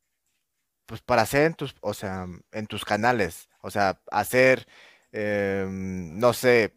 pues 0.85 1.01
para 1.01 1.23
hacer 1.23 1.43
en 1.45 1.53
tus, 1.55 1.75
o 1.81 1.93
sea, 1.93 2.27
en 2.51 2.67
tus 2.67 2.85
canales, 2.85 3.49
o 3.61 3.71
sea, 3.71 4.01
hacer 4.11 4.67
em, 5.13 6.17
no 6.19 6.33
sé, 6.33 6.73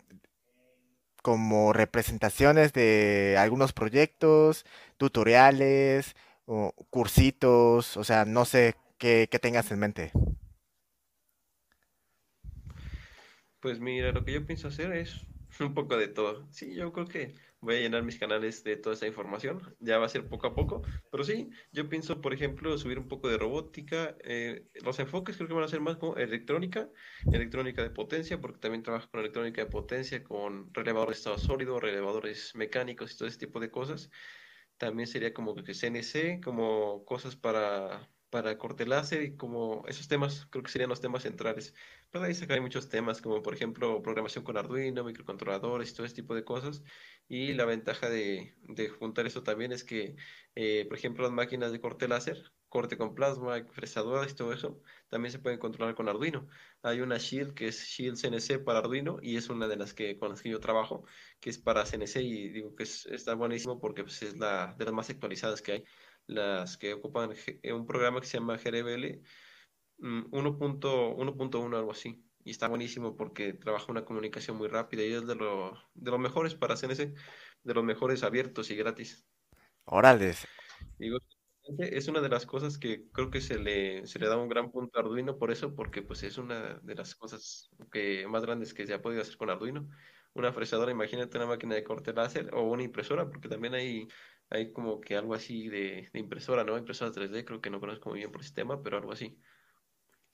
como 1.22 1.72
representaciones 1.72 2.72
de 2.72 3.36
algunos 3.38 3.72
proyectos, 3.72 4.64
tutoriales, 4.96 6.14
o 6.46 6.72
cursitos, 6.90 7.96
o 7.96 8.04
sea, 8.04 8.24
no 8.24 8.44
sé 8.44 8.76
qué, 8.98 9.28
qué 9.30 9.38
tengas 9.40 9.70
en 9.72 9.80
mente. 9.80 10.12
Pues 13.60 13.80
mira, 13.80 14.12
lo 14.12 14.24
que 14.24 14.32
yo 14.32 14.46
pienso 14.46 14.68
hacer 14.68 14.92
es 14.92 15.26
un 15.60 15.74
poco 15.74 15.96
de 15.96 16.08
todo. 16.08 16.46
Sí, 16.52 16.74
yo 16.74 16.92
creo 16.92 17.06
que 17.06 17.34
voy 17.66 17.76
a 17.76 17.80
llenar 17.80 18.02
mis 18.04 18.18
canales 18.18 18.64
de 18.64 18.76
toda 18.76 18.94
esa 18.94 19.06
información. 19.06 19.76
Ya 19.80 19.98
va 19.98 20.06
a 20.06 20.08
ser 20.08 20.28
poco 20.28 20.46
a 20.46 20.54
poco. 20.54 20.82
Pero 21.10 21.24
sí, 21.24 21.50
yo 21.72 21.88
pienso, 21.88 22.20
por 22.22 22.32
ejemplo, 22.34 22.76
subir 22.78 22.98
un 22.98 23.08
poco 23.08 23.28
de 23.28 23.38
robótica. 23.38 24.16
eh, 24.24 24.68
los 24.82 24.98
enfoques 24.98 25.36
creo 25.36 25.48
que 25.48 25.54
van 25.54 25.64
a 25.64 25.68
ser 25.68 25.80
más 25.80 25.96
como 25.98 26.16
electrónica, 26.16 26.90
electrónica 27.30 27.82
de 27.82 27.90
potencia, 27.90 28.40
porque 28.40 28.58
también 28.60 28.82
trabajo 28.82 29.10
con 29.10 29.20
electrónica 29.20 29.62
de 29.62 29.70
potencia, 29.70 30.24
con 30.24 30.72
relevadores 30.74 31.18
de 31.18 31.20
estado 31.20 31.38
sólido, 31.38 31.80
relevadores 31.80 32.54
mecánicos 32.54 33.12
y 33.12 33.16
todo 33.18 33.28
ese 33.28 33.38
tipo 33.38 33.60
de 33.60 33.70
cosas. 33.70 34.10
También 34.76 35.06
sería 35.06 35.32
como 35.32 35.54
que 35.54 35.74
CNC, 35.74 36.40
como 36.44 37.04
cosas 37.06 37.34
para, 37.36 38.10
para 38.30 38.58
corte 38.58 38.84
láser 38.86 39.22
y 39.22 39.36
como 39.36 39.84
esos 39.88 40.06
temas, 40.08 40.46
creo 40.50 40.62
que 40.62 40.70
serían 40.70 40.90
los 40.90 41.00
temas 41.00 41.22
centrales. 41.22 41.74
Pero 42.10 42.24
ahí 42.24 42.34
sacaré 42.34 42.60
muchos 42.60 42.88
temas, 42.88 43.22
como 43.22 43.40
por 43.42 43.54
ejemplo 43.54 44.02
programación 44.02 44.44
con 44.44 44.56
Arduino, 44.58 45.04
microcontroladores 45.04 45.90
y 45.90 45.94
todo 45.94 46.06
ese 46.06 46.16
tipo 46.16 46.34
de 46.34 46.44
cosas. 46.44 46.82
Y 47.28 47.54
la 47.54 47.64
ventaja 47.64 48.08
de, 48.08 48.54
de 48.62 48.88
juntar 48.88 49.26
eso 49.26 49.42
también 49.42 49.72
es 49.72 49.82
que, 49.84 50.16
eh, 50.54 50.84
por 50.88 50.96
ejemplo, 50.98 51.24
las 51.24 51.32
máquinas 51.32 51.72
de 51.72 51.80
corte 51.80 52.06
láser, 52.08 52.52
corte 52.68 52.96
con 52.96 53.14
plasma, 53.14 53.64
fresadoras 53.72 54.32
y 54.32 54.36
todo 54.36 54.52
eso, 54.52 54.80
también 55.08 55.32
se 55.32 55.38
pueden 55.40 55.58
controlar 55.58 55.94
con 55.96 56.08
Arduino. 56.08 56.46
Hay 56.82 57.00
una 57.00 57.18
Shield 57.18 57.54
que 57.54 57.68
es 57.68 57.84
Shield 57.84 58.16
CNC 58.16 58.58
para 58.60 58.78
Arduino 58.80 59.18
y 59.22 59.36
es 59.36 59.48
una 59.48 59.66
de 59.68 59.76
las 59.76 59.92
que 59.94 60.18
con 60.18 60.30
las 60.30 60.42
que 60.42 60.50
yo 60.50 60.60
trabajo 60.60 61.04
que 61.40 61.50
es 61.50 61.58
para 61.58 61.84
CNC 61.86 62.22
y 62.22 62.48
digo 62.50 62.74
que 62.76 62.84
es- 62.84 63.06
está 63.06 63.34
buenísimo 63.34 63.80
porque 63.80 64.02
pues, 64.04 64.22
es 64.22 64.38
la 64.38 64.74
de 64.78 64.84
las 64.84 64.94
más 64.94 65.10
actualizadas 65.10 65.62
que 65.62 65.72
hay, 65.72 65.84
las 66.26 66.76
que 66.78 66.94
ocupan 66.94 67.30
un 67.74 67.86
programa 67.86 68.20
que 68.20 68.26
se 68.26 68.38
llama 68.38 68.56
GRBL 68.58 69.22
mm, 69.98 70.26
1.1.1 70.32 71.76
algo 71.76 71.92
así. 71.92 72.25
Y 72.46 72.52
está 72.52 72.68
buenísimo 72.68 73.16
porque 73.16 73.54
trabaja 73.54 73.90
una 73.90 74.04
comunicación 74.04 74.56
muy 74.56 74.68
rápida 74.68 75.02
y 75.02 75.12
es 75.12 75.26
de, 75.26 75.34
lo, 75.34 75.72
de 75.94 76.12
los 76.12 76.20
mejores 76.20 76.54
para 76.54 76.76
CNC, 76.76 77.12
de 77.64 77.74
los 77.74 77.82
mejores 77.82 78.22
abiertos 78.22 78.70
y 78.70 78.76
gratis. 78.76 79.26
Órales, 79.84 80.46
Digo, 80.96 81.18
es 81.78 82.06
una 82.06 82.20
de 82.20 82.28
las 82.28 82.46
cosas 82.46 82.78
que 82.78 83.10
creo 83.10 83.32
que 83.32 83.40
se 83.40 83.58
le, 83.58 84.06
se 84.06 84.20
le 84.20 84.28
da 84.28 84.36
un 84.36 84.48
gran 84.48 84.70
punto 84.70 84.96
a 84.96 85.02
Arduino 85.02 85.38
por 85.38 85.50
eso, 85.50 85.74
porque 85.74 86.02
pues 86.02 86.22
es 86.22 86.38
una 86.38 86.78
de 86.84 86.94
las 86.94 87.16
cosas 87.16 87.68
que, 87.90 88.28
más 88.28 88.42
grandes 88.42 88.72
que 88.74 88.86
se 88.86 88.94
ha 88.94 89.02
podido 89.02 89.22
hacer 89.22 89.36
con 89.36 89.50
Arduino. 89.50 89.88
Una 90.32 90.52
fresadora, 90.52 90.92
imagínate 90.92 91.36
una 91.38 91.48
máquina 91.48 91.74
de 91.74 91.82
corte 91.82 92.12
láser 92.12 92.54
o 92.54 92.62
una 92.62 92.84
impresora, 92.84 93.28
porque 93.28 93.48
también 93.48 93.74
hay, 93.74 94.06
hay 94.50 94.72
como 94.72 95.00
que 95.00 95.16
algo 95.16 95.34
así 95.34 95.68
de, 95.68 96.08
de 96.12 96.20
impresora, 96.20 96.62
¿no? 96.62 96.78
Impresora 96.78 97.10
3D, 97.10 97.44
creo 97.44 97.60
que 97.60 97.70
no 97.70 97.80
conozco 97.80 98.10
muy 98.10 98.20
bien 98.20 98.30
por 98.30 98.40
el 98.42 98.44
sistema, 98.44 98.80
pero 98.84 98.98
algo 98.98 99.10
así. 99.10 99.36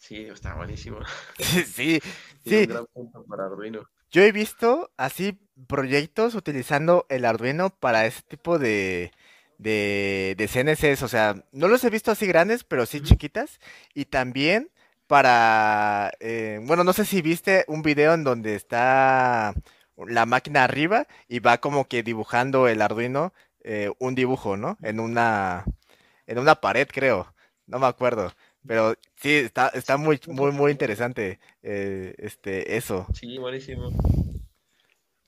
Sí, 0.02 0.26
está 0.26 0.54
buenísimo. 0.56 0.98
sí, 1.38 2.00
sí, 2.44 2.56
un 2.62 2.66
gran 2.66 2.86
punto 2.92 3.24
para 3.24 3.46
Arduino. 3.46 3.88
yo 4.10 4.22
he 4.22 4.32
visto 4.32 4.90
así 4.96 5.38
proyectos 5.68 6.34
utilizando 6.34 7.06
el 7.08 7.24
Arduino 7.24 7.70
para 7.70 8.04
ese 8.06 8.22
tipo 8.22 8.58
de, 8.58 9.12
de, 9.58 10.34
de 10.36 10.48
CNCs, 10.48 11.02
o 11.04 11.08
sea, 11.08 11.36
no 11.52 11.68
los 11.68 11.84
he 11.84 11.90
visto 11.90 12.10
así 12.10 12.26
grandes, 12.26 12.64
pero 12.64 12.84
sí 12.84 13.00
chiquitas, 13.00 13.60
y 13.94 14.06
también 14.06 14.72
para, 15.06 16.10
eh, 16.20 16.58
bueno, 16.64 16.82
no 16.82 16.92
sé 16.92 17.04
si 17.04 17.22
viste 17.22 17.64
un 17.68 17.82
video 17.82 18.14
en 18.14 18.24
donde 18.24 18.56
está 18.56 19.54
la 19.96 20.26
máquina 20.26 20.64
arriba 20.64 21.06
y 21.28 21.38
va 21.38 21.58
como 21.58 21.86
que 21.86 22.02
dibujando 22.02 22.66
el 22.66 22.82
Arduino 22.82 23.32
eh, 23.62 23.92
un 24.00 24.14
dibujo, 24.16 24.56
¿no? 24.56 24.78
En 24.82 24.98
una, 24.98 25.64
en 26.26 26.38
una 26.38 26.56
pared, 26.56 26.88
creo, 26.90 27.32
no 27.66 27.78
me 27.78 27.86
acuerdo, 27.86 28.32
pero 28.66 28.94
sí, 29.16 29.34
está, 29.34 29.68
está 29.68 29.96
muy, 29.96 30.20
muy, 30.28 30.52
muy 30.52 30.70
interesante 30.70 31.40
eh, 31.62 32.14
este, 32.18 32.76
eso. 32.76 33.06
Sí, 33.14 33.38
buenísimo. 33.38 33.90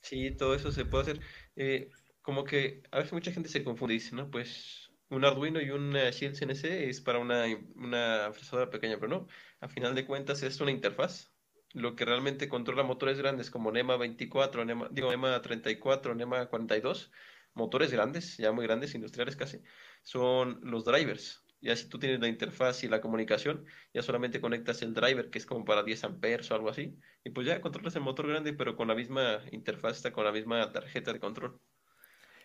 Sí, 0.00 0.30
todo 0.32 0.54
eso 0.54 0.70
se 0.70 0.84
puede 0.84 1.02
hacer. 1.02 1.20
Eh, 1.56 1.90
como 2.22 2.44
que 2.44 2.82
a 2.90 2.98
veces 2.98 3.12
mucha 3.12 3.32
gente 3.32 3.48
se 3.48 3.64
confunde 3.64 3.94
dice, 3.94 4.14
¿no? 4.14 4.30
Pues 4.30 4.90
un 5.10 5.24
Arduino 5.24 5.60
y 5.60 5.70
una 5.70 6.10
Shield 6.10 6.36
CNC 6.36 6.88
es 6.88 7.00
para 7.00 7.18
una, 7.18 7.44
una 7.76 8.30
fresadora 8.32 8.70
pequeña, 8.70 8.96
pero 8.98 9.08
no. 9.08 9.28
A 9.60 9.68
final 9.68 9.94
de 9.94 10.06
cuentas 10.06 10.42
es 10.42 10.60
una 10.60 10.70
interfaz. 10.70 11.32
Lo 11.72 11.96
que 11.96 12.04
realmente 12.04 12.48
controla 12.48 12.82
motores 12.84 13.18
grandes 13.18 13.50
como 13.50 13.72
NEMA 13.72 13.96
24, 13.96 14.64
NEMA, 14.64 14.88
digo, 14.92 15.10
NEMA 15.10 15.42
34, 15.42 16.14
NEMA 16.14 16.46
42, 16.46 17.10
motores 17.54 17.90
grandes, 17.92 18.36
ya 18.36 18.52
muy 18.52 18.64
grandes, 18.66 18.94
industriales 18.94 19.36
casi, 19.36 19.60
son 20.02 20.60
los 20.62 20.84
drivers. 20.84 21.43
Ya 21.64 21.74
si 21.76 21.88
tú 21.88 21.98
tienes 21.98 22.20
la 22.20 22.28
interfaz 22.28 22.84
y 22.84 22.88
la 22.88 23.00
comunicación, 23.00 23.64
ya 23.92 24.02
solamente 24.02 24.40
conectas 24.40 24.82
el 24.82 24.94
driver, 24.94 25.30
que 25.30 25.38
es 25.38 25.46
como 25.46 25.64
para 25.64 25.82
10 25.82 26.04
amperes 26.04 26.50
o 26.50 26.54
algo 26.54 26.68
así 26.68 26.96
y 27.24 27.30
pues 27.30 27.46
ya 27.46 27.60
controlas 27.60 27.96
el 27.96 28.02
motor 28.02 28.28
grande, 28.28 28.52
pero 28.52 28.76
con 28.76 28.88
la 28.88 28.94
misma 28.94 29.40
interfaz, 29.50 29.96
está 29.96 30.12
con 30.12 30.24
la 30.24 30.32
misma 30.32 30.70
tarjeta 30.70 31.12
de 31.12 31.20
control. 31.20 31.58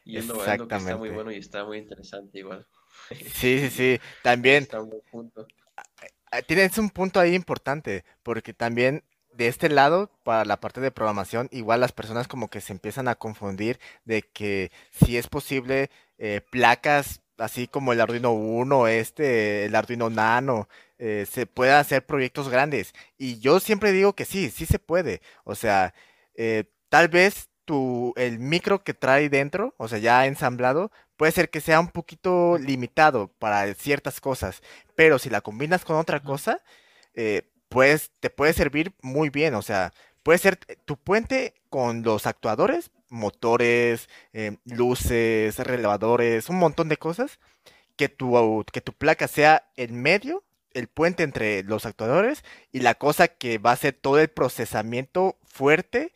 Y 0.06 0.18
es 0.18 0.28
lo, 0.28 0.44
es 0.44 0.58
lo 0.58 0.68
que 0.68 0.76
está 0.76 0.98
muy 0.98 1.10
bueno 1.10 1.32
y 1.32 1.38
está 1.38 1.66
muy 1.66 1.78
interesante 1.78 2.40
igual. 2.40 2.66
Sí, 3.12 3.60
sí, 3.60 3.70
Sí, 3.70 4.00
También 4.24 4.64
está 4.64 4.82
un 4.82 4.90
buen 4.90 5.02
punto. 5.12 5.48
ah, 6.32 6.42
tienes 6.42 6.78
un 6.78 6.90
punto 6.90 7.20
ahí 7.20 7.36
importante, 7.36 8.06
porque 8.24 8.54
también 8.54 9.04
de 9.34 9.48
este 9.48 9.70
lado, 9.70 10.12
para 10.24 10.46
la 10.46 10.60
parte 10.60 10.82
de 10.82 10.92
programación, 10.92 11.48
igual 11.52 11.82
las 11.82 11.92
personas 11.92 12.28
como 12.28 12.50
que 12.50 12.62
se 12.62 12.74
empiezan 12.74 13.08
a 13.08 13.16
confundir 13.16 13.80
de 14.06 14.24
que 14.24 14.72
si 14.92 15.18
es 15.18 15.28
posible 15.28 15.90
eh, 16.18 16.42
placas 16.52 17.22
así 17.40 17.68
como 17.68 17.94
el 17.94 18.02
Arduino 18.02 18.32
Uno, 18.34 18.88
este, 18.88 19.66
el 19.66 19.76
Arduino 19.76 20.10
Nano, 20.10 20.68
eh, 20.98 21.26
se 21.30 21.46
puedan 21.46 21.80
hacer 21.80 22.06
proyectos 22.06 22.50
grandes. 22.50 22.94
Y 23.18 23.40
yo 23.40 23.60
siempre 23.60 23.92
digo 23.92 24.14
que 24.14 24.26
sí, 24.26 24.50
sí 24.50 24.66
se 24.66 24.80
puede. 24.80 25.22
O 25.44 25.56
sea, 25.56 25.94
eh, 26.36 26.66
tal 26.90 27.08
vez 27.08 27.50
tu, 27.66 28.14
el 28.18 28.40
micro 28.40 28.84
que 28.84 28.94
trae 28.94 29.30
dentro, 29.30 29.74
o 29.78 29.88
sea, 29.88 30.00
ya 30.00 30.26
ensamblado, 30.26 30.92
puede 31.18 31.32
ser 31.32 31.50
que 31.50 31.62
sea 31.62 31.80
un 31.80 31.90
poquito 31.90 32.58
limitado 32.58 33.28
para 33.40 33.74
ciertas 33.76 34.22
cosas, 34.22 34.62
pero 34.96 35.20
si 35.20 35.30
la 35.30 35.42
combinas 35.42 35.86
con 35.86 35.98
otra 35.98 36.22
cosa, 36.22 36.62
eh, 37.14 37.44
pues 37.70 38.12
te 38.20 38.30
puede 38.30 38.54
servir 38.54 38.94
muy 39.02 39.30
bien, 39.30 39.54
o 39.56 39.62
sea, 39.62 39.94
puede 40.24 40.40
ser 40.40 40.58
tu 40.86 40.98
puente 40.98 41.54
con 41.70 42.04
los 42.04 42.26
actuadores, 42.26 42.92
motores, 43.10 44.10
eh, 44.34 44.58
luces, 44.66 45.58
relevadores, 45.60 46.50
un 46.50 46.58
montón 46.58 46.90
de 46.90 46.98
cosas, 46.98 47.40
que 47.96 48.10
tu, 48.10 48.66
que 48.72 48.82
tu 48.82 48.94
placa 48.94 49.28
sea 49.28 49.70
en 49.76 50.02
medio, 50.02 50.44
el 50.74 50.88
puente 50.88 51.24
entre 51.24 51.64
los 51.64 51.86
actuadores 51.86 52.44
y 52.72 52.82
la 52.82 52.96
cosa 52.96 53.28
que 53.28 53.58
va 53.58 53.72
a 53.72 53.74
hacer 53.74 53.94
todo 53.94 54.20
el 54.20 54.30
procesamiento 54.30 55.38
fuerte 55.46 56.14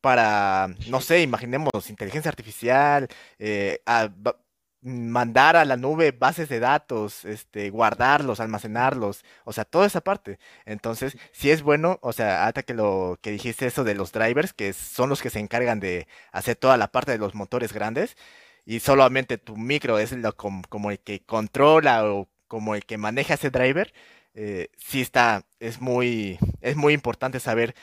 para, 0.00 0.68
no 0.88 1.00
sé, 1.00 1.22
imaginemos 1.22 1.70
inteligencia 1.90 2.28
artificial, 2.28 3.08
eh, 3.38 3.80
ah, 3.86 4.08
va- 4.26 4.36
mandar 4.82 5.56
a 5.56 5.64
la 5.64 5.76
nube 5.76 6.12
bases 6.12 6.48
de 6.48 6.60
datos, 6.60 7.24
este, 7.24 7.70
guardarlos, 7.70 8.40
almacenarlos, 8.40 9.24
o 9.44 9.52
sea, 9.52 9.64
toda 9.64 9.86
esa 9.86 10.00
parte. 10.02 10.38
Entonces, 10.64 11.16
si 11.32 11.50
es 11.50 11.62
bueno, 11.62 11.98
o 12.02 12.12
sea, 12.12 12.46
hasta 12.46 12.62
que 12.62 12.74
lo 12.74 13.18
que 13.20 13.32
dijiste 13.32 13.66
eso 13.66 13.84
de 13.84 13.94
los 13.94 14.12
drivers, 14.12 14.52
que 14.52 14.72
son 14.72 15.08
los 15.08 15.22
que 15.22 15.30
se 15.30 15.40
encargan 15.40 15.80
de 15.80 16.06
hacer 16.32 16.56
toda 16.56 16.76
la 16.76 16.92
parte 16.92 17.12
de 17.12 17.18
los 17.18 17.34
motores 17.34 17.72
grandes, 17.72 18.16
y 18.64 18.80
solamente 18.80 19.38
tu 19.38 19.56
micro 19.56 19.98
es 19.98 20.12
lo 20.12 20.36
como, 20.36 20.90
el 20.90 20.98
que 21.00 21.20
controla 21.20 22.04
o 22.12 22.28
como 22.48 22.74
el 22.74 22.84
que 22.84 22.98
maneja 22.98 23.34
ese 23.34 23.50
driver, 23.50 23.92
eh, 24.34 24.68
sí 24.76 25.00
está, 25.00 25.44
es 25.60 25.80
muy, 25.80 26.38
es 26.60 26.76
muy 26.76 26.92
importante 26.94 27.40
saber 27.40 27.74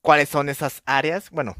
cuáles 0.00 0.28
son 0.28 0.48
esas 0.48 0.82
áreas, 0.84 1.30
bueno, 1.30 1.56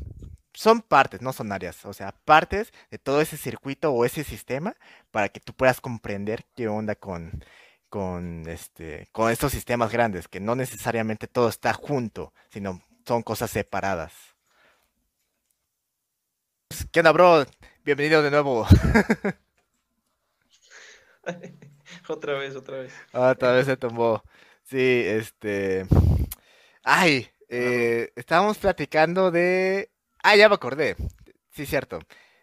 son 0.54 0.82
partes, 0.82 1.22
no 1.22 1.32
son 1.32 1.52
áreas, 1.52 1.84
o 1.86 1.92
sea, 1.92 2.12
partes 2.24 2.72
de 2.90 2.98
todo 2.98 3.20
ese 3.20 3.36
circuito 3.36 3.92
o 3.92 4.04
ese 4.04 4.24
sistema 4.24 4.76
para 5.10 5.28
que 5.28 5.40
tú 5.40 5.54
puedas 5.54 5.80
comprender 5.80 6.44
qué 6.54 6.68
onda 6.68 6.94
con, 6.94 7.44
con, 7.88 8.48
este, 8.48 9.08
con 9.12 9.30
estos 9.30 9.52
sistemas 9.52 9.92
grandes, 9.92 10.28
que 10.28 10.40
no 10.40 10.54
necesariamente 10.54 11.26
todo 11.26 11.48
está 11.48 11.72
junto, 11.72 12.32
sino 12.50 12.82
son 13.06 13.22
cosas 13.22 13.50
separadas. 13.50 14.12
¿Qué 16.90 17.00
onda, 17.00 17.12
bro? 17.12 17.44
Bienvenido 17.84 18.22
de 18.22 18.30
nuevo. 18.30 18.66
otra 22.08 22.34
vez, 22.34 22.56
otra 22.56 22.78
vez. 22.78 22.92
Otra 23.12 23.52
vez 23.52 23.66
se 23.66 23.76
tomó. 23.76 24.22
Sí, 24.64 25.02
este. 25.04 25.86
Ay, 26.82 27.30
eh, 27.48 28.12
estábamos 28.16 28.58
platicando 28.58 29.30
de 29.30 29.90
Ah, 30.22 30.36
ya 30.36 30.48
me 30.48 30.54
acordé. 30.54 30.96
Sí, 31.50 31.66
cierto. 31.66 32.00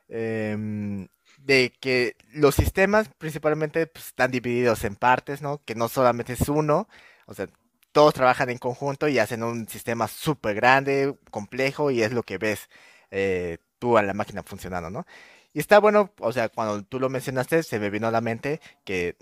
Em, 0.07 1.07
de 1.37 1.73
que 1.79 2.15
los 2.33 2.55
sistemas 2.55 3.09
principalmente 3.17 3.87
pues, 3.87 4.07
están 4.07 4.31
divididos 4.31 4.83
en 4.83 4.95
partes, 4.95 5.41
¿no? 5.41 5.63
Que 5.65 5.75
no 5.75 5.87
solamente 5.89 6.33
es 6.33 6.49
uno, 6.49 6.87
o 7.25 7.33
sea, 7.33 7.47
todos 7.91 8.13
trabajan 8.13 8.49
en 8.49 8.57
conjunto 8.57 9.07
y 9.07 9.19
hacen 9.19 9.43
un 9.43 9.67
sistema 9.67 10.07
súper 10.07 10.55
grande, 10.55 11.17
complejo, 11.31 11.91
y 11.91 12.01
es 12.03 12.11
lo 12.13 12.23
que 12.23 12.37
ves 12.37 12.69
eh, 13.11 13.57
tú 13.79 13.97
a 13.97 14.03
la 14.03 14.13
máquina 14.13 14.43
funcionando, 14.43 14.89
¿no? 14.89 15.05
Y 15.53 15.59
está 15.59 15.79
bueno, 15.79 16.13
o 16.19 16.31
sea, 16.33 16.49
cuando 16.49 16.83
tú 16.83 16.99
lo 16.99 17.09
mencionaste, 17.09 17.63
se 17.63 17.79
me 17.79 17.89
vino 17.89 18.07
a 18.07 18.11
la 18.11 18.21
mente 18.21 18.61
que 18.85 19.17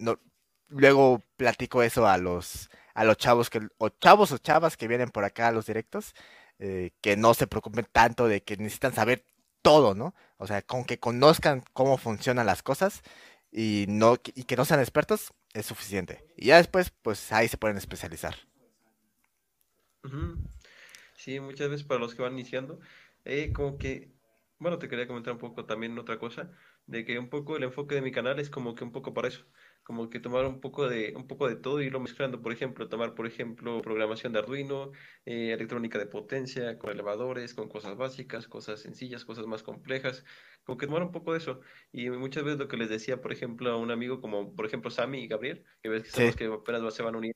luego 0.70 1.24
platico 1.38 1.84
eso 1.84 2.08
a 2.08 2.18
los, 2.18 2.70
a 2.93 3.03
los 3.05 3.18
chavos 3.18 3.49
que, 3.49 3.62
o 3.78 3.89
chavos 3.89 4.32
o 4.32 4.38
chavas 4.38 4.78
que 4.78 4.88
vienen 4.88 5.10
por 5.10 5.24
acá 5.24 5.47
a 5.47 5.51
los 5.51 5.66
directos, 5.68 6.14
eh, 6.60 6.91
que 7.01 7.18
no 7.18 7.34
se 7.34 7.47
preocupen 7.47 7.88
tanto 7.91 8.28
de 8.28 8.41
que 8.41 8.58
necesitan 8.58 8.93
saber 8.93 9.24
todo, 9.62 9.95
¿no? 9.95 10.16
O 10.38 10.47
sea, 10.47 10.62
con 10.62 10.86
que 10.86 10.99
conozcan 10.99 11.64
cómo 11.74 11.97
funcionan 11.97 12.45
las 12.45 12.64
cosas 12.64 13.01
y, 13.51 13.86
no, 13.88 14.16
y 14.34 14.43
que 14.43 14.55
no 14.55 14.66
sean 14.66 14.80
expertos 14.80 15.34
es 15.53 15.66
suficiente. 15.66 16.26
Y 16.36 16.47
ya 16.47 16.58
después, 16.58 16.91
pues 17.01 17.32
ahí 17.32 17.47
se 17.47 17.58
pueden 17.58 17.78
especializar. 17.78 18.36
Sí, 21.16 21.39
muchas 21.39 21.70
veces 21.70 21.86
para 21.86 21.99
los 21.99 22.16
que 22.16 22.22
van 22.22 22.34
iniciando, 22.34 22.80
eh, 23.26 23.51
como 23.53 23.78
que, 23.78 24.12
bueno, 24.60 24.80
te 24.80 24.88
quería 24.88 25.08
comentar 25.08 25.34
un 25.34 25.39
poco 25.39 25.66
también 25.66 25.97
otra 25.99 26.18
cosa, 26.18 26.51
de 26.86 27.03
que 27.03 27.20
un 27.20 27.30
poco 27.30 27.58
el 27.58 27.64
enfoque 27.64 27.95
de 27.95 28.01
mi 28.01 28.12
canal 28.12 28.39
es 28.39 28.49
como 28.49 28.74
que 28.74 28.84
un 28.84 28.91
poco 28.91 29.14
para 29.14 29.28
eso 29.28 29.45
como 29.88 30.10
que 30.10 30.20
tomar 30.20 30.46
un 30.46 30.60
poco 30.60 30.90
de, 30.90 31.14
un 31.16 31.28
poco 31.28 31.48
de 31.48 31.56
todo 31.56 31.82
y 31.82 31.86
irlo 31.86 32.02
mezclando. 32.02 32.42
Por 32.42 32.52
ejemplo, 32.52 32.90
tomar, 32.90 33.16
por 33.16 33.26
ejemplo, 33.26 33.82
programación 33.82 34.34
de 34.34 34.40
Arduino, 34.40 34.92
eh, 35.26 35.54
electrónica 35.54 35.98
de 35.98 36.08
potencia, 36.08 36.78
con 36.78 36.92
elevadores, 36.92 37.54
con 37.54 37.70
cosas 37.70 37.96
básicas, 37.96 38.50
cosas 38.50 38.82
sencillas, 38.82 39.24
cosas 39.24 39.46
más 39.46 39.64
complejas. 39.64 40.26
Como 40.66 40.78
que 40.78 40.88
tomar 40.88 41.04
un 41.04 41.14
poco 41.14 41.32
de 41.32 41.38
eso. 41.38 41.62
Y 41.94 42.10
muchas 42.10 42.44
veces 42.44 42.60
lo 42.60 42.68
que 42.68 42.76
les 42.76 42.90
decía, 42.90 43.22
por 43.22 43.32
ejemplo, 43.32 43.72
a 43.72 43.78
un 43.78 43.90
amigo 43.90 44.20
como, 44.20 44.54
por 44.58 44.66
ejemplo, 44.66 44.92
Sammy 44.92 45.20
y 45.20 45.30
Gabriel, 45.30 45.64
que 45.82 45.88
ves 45.88 46.04
que 46.04 46.10
son 46.10 46.26
los 46.26 46.36
que 46.36 46.46
apenas 46.48 46.94
se 46.94 47.04
van 47.04 47.16
a 47.16 47.20
unir 47.20 47.34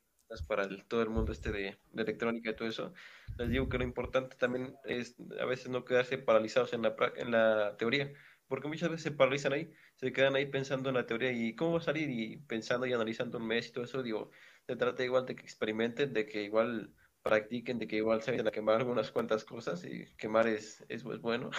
para 0.47 0.67
todo 0.87 1.01
el 1.01 1.09
mundo 1.09 1.31
este 1.31 1.51
de, 1.51 1.77
de, 1.91 2.03
electrónica 2.03 2.51
y 2.51 2.55
todo 2.55 2.67
eso, 2.67 2.93
les 3.37 3.49
digo 3.49 3.67
que 3.67 3.77
lo 3.77 3.83
importante 3.83 4.37
también 4.37 4.75
es 4.85 5.17
a 5.39 5.45
veces 5.45 5.69
no 5.69 5.83
quedarse 5.83 6.17
paralizados 6.17 6.71
en 6.73 6.83
la, 6.83 6.95
en 7.17 7.31
la 7.31 7.75
teoría, 7.77 8.13
porque 8.51 8.67
muchas 8.67 8.89
veces 8.89 9.03
se 9.03 9.11
paralizan 9.11 9.53
ahí, 9.53 9.71
se 9.95 10.11
quedan 10.11 10.35
ahí 10.35 10.45
pensando 10.45 10.89
en 10.89 10.95
la 10.95 11.05
teoría 11.05 11.31
y 11.31 11.55
cómo 11.55 11.71
va 11.71 11.77
a 11.79 11.83
salir 11.83 12.09
y 12.09 12.35
pensando 12.35 12.85
y 12.85 12.91
analizando 12.91 13.37
un 13.37 13.47
mes 13.47 13.69
y 13.69 13.71
todo 13.71 13.85
eso, 13.85 14.03
digo, 14.03 14.29
se 14.67 14.75
trata 14.75 15.05
igual 15.05 15.25
de 15.25 15.37
que 15.37 15.43
experimenten, 15.43 16.11
de 16.11 16.25
que 16.25 16.43
igual 16.43 16.93
practiquen, 17.23 17.79
de 17.79 17.87
que 17.87 17.95
igual 17.95 18.21
se 18.21 18.31
vayan 18.31 18.49
a 18.49 18.51
quemar 18.51 18.75
algunas 18.75 19.09
cuantas 19.09 19.45
cosas 19.45 19.85
y 19.85 20.05
quemar 20.17 20.47
es, 20.47 20.83
es, 20.89 21.03
bueno. 21.03 21.49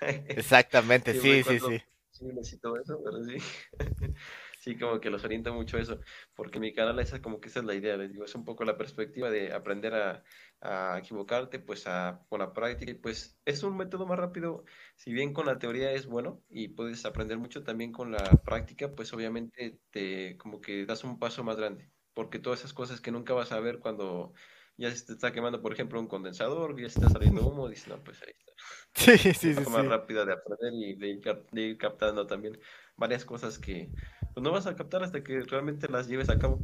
Exactamente, 0.00 1.14
sí, 1.14 1.44
sí, 1.44 1.60
sí. 1.60 1.80
Sí, 2.10 2.24
necesito 2.24 2.76
eso, 2.76 3.00
pero 3.04 3.22
sí. 3.22 3.36
sí, 4.60 4.78
como 4.78 5.00
que 5.00 5.10
los 5.10 5.24
orienta 5.24 5.52
mucho 5.52 5.78
eso, 5.78 6.00
porque 6.34 6.60
mi 6.60 6.72
canal 6.74 6.98
esa 7.00 7.20
como 7.22 7.40
que 7.40 7.48
esa 7.48 7.60
es 7.60 7.64
la 7.66 7.74
idea, 7.74 7.96
les 7.96 8.12
digo, 8.12 8.24
es 8.24 8.34
un 8.34 8.44
poco 8.44 8.64
la 8.64 8.76
perspectiva 8.76 9.30
de 9.30 9.52
aprender 9.52 9.94
a, 9.94 10.22
a 10.60 10.98
equivocarte, 10.98 11.58
pues 11.60 11.86
a, 11.86 12.24
con 12.28 12.40
la 12.40 12.52
práctica, 12.52 12.90
y 12.90 12.94
pues 12.94 13.38
es 13.44 13.62
un 13.62 13.76
método 13.76 14.06
más 14.06 14.18
rápido, 14.18 14.64
si 14.96 15.12
bien 15.12 15.32
con 15.32 15.46
la 15.46 15.58
teoría 15.58 15.92
es 15.92 16.06
bueno 16.06 16.42
y 16.48 16.68
puedes 16.68 17.04
aprender 17.06 17.38
mucho 17.38 17.64
también 17.64 17.92
con 17.92 18.12
la 18.12 18.42
práctica, 18.44 18.94
pues 18.94 19.12
obviamente 19.12 19.80
te 19.90 20.36
como 20.38 20.60
que 20.60 20.86
das 20.86 21.04
un 21.04 21.18
paso 21.18 21.44
más 21.44 21.56
grande, 21.56 21.90
porque 22.14 22.38
todas 22.38 22.60
esas 22.60 22.72
cosas 22.74 23.00
que 23.00 23.10
nunca 23.12 23.34
vas 23.34 23.52
a 23.52 23.60
ver 23.60 23.78
cuando 23.80 24.32
ya 24.76 24.90
se 24.94 25.06
te 25.06 25.12
está 25.12 25.32
quemando, 25.32 25.60
por 25.62 25.72
ejemplo, 25.72 26.00
un 26.00 26.06
condensador, 26.08 26.78
ya 26.80 26.88
se 26.88 26.98
está 27.00 27.08
saliendo 27.10 27.46
humo, 27.46 27.68
dices, 27.68 27.88
no, 27.88 28.02
pues 28.02 28.22
ahí 28.22 28.32
está. 28.38 28.52
Sí, 28.94 29.16
sí, 29.34 29.34
sí. 29.34 29.54
Es 29.56 29.68
más 29.68 29.86
rápida 29.86 30.24
de 30.24 30.32
aprender 30.32 30.72
y 30.74 30.94
de 30.96 31.62
ir 31.62 31.78
captando 31.78 32.26
también 32.26 32.58
varias 32.96 33.24
cosas 33.24 33.58
que 33.58 33.90
pues 34.34 34.42
no 34.42 34.52
vas 34.52 34.66
a 34.66 34.76
captar 34.76 35.02
hasta 35.02 35.22
que 35.22 35.40
realmente 35.40 35.88
las 35.88 36.08
lleves 36.08 36.28
a 36.28 36.38
cabo. 36.38 36.60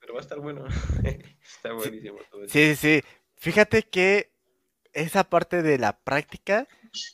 Pero 0.00 0.14
va 0.14 0.20
a 0.20 0.22
estar 0.22 0.38
bueno. 0.38 0.64
Está 1.42 1.72
buenísimo 1.72 2.18
todo 2.30 2.44
eso. 2.44 2.52
Sí, 2.52 2.74
sí. 2.76 3.02
Fíjate 3.36 3.82
que 3.82 4.32
esa 4.92 5.24
parte 5.24 5.62
de 5.62 5.78
la 5.78 5.98
práctica, 5.98 6.66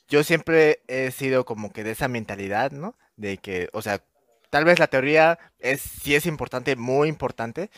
yo 0.07 0.23
siempre 0.23 0.81
he 0.87 1.11
sido 1.11 1.45
como 1.45 1.71
que 1.71 1.83
de 1.83 1.91
esa 1.91 2.07
mentalidad, 2.07 2.71
¿no? 2.71 2.97
De 3.15 3.37
que, 3.37 3.69
o 3.73 3.81
sea, 3.81 4.03
tal 4.49 4.65
vez 4.65 4.79
la 4.79 4.87
teoría 4.87 5.39
es, 5.59 5.81
sí 5.81 6.15
es 6.15 6.25
importante, 6.25 6.75
muy 6.75 7.09
importante, 7.09 7.69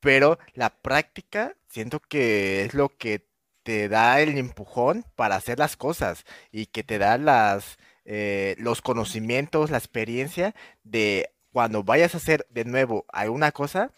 pero 0.00 0.38
la 0.54 0.70
práctica 0.70 1.56
siento 1.68 2.00
que 2.00 2.64
es 2.64 2.74
lo 2.74 2.90
que 2.96 3.26
te 3.62 3.88
da 3.88 4.20
el 4.20 4.38
empujón 4.38 5.04
para 5.16 5.36
hacer 5.36 5.58
las 5.58 5.76
cosas 5.76 6.24
y 6.52 6.66
que 6.66 6.84
te 6.84 6.98
da 6.98 7.18
las, 7.18 7.78
eh, 8.10 8.56
los 8.58 8.80
conocimientos, 8.80 9.70
la 9.70 9.76
experiencia 9.76 10.54
de 10.82 11.30
cuando 11.52 11.84
vayas 11.84 12.14
a 12.14 12.16
hacer 12.16 12.46
de 12.48 12.64
nuevo 12.64 13.04
alguna 13.12 13.52
cosa 13.52 13.92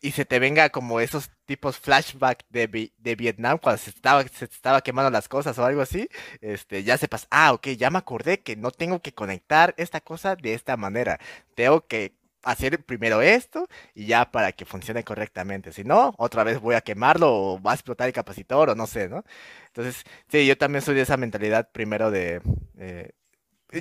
y 0.00 0.10
se 0.10 0.24
te 0.24 0.40
venga 0.40 0.70
como 0.70 0.98
esos 0.98 1.30
tipos 1.46 1.78
flashback 1.78 2.44
de, 2.50 2.92
de 2.98 3.14
Vietnam 3.14 3.58
cuando 3.58 3.80
se 3.80 3.90
estaba, 3.90 4.24
se 4.24 4.46
estaba 4.46 4.80
quemando 4.80 5.08
las 5.10 5.28
cosas 5.28 5.56
o 5.58 5.64
algo 5.64 5.82
así, 5.82 6.08
este, 6.40 6.82
ya 6.82 6.98
sepas, 6.98 7.28
ah, 7.30 7.52
ok, 7.52 7.68
ya 7.68 7.90
me 7.90 7.98
acordé 7.98 8.40
que 8.40 8.56
no 8.56 8.72
tengo 8.72 9.00
que 9.00 9.14
conectar 9.14 9.72
esta 9.76 10.00
cosa 10.00 10.34
de 10.34 10.54
esta 10.54 10.76
manera. 10.76 11.20
Tengo 11.54 11.86
que 11.86 12.16
hacer 12.42 12.84
primero 12.84 13.22
esto 13.22 13.68
y 13.94 14.06
ya 14.06 14.32
para 14.32 14.50
que 14.50 14.64
funcione 14.64 15.04
correctamente. 15.04 15.72
Si 15.72 15.84
no, 15.84 16.12
otra 16.18 16.42
vez 16.42 16.60
voy 16.60 16.74
a 16.74 16.80
quemarlo 16.80 17.32
o 17.32 17.62
va 17.62 17.70
a 17.70 17.74
explotar 17.74 18.08
el 18.08 18.12
capacitor 18.12 18.70
o 18.70 18.74
no 18.74 18.88
sé, 18.88 19.08
¿no? 19.08 19.24
Entonces, 19.68 20.04
sí, 20.28 20.44
yo 20.44 20.58
también 20.58 20.82
soy 20.82 20.96
de 20.96 21.02
esa 21.02 21.16
mentalidad 21.16 21.70
primero 21.72 22.10
de, 22.10 22.42
eh, 22.78 23.10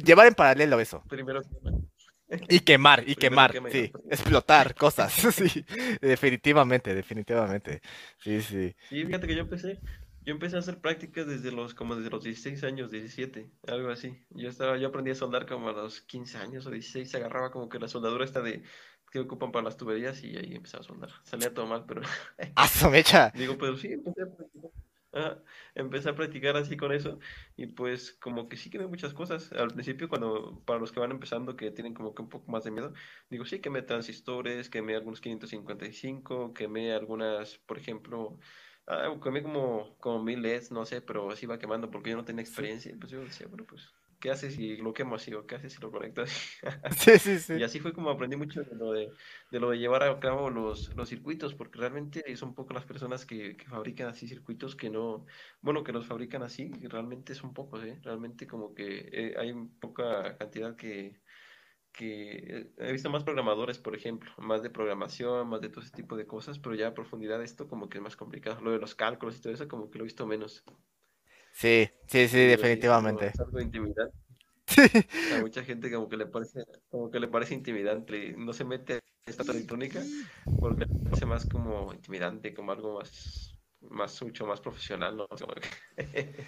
llevar 0.02 0.28
en 0.28 0.34
paralelo 0.34 0.80
eso. 0.80 1.04
Y 2.50 2.62
quemar, 2.62 3.04
y 3.08 3.16
quemar, 3.16 3.54
sí, 3.72 3.92
explotar 4.10 4.74
cosas, 4.74 5.14
sí, 5.32 5.66
definitivamente, 6.02 6.96
definitivamente, 6.96 7.82
sí, 8.18 8.42
sí. 8.42 8.76
Sí, 8.90 9.06
fíjate 9.06 9.28
que 9.28 9.36
yo 9.36 9.42
empecé, 9.42 9.80
yo 10.26 10.34
empecé 10.34 10.56
a 10.56 10.60
hacer 10.60 10.80
prácticas 10.80 11.28
desde 11.28 11.52
los, 11.52 11.76
como 11.76 11.96
desde 11.96 12.10
los 12.10 12.24
16 12.24 12.64
años, 12.64 12.90
17, 12.92 13.52
algo 13.68 13.90
así. 13.90 14.18
Yo 14.32 14.50
estaba, 14.50 14.78
yo 14.78 14.88
aprendí 14.88 15.12
a 15.12 15.16
soldar 15.16 15.46
como 15.46 15.70
a 15.70 15.74
los 15.74 16.02
15 16.02 16.38
años 16.40 16.66
o 16.66 16.72
16, 16.72 17.10
se 17.10 17.18
agarraba 17.18 17.52
como 17.52 17.70
que 17.70 17.78
la 17.78 17.88
soldadura 17.88 18.26
esta 18.26 18.42
de, 18.42 18.64
que 19.12 19.20
ocupan 19.20 19.52
para 19.52 19.66
las 19.66 19.78
tuberías 19.78 20.24
y 20.24 20.36
ahí 20.38 20.56
empezaba 20.56 20.82
a 20.82 20.88
soldar. 20.88 21.10
Salía 21.24 21.54
todo 21.54 21.68
mal, 21.68 21.86
pero... 21.88 22.02
¡Ah, 22.56 22.68
mecha! 22.90 23.32
Digo, 23.36 23.58
pero 23.60 23.78
sí, 23.78 23.90
empecé 23.92 24.24
a 24.24 24.28
empecé 25.76 26.10
a 26.10 26.16
practicar 26.16 26.56
así 26.58 26.78
con 26.78 26.92
eso 26.92 27.20
y 27.56 27.68
pues 27.68 28.14
como 28.14 28.50
que 28.50 28.58
sí 28.58 28.70
quemé 28.70 28.88
muchas 28.88 29.14
cosas. 29.14 29.52
Al 29.54 29.70
principio 29.70 30.10
cuando, 30.10 30.62
para 30.66 30.80
los 30.80 30.92
que 30.92 31.00
van 31.00 31.12
empezando 31.12 31.56
que 31.56 31.72
tienen 31.72 31.94
como 31.94 32.14
que 32.16 32.22
un 32.22 32.30
poco 32.30 32.52
más 32.52 32.64
de 32.64 32.72
miedo, 32.72 32.94
digo 33.30 33.46
sí 33.46 33.60
quemé 33.60 33.82
transistores, 33.82 34.70
quemé 34.70 34.96
algunos 34.96 35.22
555, 35.22 36.54
quemé 36.54 36.94
algunas, 36.94 37.58
por 37.60 37.78
ejemplo, 37.78 38.40
ah, 38.88 39.16
quemé 39.24 39.44
como, 39.44 39.98
como 40.00 40.24
mil 40.24 40.42
LEDs, 40.42 40.72
no 40.72 40.86
sé, 40.86 41.02
pero 41.02 41.32
así 41.32 41.46
iba 41.46 41.60
quemando 41.60 41.92
porque 41.92 42.12
yo 42.12 42.18
no 42.18 42.26
tenía 42.26 42.44
experiencia. 42.44 42.96
Pues 43.00 43.12
yo 43.12 43.22
decía, 43.24 43.48
bueno, 43.48 43.66
pues 43.68 43.94
¿qué 44.24 44.32
haces 44.32 44.56
si 44.56 44.78
lo 44.78 44.94
quemo 44.94 45.16
así 45.16 45.34
o 45.34 45.46
qué 45.46 45.56
haces 45.56 45.74
si 45.74 45.82
lo 45.82 45.92
conectas? 45.92 46.30
sí, 46.98 47.20
sí, 47.20 47.40
sí. 47.40 47.56
Y 47.56 47.64
así 47.64 47.82
fue 47.82 47.92
como 47.92 48.10
aprendí 48.10 48.38
mucho 48.38 48.64
de 48.64 48.74
lo 48.74 48.94
de, 48.94 49.12
de, 49.52 49.60
lo 49.60 49.72
de 49.72 49.80
llevar 49.80 50.04
a 50.04 50.18
cabo 50.22 50.50
los, 50.50 50.96
los 50.96 51.10
circuitos, 51.10 51.54
porque 51.54 51.80
realmente 51.80 52.34
son 52.38 52.56
pocas 52.56 52.74
las 52.74 52.86
personas 52.86 53.26
que, 53.26 53.58
que, 53.58 53.66
fabrican 53.66 54.08
así 54.08 54.26
circuitos 54.26 54.78
que 54.78 54.90
no, 54.90 55.26
bueno, 55.60 55.84
que 55.84 55.92
los 55.92 56.08
fabrican 56.08 56.42
así, 56.42 56.72
realmente 56.84 57.36
son 57.36 57.54
pocos, 57.54 57.84
¿eh? 57.84 58.00
Realmente 58.02 58.48
como 58.48 58.74
que 58.74 59.10
eh, 59.12 59.36
hay 59.38 59.54
poca 59.82 60.38
cantidad 60.38 60.78
que, 60.78 61.20
que 61.92 62.72
he 62.78 62.92
visto 62.94 63.10
más 63.10 63.26
programadores, 63.26 63.78
por 63.78 63.94
ejemplo, 63.94 64.32
más 64.38 64.64
de 64.64 64.70
programación, 64.70 65.50
más 65.50 65.60
de 65.60 65.68
todo 65.68 65.82
ese 65.82 65.92
tipo 65.92 66.16
de 66.16 66.26
cosas, 66.26 66.60
pero 66.60 66.76
ya 66.76 66.88
a 66.88 66.94
profundidad 66.94 67.44
esto 67.44 67.68
como 67.68 67.90
que 67.90 67.98
es 67.98 68.02
más 68.02 68.16
complicado. 68.16 68.62
Lo 68.62 68.72
de 68.72 68.80
los 68.80 68.96
cálculos 68.96 69.38
y 69.38 69.42
todo 69.42 69.52
eso 69.52 69.68
como 69.68 69.92
que 69.92 69.98
lo 69.98 70.06
he 70.06 70.08
visto 70.08 70.26
menos. 70.26 70.64
Sí, 71.54 71.90
sí, 72.08 72.28
sí, 72.28 72.38
definitivamente. 72.38 73.28
Es 73.28 73.40
algo 73.40 73.58
de 73.58 73.64
intimidad. 73.64 74.12
A 75.36 75.40
mucha 75.40 75.64
gente 75.64 75.92
como 75.92 76.10
que 76.10 76.18
le 76.18 76.26
parece, 76.26 76.66
como 76.90 77.12
que 77.12 77.20
le 77.20 77.28
parece 77.28 77.54
intimidante, 77.54 78.34
no 78.38 78.54
se 78.54 78.66
mete 78.66 78.96
a 78.96 79.00
esta 79.26 79.44
electrónica 79.52 80.02
porque 80.60 80.86
le 80.86 81.00
parece 81.04 81.26
más 81.26 81.46
como 81.48 81.94
intimidante, 81.94 82.54
como 82.54 82.72
algo 82.72 83.00
más, 83.00 83.58
más 83.82 84.22
mucho 84.22 84.46
más 84.46 84.60
profesional, 84.60 85.16
¿no? 85.16 85.28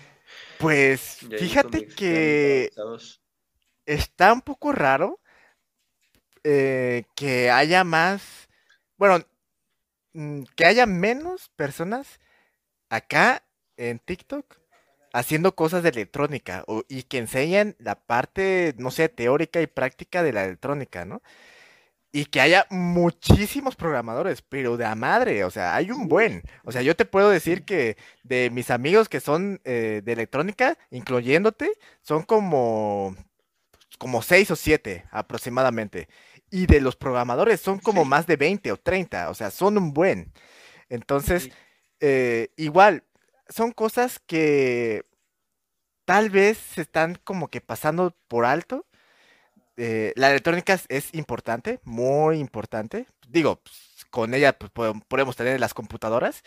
Pues 0.57 1.19
fíjate 1.37 1.85
que 1.87 2.71
está 3.85 4.33
un 4.33 4.41
poco 4.41 4.71
raro 4.71 5.19
eh, 6.43 7.05
que 7.15 7.51
haya 7.51 7.83
más, 7.83 8.47
bueno, 8.97 9.25
mm, 10.13 10.43
que 10.55 10.65
haya 10.65 10.85
menos 10.85 11.49
personas 11.55 12.19
acá 12.89 13.43
en 13.77 13.99
TikTok 13.99 14.64
haciendo 15.15 15.55
cosas 15.55 15.81
de 15.81 15.89
electrónica 15.89 16.65
y 16.89 17.03
que 17.03 17.19
enseñen 17.19 17.77
la 17.79 17.95
parte, 17.95 18.75
no 18.77 18.91
sé, 18.91 19.07
teórica 19.07 19.61
y 19.61 19.67
práctica 19.67 20.23
de 20.23 20.33
la 20.33 20.43
electrónica, 20.43 21.05
¿no? 21.05 21.21
Y 22.11 22.25
que 22.25 22.41
haya 22.41 22.67
muchísimos 22.69 23.77
programadores, 23.77 24.41
pero 24.41 24.75
de 24.75 24.83
a 24.83 24.93
madre, 24.95 25.45
o 25.45 25.51
sea, 25.51 25.73
hay 25.75 25.89
un 25.89 26.09
buen. 26.09 26.43
O 26.65 26.71
sea, 26.73 26.81
yo 26.81 26.97
te 26.97 27.05
puedo 27.05 27.29
decir 27.29 27.63
que 27.63 27.95
de 28.23 28.49
mis 28.49 28.69
amigos 28.69 29.07
que 29.07 29.21
son 29.21 29.61
eh, 29.63 30.01
de 30.03 30.11
electrónica, 30.11 30.77
incluyéndote, 30.91 31.71
son 32.01 32.23
como, 32.23 33.15
como 33.97 34.21
seis 34.21 34.51
o 34.51 34.57
siete 34.57 35.05
aproximadamente. 35.11 36.09
Y 36.51 36.65
de 36.67 36.81
los 36.81 36.97
programadores 36.97 37.61
son 37.61 37.79
como 37.79 38.03
más 38.03 38.27
de 38.27 38.35
20 38.35 38.69
o 38.73 38.77
30, 38.77 39.29
o 39.29 39.33
sea, 39.33 39.49
son 39.49 39.77
un 39.77 39.93
buen. 39.93 40.33
Entonces, 40.89 41.49
eh, 42.01 42.49
igual, 42.57 43.03
son 43.49 43.71
cosas 43.71 44.19
que 44.19 45.03
tal 46.05 46.29
vez 46.29 46.57
se 46.57 46.81
están 46.81 47.15
como 47.23 47.49
que 47.49 47.61
pasando 47.61 48.15
por 48.27 48.45
alto. 48.45 48.85
Eh, 49.77 50.13
la 50.15 50.29
electrónica 50.29 50.79
es 50.89 51.13
importante, 51.13 51.79
muy 51.83 52.39
importante. 52.39 53.07
Digo, 53.27 53.57
pues, 53.57 54.05
con 54.09 54.33
ella 54.33 54.57
pues, 54.57 54.71
podemos 54.71 55.35
tener 55.35 55.59
las 55.59 55.73
computadoras, 55.73 56.43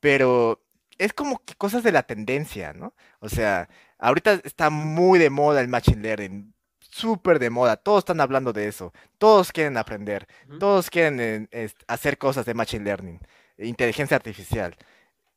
pero 0.00 0.62
es 0.98 1.12
como 1.12 1.38
que 1.44 1.54
cosas 1.54 1.82
de 1.82 1.92
la 1.92 2.04
tendencia, 2.04 2.72
¿no? 2.72 2.94
O 3.20 3.28
sea, 3.28 3.68
ahorita 3.98 4.40
está 4.44 4.70
muy 4.70 5.18
de 5.18 5.30
moda 5.30 5.60
el 5.60 5.68
Machine 5.68 6.02
Learning, 6.02 6.54
súper 6.80 7.38
de 7.38 7.50
moda, 7.50 7.76
todos 7.76 8.00
están 8.00 8.20
hablando 8.20 8.52
de 8.52 8.68
eso, 8.68 8.92
todos 9.18 9.52
quieren 9.52 9.76
aprender, 9.76 10.26
todos 10.58 10.90
quieren 10.90 11.48
eh, 11.52 11.70
hacer 11.86 12.18
cosas 12.18 12.46
de 12.46 12.54
Machine 12.54 12.84
Learning, 12.84 13.20
inteligencia 13.58 14.16
artificial. 14.16 14.76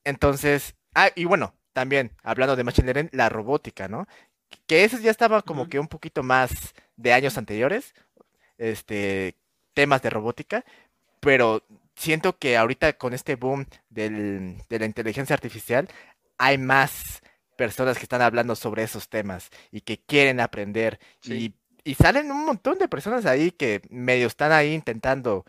Entonces, 0.04 0.76
Ah, 0.94 1.10
y 1.16 1.26
bueno, 1.26 1.54
también, 1.74 2.12
hablando 2.24 2.56
de 2.56 2.64
Machine 2.64 2.94
Learning, 2.94 3.10
la 3.14 3.30
robótica, 3.30 3.88
¿no? 3.88 4.08
Que 4.68 4.84
eso 4.84 4.98
ya 5.00 5.12
estaba 5.12 5.42
como 5.42 5.70
que 5.70 5.80
un 5.80 5.88
poquito 5.88 6.24
más 6.24 6.52
de 6.98 7.14
años 7.14 7.38
anteriores, 7.38 7.94
este, 8.58 9.38
temas 9.74 10.02
de 10.02 10.10
robótica, 10.10 10.66
pero 11.20 11.64
siento 11.96 12.38
que 12.38 12.58
ahorita 12.58 12.94
con 12.94 13.14
este 13.14 13.36
boom 13.36 13.66
del, 13.90 14.58
de 14.70 14.80
la 14.80 14.86
inteligencia 14.86 15.34
artificial, 15.34 15.88
hay 16.38 16.58
más 16.58 17.22
personas 17.56 17.98
que 17.98 18.04
están 18.04 18.22
hablando 18.22 18.56
sobre 18.56 18.84
esos 18.84 19.08
temas 19.10 19.50
y 19.72 19.82
que 19.82 20.00
quieren 20.00 20.40
aprender 20.40 21.00
y, 21.24 21.54
y, 21.84 21.94
salen 21.96 22.32
un 22.32 22.46
montón 22.46 22.80
de 22.80 22.88
personas 22.88 23.28
ahí 23.28 23.52
que 23.52 23.82
medio 23.90 24.26
están 24.26 24.52
ahí 24.52 24.74
intentando 24.74 25.46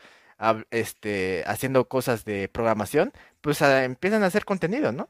este 0.71 1.43
haciendo 1.47 1.89
cosas 1.89 2.27
de 2.27 2.49
programación 2.49 3.13
pues 3.41 3.63
empiezan 3.63 4.25
a 4.25 4.27
hacer 4.27 4.45
contenido 4.45 4.93
no 4.93 5.09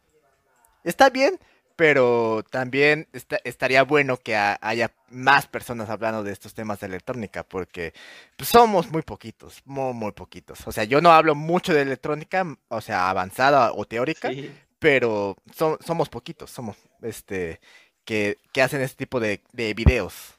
está 0.84 1.10
bien, 1.10 1.38
pero 1.76 2.44
también 2.50 3.08
estaría 3.44 3.82
bueno 3.82 4.16
que 4.16 4.36
haya 4.36 4.92
más 5.08 5.46
personas 5.46 5.90
hablando 5.90 6.22
de 6.22 6.32
estos 6.32 6.54
temas 6.54 6.80
de 6.80 6.86
electrónica, 6.86 7.42
porque 7.42 7.92
pues, 8.36 8.48
somos 8.48 8.90
muy 8.90 9.02
poquitos, 9.02 9.62
muy, 9.64 9.92
muy 9.92 10.12
poquitos. 10.12 10.66
O 10.66 10.72
sea, 10.72 10.84
yo 10.84 11.00
no 11.00 11.12
hablo 11.12 11.34
mucho 11.34 11.74
de 11.74 11.82
electrónica, 11.82 12.46
o 12.68 12.80
sea, 12.80 13.10
avanzada 13.10 13.72
o 13.72 13.84
teórica, 13.84 14.30
pero 14.78 15.36
somos 15.56 16.08
poquitos, 16.08 16.50
somos, 16.50 16.76
este, 17.02 17.60
que, 18.04 18.38
hacen 18.62 18.80
este 18.80 18.96
tipo 18.96 19.20
de, 19.20 19.42
de 19.52 19.74
videos. 19.74 20.38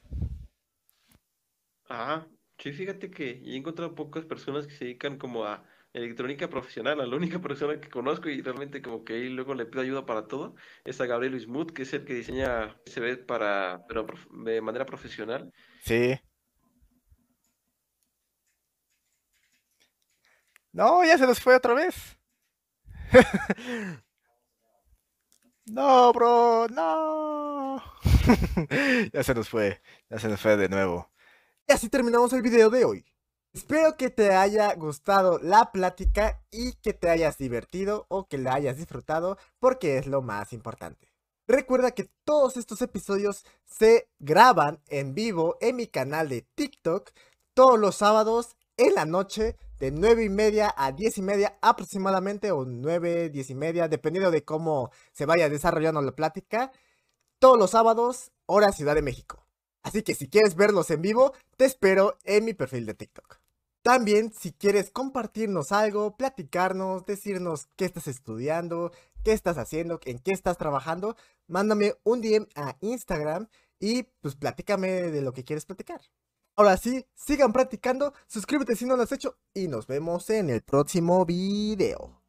Ah, 1.90 2.26
sí, 2.58 2.72
fíjate 2.72 3.10
que 3.10 3.42
he 3.46 3.56
encontrado 3.56 3.96
pocas 3.96 4.26
personas 4.26 4.68
que 4.68 4.74
se 4.74 4.86
dedican 4.86 5.18
como 5.18 5.46
a 5.46 5.64
electrónica 5.94 6.50
profesional, 6.50 7.00
a 7.00 7.06
la 7.06 7.16
única 7.16 7.40
persona 7.42 7.80
que 7.80 7.90
conozco 7.90 8.30
y 8.30 8.42
realmente 8.42 8.82
como 8.82 9.04
que 9.04 9.14
ahí 9.14 9.30
luego 9.30 9.54
le 9.54 9.66
pido 9.66 9.82
ayuda 9.82 10.06
para 10.06 10.28
todo, 10.28 10.56
es 10.84 11.00
a 11.02 11.06
Gabriel 11.06 11.36
Wismuth, 11.36 11.72
que 11.72 11.84
es 11.84 11.94
el 11.94 12.06
que 12.06 12.16
diseña 12.16 12.76
se 12.86 13.00
ve 13.00 13.18
para, 13.18 13.86
pero 13.88 14.06
de 14.46 14.62
manera 14.62 14.86
profesional. 14.86 15.52
Sí. 15.84 16.20
No, 20.72 21.06
ya 21.06 21.18
se 21.18 21.28
nos 21.28 21.40
fue 21.40 21.56
otra 21.56 21.74
vez. 21.76 22.18
no, 25.66 26.12
bro, 26.14 26.68
no. 26.70 27.84
ya 29.14 29.24
se 29.24 29.36
nos 29.36 29.50
fue, 29.50 29.82
ya 30.10 30.18
se 30.18 30.28
nos 30.28 30.42
fue 30.42 30.58
de 30.58 30.70
nuevo. 30.70 31.12
Y 31.68 31.74
así 31.74 31.90
terminamos 31.90 32.34
el 32.34 32.42
video 32.42 32.70
de 32.72 32.86
hoy. 32.86 33.13
Espero 33.54 33.98
que 33.98 34.10
te 34.10 34.34
haya 34.34 34.74
gustado 34.74 35.38
la 35.38 35.72
plática 35.72 36.42
y 36.50 36.74
que 36.74 36.92
te 36.94 37.12
hayas 37.12 37.38
divertido 37.38 38.08
o 38.10 38.28
que 38.28 38.40
la 38.40 38.56
hayas 38.56 38.78
disfrutado 38.78 39.38
porque 39.60 40.00
es 40.00 40.08
lo 40.08 40.24
más 40.24 40.54
importante. 40.54 41.14
Recuerda 41.48 41.92
que 41.92 42.10
todos 42.24 42.58
estos 42.58 42.82
episodios 42.82 43.46
se 43.64 44.10
graban 44.18 44.82
en 44.88 45.14
vivo 45.14 45.58
en 45.62 45.76
mi 45.76 45.86
canal 45.86 46.30
de 46.30 46.42
TikTok 46.42 47.12
todos 47.54 47.80
los 47.80 47.98
sábados 47.98 48.56
en 48.76 48.96
la 48.96 49.06
noche 49.06 49.56
de 49.78 49.92
9 49.92 50.24
y 50.24 50.30
media 50.30 50.74
a 50.76 50.92
10 50.92 51.20
y 51.20 51.22
media 51.22 51.60
aproximadamente 51.62 52.52
o 52.52 52.66
9, 52.66 53.30
10 53.30 53.50
y 53.52 53.56
media 53.56 53.88
dependiendo 53.88 54.32
de 54.32 54.44
cómo 54.44 54.90
se 55.12 55.28
vaya 55.28 55.48
desarrollando 55.48 56.02
la 56.02 56.16
plática 56.16 56.72
todos 57.38 57.60
los 57.60 57.70
sábados 57.70 58.32
hora 58.48 58.72
Ciudad 58.72 58.96
de 58.96 59.04
México. 59.04 59.46
Así 59.84 60.02
que 60.02 60.16
si 60.16 60.28
quieres 60.28 60.56
verlos 60.56 60.90
en 60.90 61.04
vivo, 61.04 61.34
te 61.56 61.66
espero 61.66 62.18
en 62.24 62.46
mi 62.46 62.56
perfil 62.56 62.88
de 62.88 62.96
TikTok. 62.96 63.43
También, 63.84 64.32
si 64.32 64.54
quieres 64.54 64.92
compartirnos 64.92 65.74
algo, 65.74 66.16
platicarnos, 66.16 67.06
decirnos 67.06 67.68
qué 67.76 67.84
estás 67.84 68.08
estudiando, 68.08 68.94
qué 69.26 69.34
estás 69.34 69.58
haciendo, 69.58 70.00
en 70.06 70.20
qué 70.20 70.32
estás 70.32 70.58
trabajando, 70.58 71.18
mándame 71.48 71.94
un 72.04 72.22
DM 72.22 72.48
a 72.56 72.78
Instagram 72.80 73.50
y 73.82 74.04
pues 74.22 74.36
platícame 74.36 74.88
de 75.12 75.22
lo 75.22 75.34
que 75.34 75.44
quieres 75.44 75.66
platicar. 75.66 76.00
Ahora 76.56 76.78
sí, 76.78 77.06
sigan 77.14 77.52
practicando, 77.52 78.14
suscríbete 78.26 78.78
si 78.78 78.86
no 78.86 78.96
lo 78.96 79.04
has 79.04 79.12
hecho 79.12 79.38
y 79.54 79.68
nos 79.68 79.86
vemos 79.86 80.30
en 80.30 80.50
el 80.50 80.62
próximo 80.62 81.26
video. 81.26 82.23